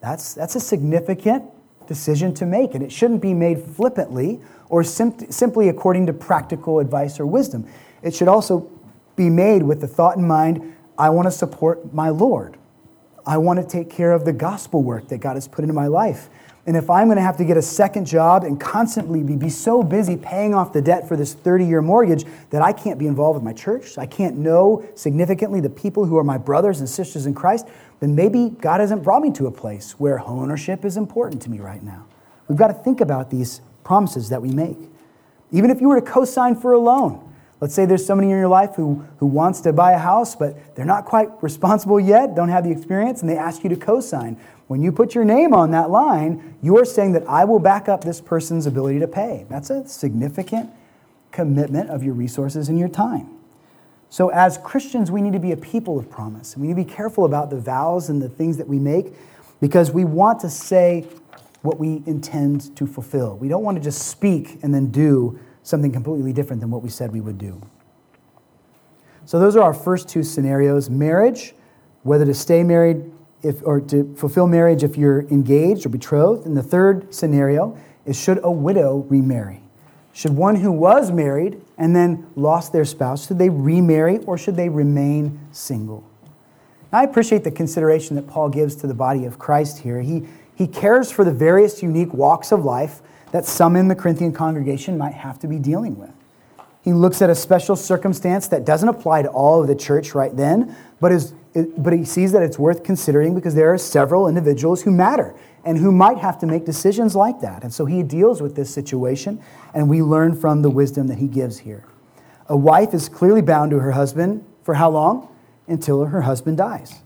that's, 0.00 0.34
that's 0.34 0.56
a 0.56 0.60
significant 0.60 1.44
decision 1.86 2.32
to 2.34 2.46
make. 2.46 2.74
And 2.74 2.82
it 2.82 2.90
shouldn't 2.90 3.20
be 3.20 3.34
made 3.34 3.62
flippantly 3.62 4.40
or 4.68 4.82
sim- 4.82 5.30
simply 5.30 5.68
according 5.68 6.06
to 6.06 6.12
practical 6.12 6.78
advice 6.78 7.20
or 7.20 7.26
wisdom. 7.26 7.66
It 8.02 8.14
should 8.14 8.28
also 8.28 8.70
be 9.16 9.28
made 9.28 9.62
with 9.62 9.80
the 9.80 9.88
thought 9.88 10.16
in 10.16 10.26
mind 10.26 10.76
I 10.98 11.10
want 11.10 11.26
to 11.26 11.32
support 11.32 11.92
my 11.92 12.08
Lord. 12.10 12.56
I 13.26 13.38
want 13.38 13.58
to 13.58 13.66
take 13.66 13.90
care 13.90 14.12
of 14.12 14.24
the 14.24 14.32
gospel 14.32 14.82
work 14.82 15.08
that 15.08 15.18
God 15.18 15.34
has 15.34 15.48
put 15.48 15.62
into 15.62 15.74
my 15.74 15.86
life. 15.86 16.28
And 16.70 16.76
if 16.76 16.88
I'm 16.88 17.08
going 17.08 17.16
to 17.16 17.22
have 17.22 17.36
to 17.38 17.44
get 17.44 17.56
a 17.56 17.62
second 17.62 18.06
job 18.06 18.44
and 18.44 18.60
constantly 18.60 19.24
be, 19.24 19.34
be 19.34 19.48
so 19.48 19.82
busy 19.82 20.16
paying 20.16 20.54
off 20.54 20.72
the 20.72 20.80
debt 20.80 21.08
for 21.08 21.16
this 21.16 21.34
30 21.34 21.66
year 21.66 21.82
mortgage 21.82 22.24
that 22.50 22.62
I 22.62 22.72
can't 22.72 22.96
be 22.96 23.08
involved 23.08 23.34
with 23.34 23.42
my 23.42 23.52
church, 23.52 23.98
I 23.98 24.06
can't 24.06 24.36
know 24.36 24.88
significantly 24.94 25.60
the 25.60 25.68
people 25.68 26.04
who 26.04 26.16
are 26.16 26.22
my 26.22 26.38
brothers 26.38 26.78
and 26.78 26.88
sisters 26.88 27.26
in 27.26 27.34
Christ, 27.34 27.66
then 27.98 28.14
maybe 28.14 28.50
God 28.50 28.78
hasn't 28.78 29.02
brought 29.02 29.20
me 29.20 29.32
to 29.32 29.48
a 29.48 29.50
place 29.50 29.98
where 29.98 30.20
ownership 30.20 30.84
is 30.84 30.96
important 30.96 31.42
to 31.42 31.50
me 31.50 31.58
right 31.58 31.82
now. 31.82 32.06
We've 32.46 32.56
got 32.56 32.68
to 32.68 32.74
think 32.74 33.00
about 33.00 33.30
these 33.30 33.62
promises 33.82 34.28
that 34.28 34.40
we 34.40 34.52
make. 34.52 34.78
Even 35.50 35.70
if 35.70 35.80
you 35.80 35.88
were 35.88 36.00
to 36.00 36.06
co 36.06 36.24
sign 36.24 36.54
for 36.54 36.70
a 36.74 36.78
loan, 36.78 37.29
Let's 37.60 37.74
say 37.74 37.84
there's 37.84 38.04
somebody 38.04 38.30
in 38.30 38.38
your 38.38 38.48
life 38.48 38.74
who, 38.74 39.04
who 39.18 39.26
wants 39.26 39.60
to 39.62 39.72
buy 39.72 39.92
a 39.92 39.98
house, 39.98 40.34
but 40.34 40.74
they're 40.74 40.86
not 40.86 41.04
quite 41.04 41.28
responsible 41.42 42.00
yet, 42.00 42.34
don't 42.34 42.48
have 42.48 42.64
the 42.64 42.70
experience, 42.70 43.20
and 43.20 43.28
they 43.28 43.36
ask 43.36 43.62
you 43.62 43.68
to 43.70 43.76
co 43.76 44.00
sign. 44.00 44.38
When 44.66 44.82
you 44.82 44.92
put 44.92 45.14
your 45.14 45.24
name 45.24 45.52
on 45.52 45.72
that 45.72 45.90
line, 45.90 46.56
you 46.62 46.78
are 46.78 46.84
saying 46.84 47.12
that 47.12 47.28
I 47.28 47.44
will 47.44 47.58
back 47.58 47.88
up 47.88 48.04
this 48.04 48.20
person's 48.20 48.66
ability 48.66 49.00
to 49.00 49.08
pay. 49.08 49.44
That's 49.50 49.68
a 49.68 49.86
significant 49.86 50.70
commitment 51.32 51.90
of 51.90 52.02
your 52.02 52.14
resources 52.14 52.68
and 52.68 52.78
your 52.78 52.88
time. 52.88 53.28
So, 54.08 54.28
as 54.30 54.58
Christians, 54.58 55.10
we 55.10 55.22
need 55.22 55.34
to 55.34 55.38
be 55.38 55.52
a 55.52 55.56
people 55.56 55.98
of 55.98 56.10
promise. 56.10 56.56
We 56.56 56.68
need 56.68 56.74
to 56.74 56.84
be 56.84 56.90
careful 56.90 57.24
about 57.24 57.50
the 57.50 57.60
vows 57.60 58.08
and 58.08 58.22
the 58.22 58.28
things 58.28 58.56
that 58.56 58.66
we 58.66 58.78
make 58.78 59.14
because 59.60 59.90
we 59.90 60.04
want 60.04 60.40
to 60.40 60.50
say 60.50 61.06
what 61.62 61.78
we 61.78 62.02
intend 62.06 62.74
to 62.76 62.86
fulfill. 62.86 63.36
We 63.36 63.48
don't 63.48 63.62
want 63.62 63.76
to 63.76 63.82
just 63.82 64.08
speak 64.08 64.58
and 64.62 64.74
then 64.74 64.90
do 64.90 65.38
something 65.62 65.92
completely 65.92 66.32
different 66.32 66.60
than 66.60 66.70
what 66.70 66.82
we 66.82 66.88
said 66.88 67.12
we 67.12 67.20
would 67.20 67.38
do. 67.38 67.60
So, 69.24 69.38
those 69.38 69.56
are 69.56 69.62
our 69.62 69.74
first 69.74 70.08
two 70.08 70.22
scenarios 70.22 70.90
marriage, 70.90 71.54
whether 72.02 72.24
to 72.24 72.34
stay 72.34 72.62
married 72.62 73.12
if, 73.42 73.64
or 73.64 73.80
to 73.80 74.14
fulfill 74.16 74.46
marriage 74.46 74.82
if 74.82 74.96
you're 74.96 75.22
engaged 75.28 75.86
or 75.86 75.88
betrothed. 75.88 76.46
And 76.46 76.56
the 76.56 76.62
third 76.62 77.14
scenario 77.14 77.78
is 78.04 78.20
should 78.20 78.40
a 78.42 78.50
widow 78.50 79.06
remarry? 79.08 79.62
Should 80.12 80.36
one 80.36 80.56
who 80.56 80.72
was 80.72 81.12
married 81.12 81.60
and 81.78 81.94
then 81.94 82.26
lost 82.34 82.72
their 82.72 82.84
spouse, 82.84 83.26
should 83.26 83.38
they 83.38 83.48
remarry 83.48 84.18
or 84.18 84.36
should 84.36 84.56
they 84.56 84.68
remain 84.68 85.40
single? 85.52 86.04
Now, 86.92 87.00
I 87.00 87.02
appreciate 87.04 87.44
the 87.44 87.50
consideration 87.50 88.16
that 88.16 88.26
Paul 88.26 88.48
gives 88.48 88.74
to 88.76 88.86
the 88.86 88.94
body 88.94 89.24
of 89.24 89.38
Christ 89.38 89.78
here. 89.78 90.00
He, 90.00 90.26
he 90.54 90.66
cares 90.66 91.10
for 91.10 91.24
the 91.24 91.32
various 91.32 91.82
unique 91.82 92.12
walks 92.12 92.52
of 92.52 92.64
life 92.64 93.00
that 93.32 93.46
some 93.46 93.76
in 93.76 93.88
the 93.88 93.94
Corinthian 93.94 94.32
congregation 94.32 94.98
might 94.98 95.14
have 95.14 95.38
to 95.40 95.46
be 95.46 95.58
dealing 95.58 95.98
with. 95.98 96.10
He 96.82 96.92
looks 96.92 97.20
at 97.20 97.28
a 97.30 97.34
special 97.34 97.76
circumstance 97.76 98.48
that 98.48 98.64
doesn't 98.64 98.88
apply 98.88 99.22
to 99.22 99.28
all 99.28 99.60
of 99.60 99.68
the 99.68 99.74
church 99.74 100.14
right 100.14 100.34
then, 100.34 100.74
but 101.00 101.12
is 101.12 101.34
but 101.76 101.92
he 101.92 102.04
sees 102.04 102.32
that 102.32 102.42
it's 102.42 102.58
worth 102.58 102.84
considering 102.84 103.34
because 103.34 103.54
there 103.54 103.72
are 103.72 103.78
several 103.78 104.28
individuals 104.28 104.82
who 104.82 104.90
matter 104.90 105.34
and 105.64 105.76
who 105.78 105.90
might 105.90 106.18
have 106.18 106.38
to 106.38 106.46
make 106.46 106.64
decisions 106.64 107.16
like 107.16 107.40
that. 107.40 107.64
And 107.64 107.74
so 107.74 107.86
he 107.86 108.02
deals 108.02 108.40
with 108.40 108.54
this 108.54 108.72
situation, 108.72 109.42
and 109.74 109.88
we 109.88 110.00
learn 110.00 110.34
from 110.36 110.62
the 110.62 110.70
wisdom 110.70 111.08
that 111.08 111.18
he 111.18 111.26
gives 111.26 111.58
here. 111.58 111.84
A 112.46 112.56
wife 112.56 112.94
is 112.94 113.08
clearly 113.08 113.42
bound 113.42 113.72
to 113.72 113.80
her 113.80 113.92
husband 113.92 114.44
for 114.62 114.74
how 114.74 114.90
long? 114.90 115.28
Until 115.66 116.04
her 116.06 116.22
husband 116.22 116.56
dies. 116.56 117.00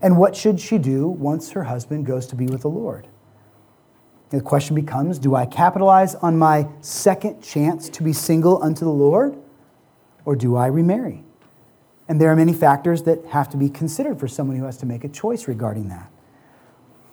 And 0.00 0.18
what 0.18 0.36
should 0.36 0.60
she 0.60 0.78
do 0.78 1.08
once 1.08 1.50
her 1.50 1.64
husband 1.64 2.06
goes 2.06 2.26
to 2.26 2.36
be 2.36 2.46
with 2.46 2.62
the 2.62 2.70
Lord? 2.70 3.08
The 4.34 4.40
question 4.40 4.74
becomes 4.74 5.20
do 5.20 5.36
I 5.36 5.46
capitalize 5.46 6.16
on 6.16 6.36
my 6.36 6.66
second 6.80 7.40
chance 7.40 7.88
to 7.90 8.02
be 8.02 8.12
single 8.12 8.60
unto 8.62 8.84
the 8.84 8.90
Lord, 8.90 9.36
or 10.24 10.34
do 10.34 10.56
I 10.56 10.66
remarry? 10.66 11.22
And 12.08 12.20
there 12.20 12.30
are 12.30 12.36
many 12.36 12.52
factors 12.52 13.04
that 13.04 13.24
have 13.26 13.48
to 13.50 13.56
be 13.56 13.68
considered 13.68 14.18
for 14.18 14.26
someone 14.26 14.56
who 14.56 14.64
has 14.64 14.76
to 14.78 14.86
make 14.86 15.04
a 15.04 15.08
choice 15.08 15.46
regarding 15.46 15.88
that. 15.88 16.10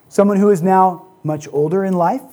Someone 0.10 0.38
who 0.38 0.50
is 0.50 0.64
now 0.64 1.10
much 1.24 1.48
older 1.54 1.86
in 1.86 1.94
life 1.94 2.24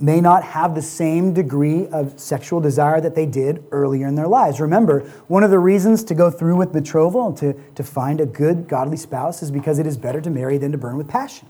may 0.00 0.20
not 0.20 0.44
have 0.44 0.76
the 0.76 0.82
same 0.82 1.34
degree 1.34 1.88
of 1.88 2.18
sexual 2.18 2.60
desire 2.60 3.00
that 3.00 3.16
they 3.16 3.26
did 3.26 3.64
earlier 3.72 4.06
in 4.06 4.14
their 4.14 4.28
lives. 4.28 4.60
Remember, 4.60 5.00
one 5.26 5.42
of 5.42 5.50
the 5.50 5.58
reasons 5.58 6.04
to 6.04 6.14
go 6.14 6.30
through 6.30 6.54
with 6.56 6.72
betrothal 6.72 7.26
and 7.26 7.36
to, 7.38 7.52
to 7.74 7.82
find 7.82 8.20
a 8.20 8.26
good, 8.26 8.68
godly 8.68 8.96
spouse 8.96 9.42
is 9.42 9.50
because 9.50 9.80
it 9.80 9.86
is 9.86 9.96
better 9.96 10.20
to 10.20 10.30
marry 10.30 10.58
than 10.58 10.70
to 10.70 10.78
burn 10.78 10.96
with 10.96 11.08
passion. 11.08 11.48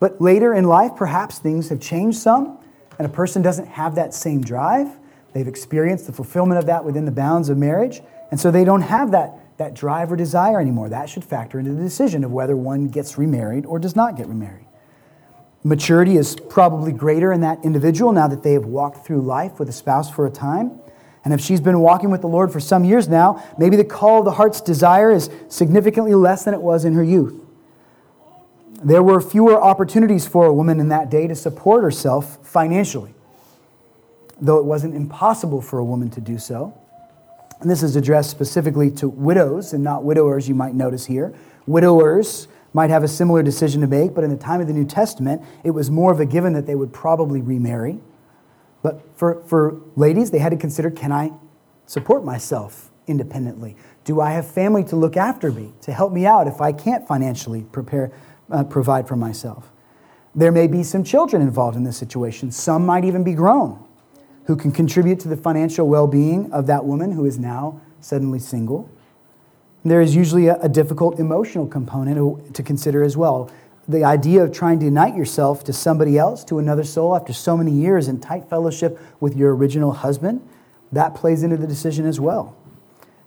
But 0.00 0.20
later 0.20 0.54
in 0.54 0.64
life, 0.64 0.92
perhaps 0.96 1.38
things 1.38 1.68
have 1.70 1.80
changed 1.80 2.18
some, 2.18 2.58
and 2.98 3.06
a 3.06 3.10
person 3.10 3.42
doesn't 3.42 3.66
have 3.66 3.94
that 3.96 4.14
same 4.14 4.42
drive. 4.42 4.88
They've 5.32 5.48
experienced 5.48 6.06
the 6.06 6.12
fulfillment 6.12 6.58
of 6.58 6.66
that 6.66 6.84
within 6.84 7.04
the 7.04 7.12
bounds 7.12 7.48
of 7.48 7.58
marriage, 7.58 8.00
and 8.30 8.38
so 8.38 8.50
they 8.50 8.64
don't 8.64 8.82
have 8.82 9.10
that, 9.12 9.56
that 9.58 9.74
drive 9.74 10.12
or 10.12 10.16
desire 10.16 10.60
anymore. 10.60 10.88
That 10.88 11.08
should 11.08 11.24
factor 11.24 11.58
into 11.58 11.72
the 11.72 11.82
decision 11.82 12.24
of 12.24 12.32
whether 12.32 12.56
one 12.56 12.88
gets 12.88 13.18
remarried 13.18 13.66
or 13.66 13.78
does 13.78 13.96
not 13.96 14.16
get 14.16 14.26
remarried. 14.26 14.66
Maturity 15.64 16.16
is 16.16 16.36
probably 16.48 16.92
greater 16.92 17.32
in 17.32 17.40
that 17.40 17.64
individual 17.64 18.12
now 18.12 18.28
that 18.28 18.42
they 18.42 18.52
have 18.52 18.64
walked 18.64 19.04
through 19.04 19.20
life 19.20 19.58
with 19.58 19.68
a 19.68 19.72
spouse 19.72 20.10
for 20.10 20.26
a 20.26 20.30
time. 20.30 20.80
And 21.24 21.34
if 21.34 21.40
she's 21.40 21.60
been 21.60 21.80
walking 21.80 22.10
with 22.10 22.20
the 22.20 22.28
Lord 22.28 22.52
for 22.52 22.60
some 22.60 22.84
years 22.84 23.08
now, 23.08 23.44
maybe 23.58 23.76
the 23.76 23.84
call 23.84 24.20
of 24.20 24.24
the 24.24 24.30
heart's 24.30 24.60
desire 24.60 25.10
is 25.10 25.28
significantly 25.48 26.14
less 26.14 26.44
than 26.44 26.54
it 26.54 26.62
was 26.62 26.84
in 26.84 26.94
her 26.94 27.02
youth. 27.02 27.38
There 28.82 29.02
were 29.02 29.20
fewer 29.20 29.60
opportunities 29.60 30.26
for 30.26 30.46
a 30.46 30.52
woman 30.52 30.78
in 30.78 30.88
that 30.88 31.10
day 31.10 31.26
to 31.26 31.34
support 31.34 31.82
herself 31.82 32.38
financially, 32.46 33.12
though 34.40 34.58
it 34.58 34.64
wasn't 34.64 34.94
impossible 34.94 35.60
for 35.60 35.80
a 35.80 35.84
woman 35.84 36.10
to 36.10 36.20
do 36.20 36.38
so. 36.38 36.78
And 37.60 37.68
this 37.68 37.82
is 37.82 37.96
addressed 37.96 38.30
specifically 38.30 38.90
to 38.92 39.08
widows 39.08 39.72
and 39.72 39.82
not 39.82 40.04
widowers, 40.04 40.48
you 40.48 40.54
might 40.54 40.74
notice 40.74 41.06
here. 41.06 41.34
Widowers 41.66 42.46
might 42.72 42.90
have 42.90 43.02
a 43.02 43.08
similar 43.08 43.42
decision 43.42 43.80
to 43.80 43.88
make, 43.88 44.14
but 44.14 44.22
in 44.22 44.30
the 44.30 44.36
time 44.36 44.60
of 44.60 44.68
the 44.68 44.72
New 44.72 44.84
Testament, 44.84 45.42
it 45.64 45.72
was 45.72 45.90
more 45.90 46.12
of 46.12 46.20
a 46.20 46.26
given 46.26 46.52
that 46.52 46.66
they 46.66 46.76
would 46.76 46.92
probably 46.92 47.40
remarry. 47.40 47.98
But 48.82 49.02
for, 49.16 49.42
for 49.42 49.80
ladies, 49.96 50.30
they 50.30 50.38
had 50.38 50.50
to 50.50 50.56
consider 50.56 50.88
can 50.88 51.10
I 51.10 51.32
support 51.86 52.24
myself 52.24 52.90
independently? 53.08 53.74
Do 54.04 54.20
I 54.20 54.30
have 54.32 54.48
family 54.48 54.84
to 54.84 54.96
look 54.96 55.16
after 55.16 55.50
me, 55.50 55.72
to 55.80 55.92
help 55.92 56.12
me 56.12 56.26
out 56.26 56.46
if 56.46 56.60
I 56.60 56.72
can't 56.72 57.08
financially 57.08 57.62
prepare, 57.72 58.12
uh, 58.50 58.64
provide 58.64 59.06
for 59.08 59.16
myself? 59.16 59.70
There 60.34 60.52
may 60.52 60.66
be 60.66 60.82
some 60.82 61.04
children 61.04 61.42
involved 61.42 61.76
in 61.76 61.84
this 61.84 61.96
situation. 61.96 62.50
Some 62.50 62.86
might 62.86 63.04
even 63.04 63.24
be 63.24 63.34
grown 63.34 63.84
who 64.44 64.56
can 64.56 64.72
contribute 64.72 65.20
to 65.20 65.28
the 65.28 65.36
financial 65.36 65.86
well 65.88 66.06
being 66.06 66.50
of 66.52 66.66
that 66.66 66.84
woman 66.84 67.12
who 67.12 67.26
is 67.26 67.38
now 67.38 67.80
suddenly 68.00 68.38
single. 68.38 68.88
There 69.84 70.00
is 70.00 70.16
usually 70.16 70.48
a, 70.48 70.56
a 70.56 70.68
difficult 70.68 71.18
emotional 71.18 71.66
component 71.66 72.54
to 72.54 72.62
consider 72.62 73.02
as 73.02 73.16
well. 73.16 73.50
The 73.88 74.04
idea 74.04 74.42
of 74.42 74.52
trying 74.52 74.78
to 74.80 74.86
unite 74.86 75.14
yourself 75.14 75.64
to 75.64 75.72
somebody 75.72 76.18
else, 76.18 76.44
to 76.44 76.58
another 76.58 76.84
soul, 76.84 77.14
after 77.14 77.32
so 77.32 77.56
many 77.56 77.72
years 77.72 78.08
in 78.08 78.20
tight 78.20 78.48
fellowship 78.48 78.98
with 79.20 79.36
your 79.36 79.54
original 79.54 79.92
husband, 79.92 80.46
that 80.92 81.14
plays 81.14 81.42
into 81.42 81.56
the 81.56 81.66
decision 81.66 82.06
as 82.06 82.18
well. 82.18 82.56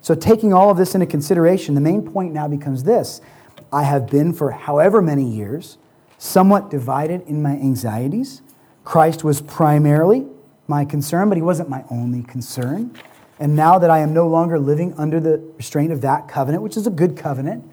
So, 0.01 0.15
taking 0.15 0.53
all 0.53 0.71
of 0.71 0.77
this 0.77 0.95
into 0.95 1.05
consideration, 1.05 1.75
the 1.75 1.81
main 1.81 2.01
point 2.01 2.33
now 2.33 2.47
becomes 2.47 2.83
this 2.83 3.21
I 3.71 3.83
have 3.83 4.07
been 4.07 4.33
for 4.33 4.51
however 4.51 5.01
many 5.01 5.23
years 5.23 5.77
somewhat 6.17 6.69
divided 6.69 7.21
in 7.27 7.41
my 7.41 7.51
anxieties. 7.51 8.41
Christ 8.83 9.23
was 9.23 9.41
primarily 9.41 10.27
my 10.67 10.85
concern, 10.85 11.29
but 11.29 11.37
he 11.37 11.41
wasn't 11.41 11.69
my 11.69 11.83
only 11.89 12.23
concern. 12.23 12.95
And 13.39 13.55
now 13.55 13.79
that 13.79 13.89
I 13.89 13.99
am 13.99 14.13
no 14.13 14.27
longer 14.27 14.59
living 14.59 14.93
under 14.97 15.19
the 15.19 15.41
restraint 15.57 15.91
of 15.91 16.01
that 16.01 16.27
covenant, 16.27 16.63
which 16.63 16.77
is 16.77 16.85
a 16.85 16.91
good 16.91 17.17
covenant, 17.17 17.67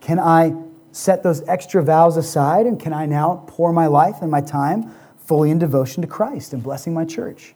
can 0.00 0.18
I 0.18 0.54
set 0.92 1.22
those 1.22 1.46
extra 1.48 1.82
vows 1.82 2.16
aside 2.16 2.66
and 2.66 2.80
can 2.80 2.92
I 2.92 3.06
now 3.06 3.44
pour 3.46 3.72
my 3.72 3.86
life 3.86 4.16
and 4.22 4.30
my 4.30 4.40
time 4.40 4.92
fully 5.18 5.50
in 5.50 5.58
devotion 5.58 6.02
to 6.02 6.08
Christ 6.08 6.52
and 6.52 6.62
blessing 6.62 6.94
my 6.94 7.04
church? 7.04 7.54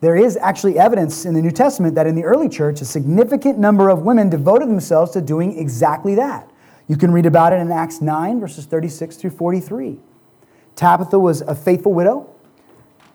There 0.00 0.16
is 0.16 0.36
actually 0.36 0.78
evidence 0.78 1.24
in 1.24 1.34
the 1.34 1.40
New 1.40 1.50
Testament 1.50 1.94
that 1.94 2.06
in 2.06 2.14
the 2.14 2.24
early 2.24 2.48
church, 2.48 2.80
a 2.80 2.84
significant 2.84 3.58
number 3.58 3.88
of 3.88 4.02
women 4.02 4.28
devoted 4.28 4.68
themselves 4.68 5.12
to 5.12 5.20
doing 5.20 5.58
exactly 5.58 6.14
that. 6.16 6.50
You 6.88 6.96
can 6.96 7.10
read 7.10 7.26
about 7.26 7.52
it 7.52 7.56
in 7.56 7.72
Acts 7.72 8.00
9, 8.00 8.38
verses 8.40 8.64
36 8.64 9.16
through 9.16 9.30
43. 9.30 9.98
Tabitha 10.76 11.18
was 11.18 11.40
a 11.40 11.54
faithful 11.54 11.92
widow. 11.92 12.32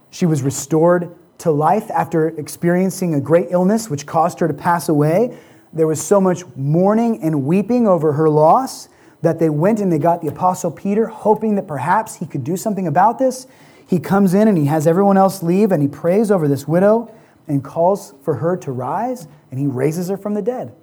She 0.09 0.25
was 0.25 0.41
restored 0.41 1.15
to 1.37 1.51
life 1.51 1.89
after 1.91 2.27
experiencing 2.27 3.15
a 3.15 3.21
great 3.21 3.47
illness 3.49 3.89
which 3.89 4.05
caused 4.05 4.39
her 4.41 4.47
to 4.47 4.53
pass 4.53 4.89
away. 4.89 5.37
There 5.71 5.87
was 5.87 6.05
so 6.05 6.19
much 6.19 6.43
mourning 6.57 7.21
and 7.23 7.45
weeping 7.45 7.87
over 7.87 8.13
her 8.13 8.29
loss 8.29 8.89
that 9.21 9.39
they 9.39 9.49
went 9.49 9.79
and 9.79 9.91
they 9.91 9.99
got 9.99 10.21
the 10.21 10.27
Apostle 10.27 10.71
Peter, 10.71 11.07
hoping 11.07 11.55
that 11.55 11.67
perhaps 11.67 12.15
he 12.15 12.25
could 12.25 12.43
do 12.43 12.57
something 12.57 12.87
about 12.87 13.19
this. 13.19 13.47
He 13.87 13.99
comes 13.99 14.33
in 14.33 14.47
and 14.47 14.57
he 14.57 14.65
has 14.65 14.85
everyone 14.85 15.17
else 15.17 15.41
leave 15.41 15.71
and 15.71 15.81
he 15.81 15.87
prays 15.87 16.29
over 16.29 16.47
this 16.47 16.67
widow 16.67 17.13
and 17.47 17.63
calls 17.63 18.13
for 18.23 18.35
her 18.35 18.57
to 18.57 18.71
rise 18.71 19.27
and 19.49 19.59
he 19.59 19.67
raises 19.67 20.09
her 20.09 20.17
from 20.17 20.33
the 20.33 20.41
dead. 20.41 20.73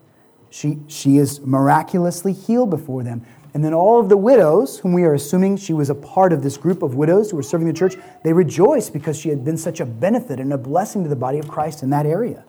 She, 0.51 0.79
she 0.87 1.19
is 1.19 1.41
miraculously 1.41 2.33
healed 2.33 2.71
before 2.71 3.03
them. 3.03 3.25
And 3.55 3.65
then 3.65 3.75
all 3.75 3.99
of 3.99 4.09
the 4.09 4.17
widows, 4.17 4.79
whom 4.79 4.93
we 4.93 5.05
are 5.05 5.15
assuming 5.15 5.57
she 5.57 5.73
was 5.73 5.91
a 5.91 5.95
part 5.95 6.33
of 6.33 6.43
this 6.43 6.57
group 6.57 6.83
of 6.83 6.95
widows 6.95 7.31
who 7.31 7.37
were 7.37 7.43
serving 7.43 7.67
the 7.67 7.73
church, 7.73 7.97
they 8.23 8.33
rejoiced 8.33 8.93
because 8.93 9.19
she 9.19 9.31
had 9.31 9.45
been 9.45 9.57
such 9.57 9.81
a 9.81 9.87
benefit 9.87 10.39
and 10.39 10.53
a 10.53 10.59
blessing 10.59 11.03
to 11.03 11.09
the 11.09 11.17
body 11.17 11.39
of 11.39 11.49
Christ 11.49 11.83
in 11.83 11.91
that 11.91 12.07
area. 12.07 12.45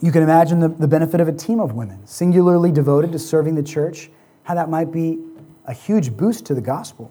You 0.00 0.12
can 0.12 0.22
imagine 0.22 0.60
the, 0.60 0.68
the 0.68 0.86
benefit 0.86 1.20
of 1.20 1.26
a 1.26 1.32
team 1.32 1.58
of 1.58 1.72
women, 1.72 2.06
singularly 2.06 2.70
devoted 2.70 3.12
to 3.12 3.18
serving 3.18 3.56
the 3.56 3.62
church, 3.62 4.10
how 4.44 4.54
that 4.54 4.68
might 4.68 4.92
be 4.92 5.18
a 5.64 5.72
huge 5.72 6.16
boost 6.16 6.46
to 6.46 6.54
the 6.54 6.60
gospel. 6.60 7.10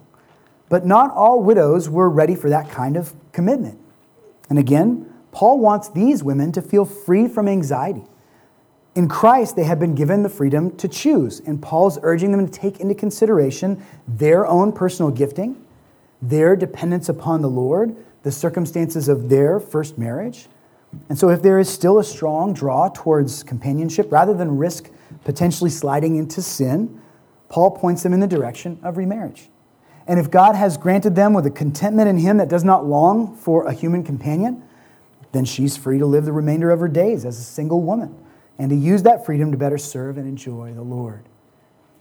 But 0.68 0.86
not 0.86 1.10
all 1.10 1.42
widows 1.42 1.88
were 1.88 2.08
ready 2.08 2.34
for 2.34 2.48
that 2.50 2.70
kind 2.70 2.96
of 2.96 3.14
commitment. 3.32 3.78
And 4.48 4.58
again, 4.58 5.12
Paul 5.38 5.60
wants 5.60 5.88
these 5.88 6.24
women 6.24 6.50
to 6.50 6.60
feel 6.60 6.84
free 6.84 7.28
from 7.28 7.46
anxiety. 7.46 8.02
In 8.96 9.06
Christ, 9.06 9.54
they 9.54 9.62
have 9.62 9.78
been 9.78 9.94
given 9.94 10.24
the 10.24 10.28
freedom 10.28 10.76
to 10.78 10.88
choose, 10.88 11.38
and 11.38 11.62
Paul's 11.62 11.96
urging 12.02 12.32
them 12.32 12.44
to 12.44 12.52
take 12.52 12.80
into 12.80 12.92
consideration 12.92 13.80
their 14.08 14.48
own 14.48 14.72
personal 14.72 15.12
gifting, 15.12 15.64
their 16.20 16.56
dependence 16.56 17.08
upon 17.08 17.40
the 17.40 17.48
Lord, 17.48 17.94
the 18.24 18.32
circumstances 18.32 19.08
of 19.08 19.28
their 19.28 19.60
first 19.60 19.96
marriage. 19.96 20.48
And 21.08 21.16
so, 21.16 21.28
if 21.28 21.40
there 21.40 21.60
is 21.60 21.68
still 21.68 22.00
a 22.00 22.04
strong 22.04 22.52
draw 22.52 22.88
towards 22.88 23.44
companionship, 23.44 24.10
rather 24.10 24.34
than 24.34 24.58
risk 24.58 24.90
potentially 25.22 25.70
sliding 25.70 26.16
into 26.16 26.42
sin, 26.42 27.00
Paul 27.48 27.70
points 27.70 28.02
them 28.02 28.12
in 28.12 28.18
the 28.18 28.26
direction 28.26 28.80
of 28.82 28.96
remarriage. 28.96 29.50
And 30.08 30.18
if 30.18 30.32
God 30.32 30.56
has 30.56 30.76
granted 30.76 31.14
them 31.14 31.32
with 31.32 31.46
a 31.46 31.50
contentment 31.52 32.08
in 32.08 32.18
Him 32.18 32.38
that 32.38 32.48
does 32.48 32.64
not 32.64 32.86
long 32.86 33.36
for 33.36 33.68
a 33.68 33.72
human 33.72 34.02
companion, 34.02 34.64
then 35.32 35.44
she's 35.44 35.76
free 35.76 35.98
to 35.98 36.06
live 36.06 36.24
the 36.24 36.32
remainder 36.32 36.70
of 36.70 36.80
her 36.80 36.88
days 36.88 37.24
as 37.24 37.38
a 37.38 37.42
single 37.42 37.82
woman 37.82 38.16
and 38.58 38.70
to 38.70 38.76
use 38.76 39.02
that 39.04 39.24
freedom 39.24 39.52
to 39.52 39.58
better 39.58 39.78
serve 39.78 40.18
and 40.18 40.26
enjoy 40.26 40.72
the 40.72 40.82
Lord. 40.82 41.24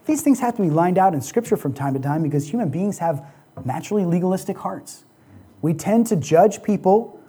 These 0.05 0.21
things 0.21 0.39
have 0.39 0.55
to 0.55 0.61
be 0.61 0.69
lined 0.69 0.97
out 0.97 1.13
in 1.13 1.21
Scripture 1.21 1.57
from 1.57 1.73
time 1.73 1.93
to 1.93 1.99
time 1.99 2.23
because 2.23 2.49
human 2.49 2.69
beings 2.69 2.99
have 2.99 3.25
naturally 3.65 4.05
legalistic 4.05 4.57
hearts. 4.57 5.03
We 5.61 5.73
tend 5.73 6.07
to 6.07 6.15
judge 6.15 6.63
people 6.63 7.19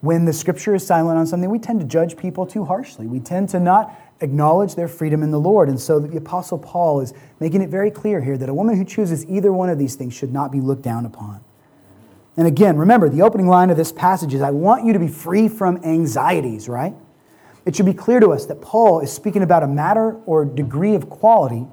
when 0.00 0.24
the 0.24 0.32
Scripture 0.32 0.74
is 0.74 0.86
silent 0.86 1.18
on 1.18 1.26
something. 1.26 1.50
We 1.50 1.58
tend 1.58 1.80
to 1.80 1.86
judge 1.86 2.16
people 2.16 2.46
too 2.46 2.64
harshly. 2.64 3.06
We 3.06 3.18
tend 3.18 3.48
to 3.50 3.60
not 3.60 3.98
acknowledge 4.20 4.76
their 4.76 4.88
freedom 4.88 5.22
in 5.22 5.30
the 5.30 5.40
Lord. 5.40 5.68
And 5.68 5.78
so 5.78 5.98
the 5.98 6.16
Apostle 6.16 6.58
Paul 6.58 7.00
is 7.00 7.12
making 7.40 7.62
it 7.62 7.68
very 7.68 7.90
clear 7.90 8.20
here 8.20 8.38
that 8.38 8.48
a 8.48 8.54
woman 8.54 8.76
who 8.76 8.84
chooses 8.84 9.26
either 9.26 9.52
one 9.52 9.68
of 9.68 9.78
these 9.78 9.96
things 9.96 10.14
should 10.14 10.32
not 10.32 10.52
be 10.52 10.60
looked 10.60 10.82
down 10.82 11.04
upon. 11.04 11.42
And 12.38 12.46
again, 12.46 12.78
remember, 12.78 13.10
the 13.10 13.20
opening 13.20 13.48
line 13.48 13.68
of 13.68 13.76
this 13.76 13.92
passage 13.92 14.32
is 14.32 14.40
I 14.40 14.50
want 14.50 14.86
you 14.86 14.94
to 14.94 14.98
be 14.98 15.08
free 15.08 15.48
from 15.48 15.84
anxieties, 15.84 16.70
right? 16.70 16.94
it 17.68 17.76
should 17.76 17.84
be 17.84 17.92
clear 17.92 18.18
to 18.18 18.30
us 18.30 18.46
that 18.46 18.62
Paul 18.62 19.00
is 19.00 19.12
speaking 19.12 19.42
about 19.42 19.62
a 19.62 19.66
matter 19.66 20.14
or 20.24 20.46
degree 20.46 20.94
of 20.94 21.10
quality 21.10 21.66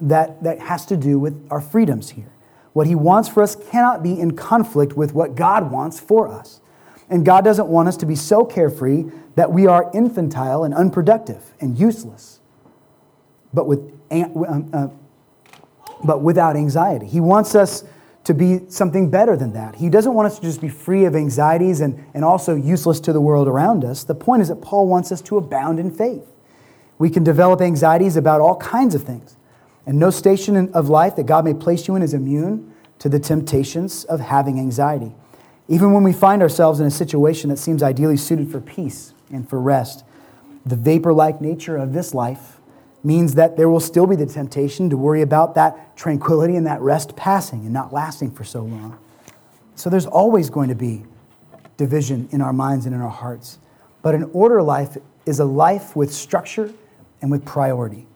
that, 0.00 0.44
that 0.44 0.60
has 0.60 0.86
to 0.86 0.96
do 0.96 1.18
with 1.18 1.44
our 1.50 1.60
freedoms 1.60 2.10
here. 2.10 2.30
What 2.72 2.86
he 2.86 2.94
wants 2.94 3.28
for 3.28 3.42
us 3.42 3.56
cannot 3.56 4.00
be 4.00 4.20
in 4.20 4.36
conflict 4.36 4.96
with 4.96 5.14
what 5.14 5.34
God 5.34 5.72
wants 5.72 5.98
for 5.98 6.28
us. 6.28 6.60
And 7.10 7.26
God 7.26 7.42
doesn't 7.42 7.66
want 7.66 7.88
us 7.88 7.96
to 7.96 8.06
be 8.06 8.14
so 8.14 8.44
carefree 8.44 9.06
that 9.34 9.50
we 9.50 9.66
are 9.66 9.90
infantile 9.92 10.62
and 10.62 10.72
unproductive 10.72 11.52
and 11.60 11.76
useless, 11.76 12.38
but, 13.52 13.66
with, 13.66 13.92
um, 14.12 14.70
uh, 14.72 14.86
but 16.04 16.22
without 16.22 16.54
anxiety. 16.54 17.06
He 17.06 17.18
wants 17.18 17.56
us 17.56 17.82
to 18.28 18.34
be 18.34 18.60
something 18.68 19.08
better 19.08 19.38
than 19.38 19.54
that. 19.54 19.76
He 19.76 19.88
doesn't 19.88 20.12
want 20.12 20.26
us 20.26 20.38
to 20.38 20.42
just 20.42 20.60
be 20.60 20.68
free 20.68 21.06
of 21.06 21.16
anxieties 21.16 21.80
and, 21.80 22.04
and 22.12 22.22
also 22.22 22.54
useless 22.54 23.00
to 23.00 23.12
the 23.14 23.22
world 23.22 23.48
around 23.48 23.86
us. 23.86 24.04
The 24.04 24.14
point 24.14 24.42
is 24.42 24.48
that 24.48 24.60
Paul 24.60 24.86
wants 24.86 25.10
us 25.10 25.22
to 25.22 25.38
abound 25.38 25.80
in 25.80 25.90
faith. 25.90 26.30
We 26.98 27.08
can 27.08 27.24
develop 27.24 27.62
anxieties 27.62 28.18
about 28.18 28.42
all 28.42 28.56
kinds 28.56 28.94
of 28.94 29.02
things. 29.02 29.38
And 29.86 29.98
no 29.98 30.10
station 30.10 30.70
of 30.74 30.90
life 30.90 31.16
that 31.16 31.24
God 31.24 31.46
may 31.46 31.54
place 31.54 31.88
you 31.88 31.96
in 31.96 32.02
is 32.02 32.12
immune 32.12 32.74
to 32.98 33.08
the 33.08 33.18
temptations 33.18 34.04
of 34.04 34.20
having 34.20 34.58
anxiety. 34.58 35.14
Even 35.66 35.94
when 35.94 36.02
we 36.02 36.12
find 36.12 36.42
ourselves 36.42 36.80
in 36.80 36.86
a 36.86 36.90
situation 36.90 37.48
that 37.48 37.56
seems 37.56 37.82
ideally 37.82 38.18
suited 38.18 38.52
for 38.52 38.60
peace 38.60 39.14
and 39.32 39.48
for 39.48 39.58
rest, 39.58 40.04
the 40.66 40.76
vapor 40.76 41.14
like 41.14 41.40
nature 41.40 41.78
of 41.78 41.94
this 41.94 42.12
life 42.12 42.57
means 43.04 43.34
that 43.34 43.56
there 43.56 43.68
will 43.68 43.80
still 43.80 44.06
be 44.06 44.16
the 44.16 44.26
temptation 44.26 44.90
to 44.90 44.96
worry 44.96 45.22
about 45.22 45.54
that 45.54 45.96
tranquility 45.96 46.56
and 46.56 46.66
that 46.66 46.80
rest 46.80 47.16
passing 47.16 47.60
and 47.60 47.72
not 47.72 47.92
lasting 47.92 48.30
for 48.30 48.44
so 48.44 48.62
long. 48.62 48.98
So 49.74 49.88
there's 49.88 50.06
always 50.06 50.50
going 50.50 50.68
to 50.68 50.74
be 50.74 51.04
division 51.76 52.28
in 52.32 52.40
our 52.40 52.52
minds 52.52 52.86
and 52.86 52.94
in 52.94 53.00
our 53.00 53.08
hearts. 53.08 53.58
But 54.02 54.14
an 54.14 54.30
order 54.32 54.62
life 54.62 54.96
is 55.26 55.38
a 55.38 55.44
life 55.44 55.94
with 55.94 56.12
structure 56.12 56.72
and 57.22 57.30
with 57.30 57.44
priority. 57.44 58.06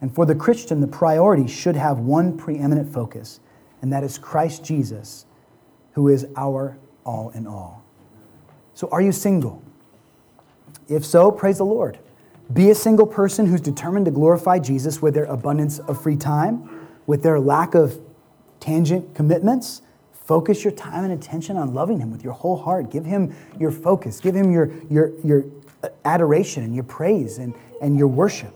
And 0.00 0.12
for 0.12 0.26
the 0.26 0.34
Christian, 0.34 0.80
the 0.80 0.88
priority 0.88 1.46
should 1.46 1.76
have 1.76 1.98
one 1.98 2.36
preeminent 2.36 2.92
focus, 2.92 3.40
and 3.80 3.92
that 3.92 4.02
is 4.02 4.18
Christ 4.18 4.64
Jesus, 4.64 5.26
who 5.92 6.08
is 6.08 6.26
our 6.36 6.76
all 7.04 7.30
in 7.30 7.46
all. 7.46 7.84
So, 8.74 8.88
are 8.90 9.00
you 9.00 9.12
single? 9.12 9.62
If 10.88 11.04
so, 11.04 11.30
praise 11.30 11.58
the 11.58 11.64
Lord. 11.64 11.98
Be 12.52 12.70
a 12.70 12.74
single 12.74 13.06
person 13.06 13.46
who's 13.46 13.60
determined 13.60 14.06
to 14.06 14.10
glorify 14.10 14.58
Jesus 14.58 15.00
with 15.00 15.14
their 15.14 15.24
abundance 15.24 15.78
of 15.78 16.02
free 16.02 16.16
time, 16.16 16.88
with 17.06 17.22
their 17.22 17.38
lack 17.38 17.74
of 17.74 18.00
tangent 18.60 19.14
commitments. 19.14 19.82
Focus 20.12 20.64
your 20.64 20.72
time 20.72 21.04
and 21.04 21.12
attention 21.12 21.56
on 21.56 21.72
loving 21.72 22.00
Him 22.00 22.10
with 22.10 22.24
your 22.24 22.32
whole 22.32 22.56
heart. 22.56 22.90
Give 22.90 23.04
Him 23.04 23.34
your 23.58 23.70
focus. 23.70 24.20
Give 24.20 24.34
Him 24.34 24.50
your, 24.50 24.72
your, 24.90 25.12
your 25.24 25.44
adoration 26.04 26.62
and 26.64 26.74
your 26.74 26.84
praise 26.84 27.38
and, 27.38 27.54
and 27.80 27.96
your 27.96 28.08
worship. 28.08 28.54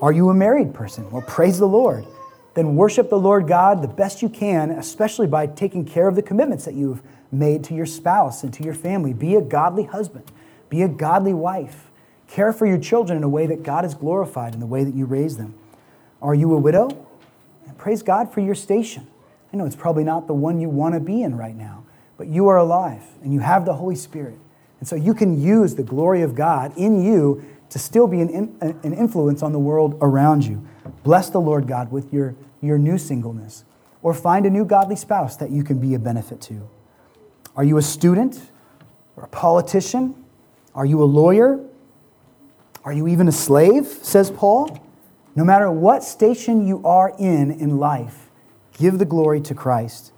Are 0.00 0.12
you 0.12 0.30
a 0.30 0.34
married 0.34 0.72
person? 0.72 1.10
Well, 1.10 1.22
praise 1.22 1.58
the 1.58 1.66
Lord. 1.66 2.04
Then 2.54 2.76
worship 2.76 3.10
the 3.10 3.18
Lord 3.18 3.46
God 3.46 3.82
the 3.82 3.88
best 3.88 4.22
you 4.22 4.28
can, 4.28 4.70
especially 4.70 5.26
by 5.26 5.46
taking 5.46 5.84
care 5.84 6.08
of 6.08 6.16
the 6.16 6.22
commitments 6.22 6.64
that 6.64 6.74
you've 6.74 7.02
made 7.30 7.62
to 7.64 7.74
your 7.74 7.86
spouse 7.86 8.42
and 8.42 8.52
to 8.54 8.62
your 8.62 8.74
family. 8.74 9.12
Be 9.12 9.34
a 9.34 9.40
godly 9.40 9.84
husband, 9.84 10.30
be 10.68 10.82
a 10.82 10.88
godly 10.88 11.34
wife. 11.34 11.87
Care 12.28 12.52
for 12.52 12.66
your 12.66 12.78
children 12.78 13.16
in 13.16 13.24
a 13.24 13.28
way 13.28 13.46
that 13.46 13.62
God 13.62 13.84
is 13.84 13.94
glorified 13.94 14.54
in 14.54 14.60
the 14.60 14.66
way 14.66 14.84
that 14.84 14.94
you 14.94 15.06
raise 15.06 15.36
them. 15.36 15.54
Are 16.22 16.34
you 16.34 16.54
a 16.54 16.58
widow? 16.58 17.06
Praise 17.78 18.02
God 18.02 18.32
for 18.32 18.40
your 18.40 18.54
station. 18.54 19.06
I 19.52 19.56
know 19.56 19.64
it's 19.64 19.76
probably 19.76 20.04
not 20.04 20.26
the 20.26 20.34
one 20.34 20.60
you 20.60 20.68
want 20.68 20.94
to 20.94 21.00
be 21.00 21.22
in 21.22 21.36
right 21.36 21.54
now, 21.54 21.84
but 22.16 22.26
you 22.26 22.48
are 22.48 22.56
alive 22.56 23.02
and 23.22 23.32
you 23.32 23.40
have 23.40 23.64
the 23.64 23.74
Holy 23.74 23.94
Spirit. 23.94 24.38
And 24.80 24.88
so 24.88 24.96
you 24.96 25.14
can 25.14 25.40
use 25.40 25.76
the 25.76 25.82
glory 25.82 26.22
of 26.22 26.34
God 26.34 26.76
in 26.76 27.02
you 27.02 27.44
to 27.70 27.78
still 27.78 28.06
be 28.06 28.20
an, 28.20 28.56
an 28.60 28.94
influence 28.94 29.42
on 29.42 29.52
the 29.52 29.58
world 29.58 29.96
around 30.00 30.44
you. 30.44 30.66
Bless 31.04 31.30
the 31.30 31.40
Lord 31.40 31.66
God 31.66 31.92
with 31.92 32.12
your, 32.12 32.34
your 32.60 32.78
new 32.78 32.98
singleness, 32.98 33.64
or 34.02 34.12
find 34.12 34.44
a 34.44 34.50
new 34.50 34.64
godly 34.64 34.96
spouse 34.96 35.36
that 35.36 35.50
you 35.50 35.62
can 35.62 35.78
be 35.78 35.94
a 35.94 35.98
benefit 35.98 36.40
to. 36.42 36.68
Are 37.56 37.64
you 37.64 37.76
a 37.76 37.82
student 37.82 38.50
or 39.16 39.24
a 39.24 39.28
politician? 39.28 40.14
Are 40.74 40.86
you 40.86 41.02
a 41.02 41.04
lawyer? 41.04 41.60
Are 42.84 42.92
you 42.92 43.08
even 43.08 43.28
a 43.28 43.32
slave? 43.32 43.86
Says 43.86 44.30
Paul. 44.30 44.78
No 45.34 45.44
matter 45.44 45.70
what 45.70 46.02
station 46.02 46.66
you 46.66 46.84
are 46.84 47.14
in 47.18 47.50
in 47.50 47.78
life, 47.78 48.28
give 48.76 48.98
the 48.98 49.04
glory 49.04 49.40
to 49.42 49.54
Christ. 49.54 50.12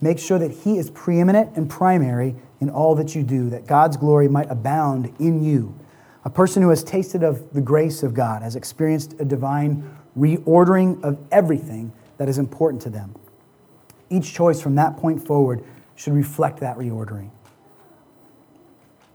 Make 0.00 0.18
sure 0.18 0.38
that 0.38 0.50
He 0.50 0.78
is 0.78 0.90
preeminent 0.90 1.56
and 1.56 1.68
primary 1.70 2.36
in 2.60 2.70
all 2.70 2.94
that 2.96 3.14
you 3.14 3.22
do, 3.22 3.50
that 3.50 3.66
God's 3.66 3.96
glory 3.96 4.28
might 4.28 4.50
abound 4.50 5.14
in 5.18 5.42
you. 5.42 5.78
A 6.24 6.30
person 6.30 6.62
who 6.62 6.68
has 6.70 6.84
tasted 6.84 7.22
of 7.22 7.52
the 7.52 7.60
grace 7.60 8.02
of 8.02 8.14
God 8.14 8.42
has 8.42 8.56
experienced 8.56 9.14
a 9.18 9.24
divine 9.24 9.96
reordering 10.18 11.02
of 11.02 11.18
everything 11.30 11.92
that 12.18 12.28
is 12.28 12.38
important 12.38 12.82
to 12.82 12.90
them. 12.90 13.14
Each 14.10 14.32
choice 14.32 14.60
from 14.60 14.74
that 14.74 14.96
point 14.96 15.24
forward 15.24 15.64
should 15.94 16.12
reflect 16.12 16.60
that 16.60 16.76
reordering. 16.76 17.30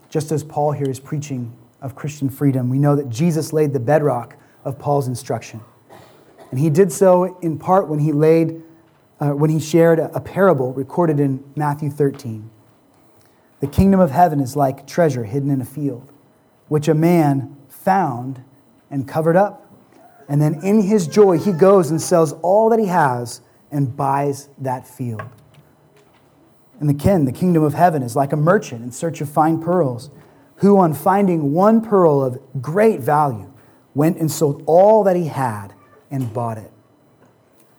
Just 0.10 0.32
as 0.32 0.44
Paul 0.44 0.72
here 0.72 0.90
is 0.90 1.00
preaching 1.00 1.54
of 1.84 1.94
Christian 1.94 2.30
freedom, 2.30 2.70
we 2.70 2.80
know 2.80 2.96
that 2.96 3.10
Jesus 3.10 3.54
laid 3.54 3.74
the 3.74 3.80
bedrock 3.80 4.38
of 4.66 4.80
Paul's 4.80 5.08
instruction. 5.08 5.62
And 6.50 6.60
he 6.60 6.72
did 6.72 6.92
so 6.92 7.38
in 7.42 7.60
part 7.60 7.88
when 7.88 8.00
he 8.00 8.12
laid 8.12 8.64
uh, 9.20 9.30
when 9.30 9.50
he 9.50 9.60
shared 9.60 10.00
a, 10.00 10.14
a 10.16 10.20
parable 10.20 10.74
recorded 10.74 11.20
in 11.20 11.44
Matthew 11.56 11.90
13. 11.90 12.50
The 13.60 13.68
kingdom 13.68 14.00
of 14.00 14.12
heaven 14.12 14.40
is 14.40 14.56
like 14.56 14.86
treasure 14.86 15.24
hidden 15.24 15.50
in 15.50 15.62
a 15.62 15.66
field, 15.66 16.12
which 16.68 16.88
a 16.88 16.94
man 16.94 17.56
found 17.70 18.44
and 18.92 19.08
covered 19.08 19.38
up. 19.38 19.72
And 20.28 20.42
then 20.42 20.56
in 20.64 20.82
his 20.82 21.08
joy, 21.08 21.38
he 21.38 21.52
goes 21.52 21.90
and 21.90 22.02
sells 22.02 22.34
all 22.42 22.70
that 22.70 22.80
he 22.80 22.88
has 22.88 23.42
and 23.72 23.96
buys 23.96 24.50
that 24.58 24.88
field. 24.88 25.24
And 26.80 26.90
the 26.90 26.94
kin, 26.94 27.26
the 27.26 27.32
kingdom 27.32 27.64
of 27.64 27.74
heaven, 27.74 28.04
is 28.04 28.16
like 28.16 28.34
a 28.34 28.38
merchant 28.38 28.84
in 28.84 28.92
search 28.92 29.22
of 29.22 29.30
fine 29.30 29.62
pearls, 29.62 30.10
who, 30.58 30.78
on 30.80 30.94
finding 30.94 31.54
one 31.54 31.82
pearl 31.82 32.24
of 32.24 32.40
great 32.62 33.00
value, 33.00 33.52
went 33.94 34.18
and 34.18 34.32
sold 34.32 34.64
all 34.66 35.04
that 35.04 35.16
he 35.16 35.28
had 35.28 35.74
and 36.10 36.34
bought 36.34 36.58
it. 36.58 36.72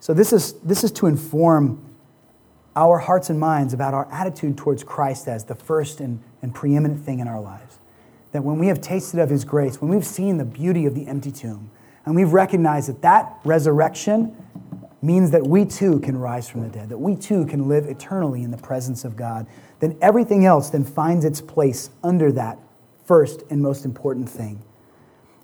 So, 0.00 0.12
this 0.12 0.32
is, 0.32 0.54
this 0.60 0.84
is 0.84 0.92
to 0.92 1.06
inform 1.06 1.94
our 2.76 2.98
hearts 2.98 3.30
and 3.30 3.38
minds 3.38 3.72
about 3.72 3.94
our 3.94 4.10
attitude 4.10 4.56
towards 4.56 4.82
Christ 4.82 5.28
as 5.28 5.44
the 5.44 5.54
first 5.54 6.00
and, 6.00 6.22
and 6.42 6.54
preeminent 6.54 7.04
thing 7.04 7.20
in 7.20 7.28
our 7.28 7.40
lives. 7.40 7.78
That 8.32 8.42
when 8.42 8.58
we 8.58 8.66
have 8.66 8.80
tasted 8.80 9.20
of 9.20 9.30
his 9.30 9.44
grace, 9.44 9.80
when 9.80 9.90
we've 9.90 10.04
seen 10.04 10.38
the 10.38 10.44
beauty 10.44 10.86
of 10.86 10.94
the 10.94 11.06
empty 11.06 11.30
tomb, 11.30 11.70
and 12.04 12.14
we've 12.14 12.32
recognized 12.32 12.88
that 12.88 13.02
that 13.02 13.38
resurrection 13.44 14.36
means 15.00 15.30
that 15.30 15.46
we 15.46 15.64
too 15.64 16.00
can 16.00 16.18
rise 16.18 16.48
from 16.48 16.62
the 16.62 16.68
dead, 16.68 16.88
that 16.88 16.98
we 16.98 17.14
too 17.14 17.46
can 17.46 17.68
live 17.68 17.86
eternally 17.86 18.42
in 18.42 18.50
the 18.50 18.56
presence 18.56 19.04
of 19.04 19.16
God, 19.16 19.46
then 19.84 19.98
everything 20.00 20.46
else 20.46 20.70
then 20.70 20.84
finds 20.84 21.24
its 21.24 21.40
place 21.40 21.90
under 22.02 22.32
that 22.32 22.58
first 23.04 23.42
and 23.50 23.60
most 23.60 23.84
important 23.84 24.28
thing. 24.28 24.62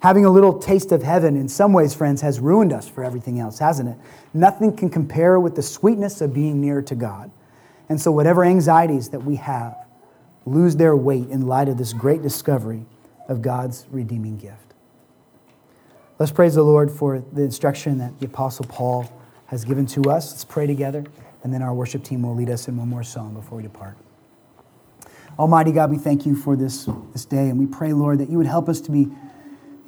Having 0.00 0.24
a 0.24 0.30
little 0.30 0.58
taste 0.58 0.92
of 0.92 1.02
heaven, 1.02 1.36
in 1.36 1.46
some 1.46 1.74
ways, 1.74 1.94
friends, 1.94 2.22
has 2.22 2.40
ruined 2.40 2.72
us 2.72 2.88
for 2.88 3.04
everything 3.04 3.38
else, 3.38 3.58
hasn't 3.58 3.90
it? 3.90 3.96
Nothing 4.32 4.74
can 4.74 4.88
compare 4.88 5.38
with 5.38 5.56
the 5.56 5.62
sweetness 5.62 6.22
of 6.22 6.32
being 6.32 6.58
near 6.58 6.80
to 6.80 6.94
God. 6.94 7.30
And 7.90 8.00
so, 8.00 8.10
whatever 8.10 8.42
anxieties 8.42 9.10
that 9.10 9.20
we 9.20 9.36
have 9.36 9.76
lose 10.46 10.76
their 10.76 10.96
weight 10.96 11.28
in 11.28 11.46
light 11.46 11.68
of 11.68 11.76
this 11.76 11.92
great 11.92 12.22
discovery 12.22 12.86
of 13.28 13.42
God's 13.42 13.86
redeeming 13.90 14.38
gift. 14.38 14.74
Let's 16.18 16.32
praise 16.32 16.54
the 16.54 16.62
Lord 16.62 16.90
for 16.90 17.22
the 17.32 17.42
instruction 17.42 17.98
that 17.98 18.18
the 18.20 18.26
Apostle 18.26 18.64
Paul 18.66 19.10
has 19.46 19.64
given 19.64 19.84
to 19.86 20.10
us. 20.10 20.32
Let's 20.32 20.44
pray 20.44 20.66
together, 20.66 21.04
and 21.44 21.52
then 21.52 21.60
our 21.60 21.74
worship 21.74 22.04
team 22.04 22.22
will 22.22 22.34
lead 22.34 22.48
us 22.48 22.68
in 22.68 22.76
one 22.76 22.88
more 22.88 23.04
song 23.04 23.34
before 23.34 23.58
we 23.58 23.64
depart. 23.64 23.96
Almighty 25.40 25.72
God, 25.72 25.90
we 25.90 25.96
thank 25.96 26.26
you 26.26 26.36
for 26.36 26.54
this, 26.54 26.86
this 27.14 27.24
day, 27.24 27.48
and 27.48 27.58
we 27.58 27.64
pray, 27.64 27.94
Lord, 27.94 28.18
that 28.18 28.28
you 28.28 28.36
would 28.36 28.46
help 28.46 28.68
us 28.68 28.78
to 28.82 28.90
be 28.90 29.08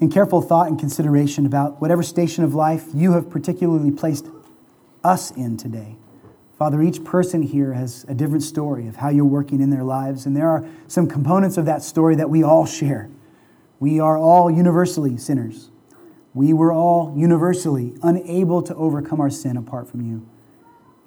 in 0.01 0.11
careful 0.11 0.41
thought 0.41 0.69
and 0.69 0.79
consideration 0.79 1.45
about 1.45 1.79
whatever 1.79 2.03
station 2.03 2.43
of 2.43 2.55
life 2.55 2.87
you 2.95 3.13
have 3.13 3.29
particularly 3.29 3.91
placed 3.91 4.29
us 5.05 5.31
in 5.33 5.59
today. 5.59 5.97
Father, 6.59 6.81
each 6.81 7.05
person 7.05 7.43
here 7.43 7.75
has 7.75 8.07
a 8.09 8.15
different 8.15 8.43
story 8.43 8.87
of 8.87 8.97
how 8.97 9.11
you're 9.11 9.27
working 9.27 9.61
in 9.61 9.69
their 9.69 9.85
lives, 9.85 10.25
and 10.25 10.35
there 10.35 10.49
are 10.49 10.67
some 10.87 11.07
components 11.07 11.59
of 11.59 11.67
that 11.67 11.83
story 11.83 12.15
that 12.15 12.31
we 12.31 12.43
all 12.43 12.65
share. 12.65 13.11
We 13.79 14.01
are 14.01 14.17
all 14.17 14.51
universally 14.51 15.19
sinners. 15.19 15.71
We 16.33 16.55
were 16.55 16.73
all 16.73 17.13
universally 17.15 17.93
unable 18.03 18.63
to 18.63 18.75
overcome 18.75 19.21
our 19.21 19.29
sin 19.29 19.59
apart 19.59 19.91
from 19.91 20.01
you. 20.01 20.27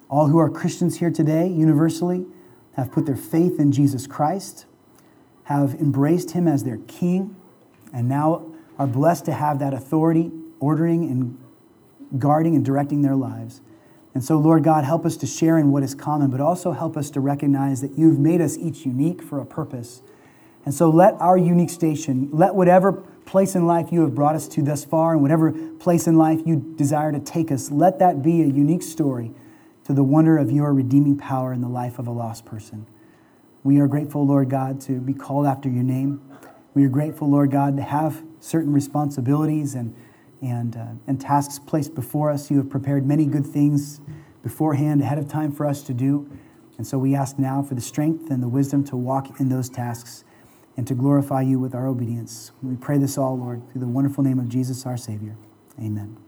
All 0.08 0.28
who 0.28 0.38
are 0.38 0.48
Christians 0.48 0.98
here 0.98 1.10
today, 1.10 1.48
universally, 1.48 2.26
have 2.76 2.92
put 2.92 3.06
their 3.06 3.16
faith 3.16 3.58
in 3.58 3.72
Jesus 3.72 4.06
Christ, 4.06 4.66
have 5.44 5.74
embraced 5.74 6.32
him 6.32 6.46
as 6.46 6.64
their 6.64 6.76
king, 6.86 7.34
and 7.92 8.08
now 8.08 8.44
are 8.78 8.86
blessed 8.86 9.24
to 9.24 9.32
have 9.32 9.58
that 9.60 9.72
authority, 9.72 10.30
ordering 10.60 11.04
and 11.04 12.20
guarding 12.20 12.54
and 12.54 12.64
directing 12.64 13.00
their 13.02 13.16
lives. 13.16 13.62
And 14.14 14.22
so, 14.22 14.38
Lord 14.38 14.62
God, 14.62 14.84
help 14.84 15.06
us 15.06 15.16
to 15.18 15.26
share 15.26 15.58
in 15.58 15.72
what 15.72 15.82
is 15.82 15.94
common, 15.94 16.30
but 16.30 16.40
also 16.40 16.72
help 16.72 16.96
us 16.96 17.10
to 17.10 17.20
recognize 17.20 17.80
that 17.80 17.98
you've 17.98 18.18
made 18.18 18.40
us 18.40 18.56
each 18.58 18.84
unique 18.84 19.22
for 19.22 19.40
a 19.40 19.46
purpose. 19.46 20.02
And 20.64 20.74
so, 20.74 20.90
let 20.90 21.14
our 21.14 21.38
unique 21.38 21.70
station, 21.70 22.28
let 22.32 22.54
whatever 22.54 22.92
place 23.24 23.54
in 23.54 23.66
life 23.66 23.90
you 23.90 24.02
have 24.02 24.14
brought 24.14 24.34
us 24.34 24.48
to 24.48 24.62
thus 24.62 24.84
far, 24.84 25.12
and 25.12 25.22
whatever 25.22 25.52
place 25.52 26.06
in 26.06 26.16
life 26.16 26.40
you 26.44 26.74
desire 26.76 27.12
to 27.12 27.20
take 27.20 27.50
us, 27.50 27.70
let 27.70 27.98
that 27.98 28.22
be 28.22 28.42
a 28.42 28.46
unique 28.46 28.82
story 28.82 29.32
to 29.86 29.94
the 29.94 30.02
wonder 30.02 30.36
of 30.36 30.50
your 30.50 30.74
redeeming 30.74 31.16
power 31.16 31.52
in 31.52 31.60
the 31.60 31.68
life 31.68 32.00
of 32.00 32.08
a 32.08 32.10
lost 32.10 32.44
person. 32.44 32.84
We 33.62 33.78
are 33.78 33.86
grateful, 33.86 34.26
Lord 34.26 34.50
God, 34.50 34.80
to 34.82 34.98
be 34.98 35.14
called 35.14 35.46
after 35.46 35.68
your 35.68 35.84
name. 35.84 36.20
We 36.74 36.84
are 36.84 36.88
grateful, 36.88 37.30
Lord 37.30 37.52
God, 37.52 37.76
to 37.76 37.84
have 37.84 38.24
certain 38.40 38.72
responsibilities 38.72 39.76
and, 39.76 39.94
and, 40.42 40.76
uh, 40.76 40.86
and 41.06 41.20
tasks 41.20 41.60
placed 41.60 41.94
before 41.94 42.32
us. 42.32 42.50
You 42.50 42.56
have 42.56 42.68
prepared 42.68 43.06
many 43.06 43.26
good 43.26 43.46
things 43.46 44.00
beforehand, 44.42 45.02
ahead 45.02 45.18
of 45.18 45.28
time 45.28 45.52
for 45.52 45.64
us 45.66 45.84
to 45.84 45.94
do. 45.94 46.28
And 46.78 46.86
so 46.86 46.98
we 46.98 47.14
ask 47.14 47.38
now 47.38 47.62
for 47.62 47.76
the 47.76 47.80
strength 47.80 48.28
and 48.28 48.42
the 48.42 48.48
wisdom 48.48 48.82
to 48.84 48.96
walk 48.96 49.38
in 49.38 49.48
those 49.48 49.68
tasks 49.68 50.24
and 50.76 50.84
to 50.88 50.94
glorify 50.94 51.42
you 51.42 51.60
with 51.60 51.76
our 51.76 51.86
obedience. 51.86 52.50
We 52.60 52.74
pray 52.74 52.98
this 52.98 53.16
all, 53.16 53.38
Lord, 53.38 53.62
through 53.70 53.82
the 53.82 53.86
wonderful 53.86 54.24
name 54.24 54.40
of 54.40 54.48
Jesus, 54.48 54.84
our 54.84 54.96
Savior. 54.96 55.36
Amen. 55.78 56.25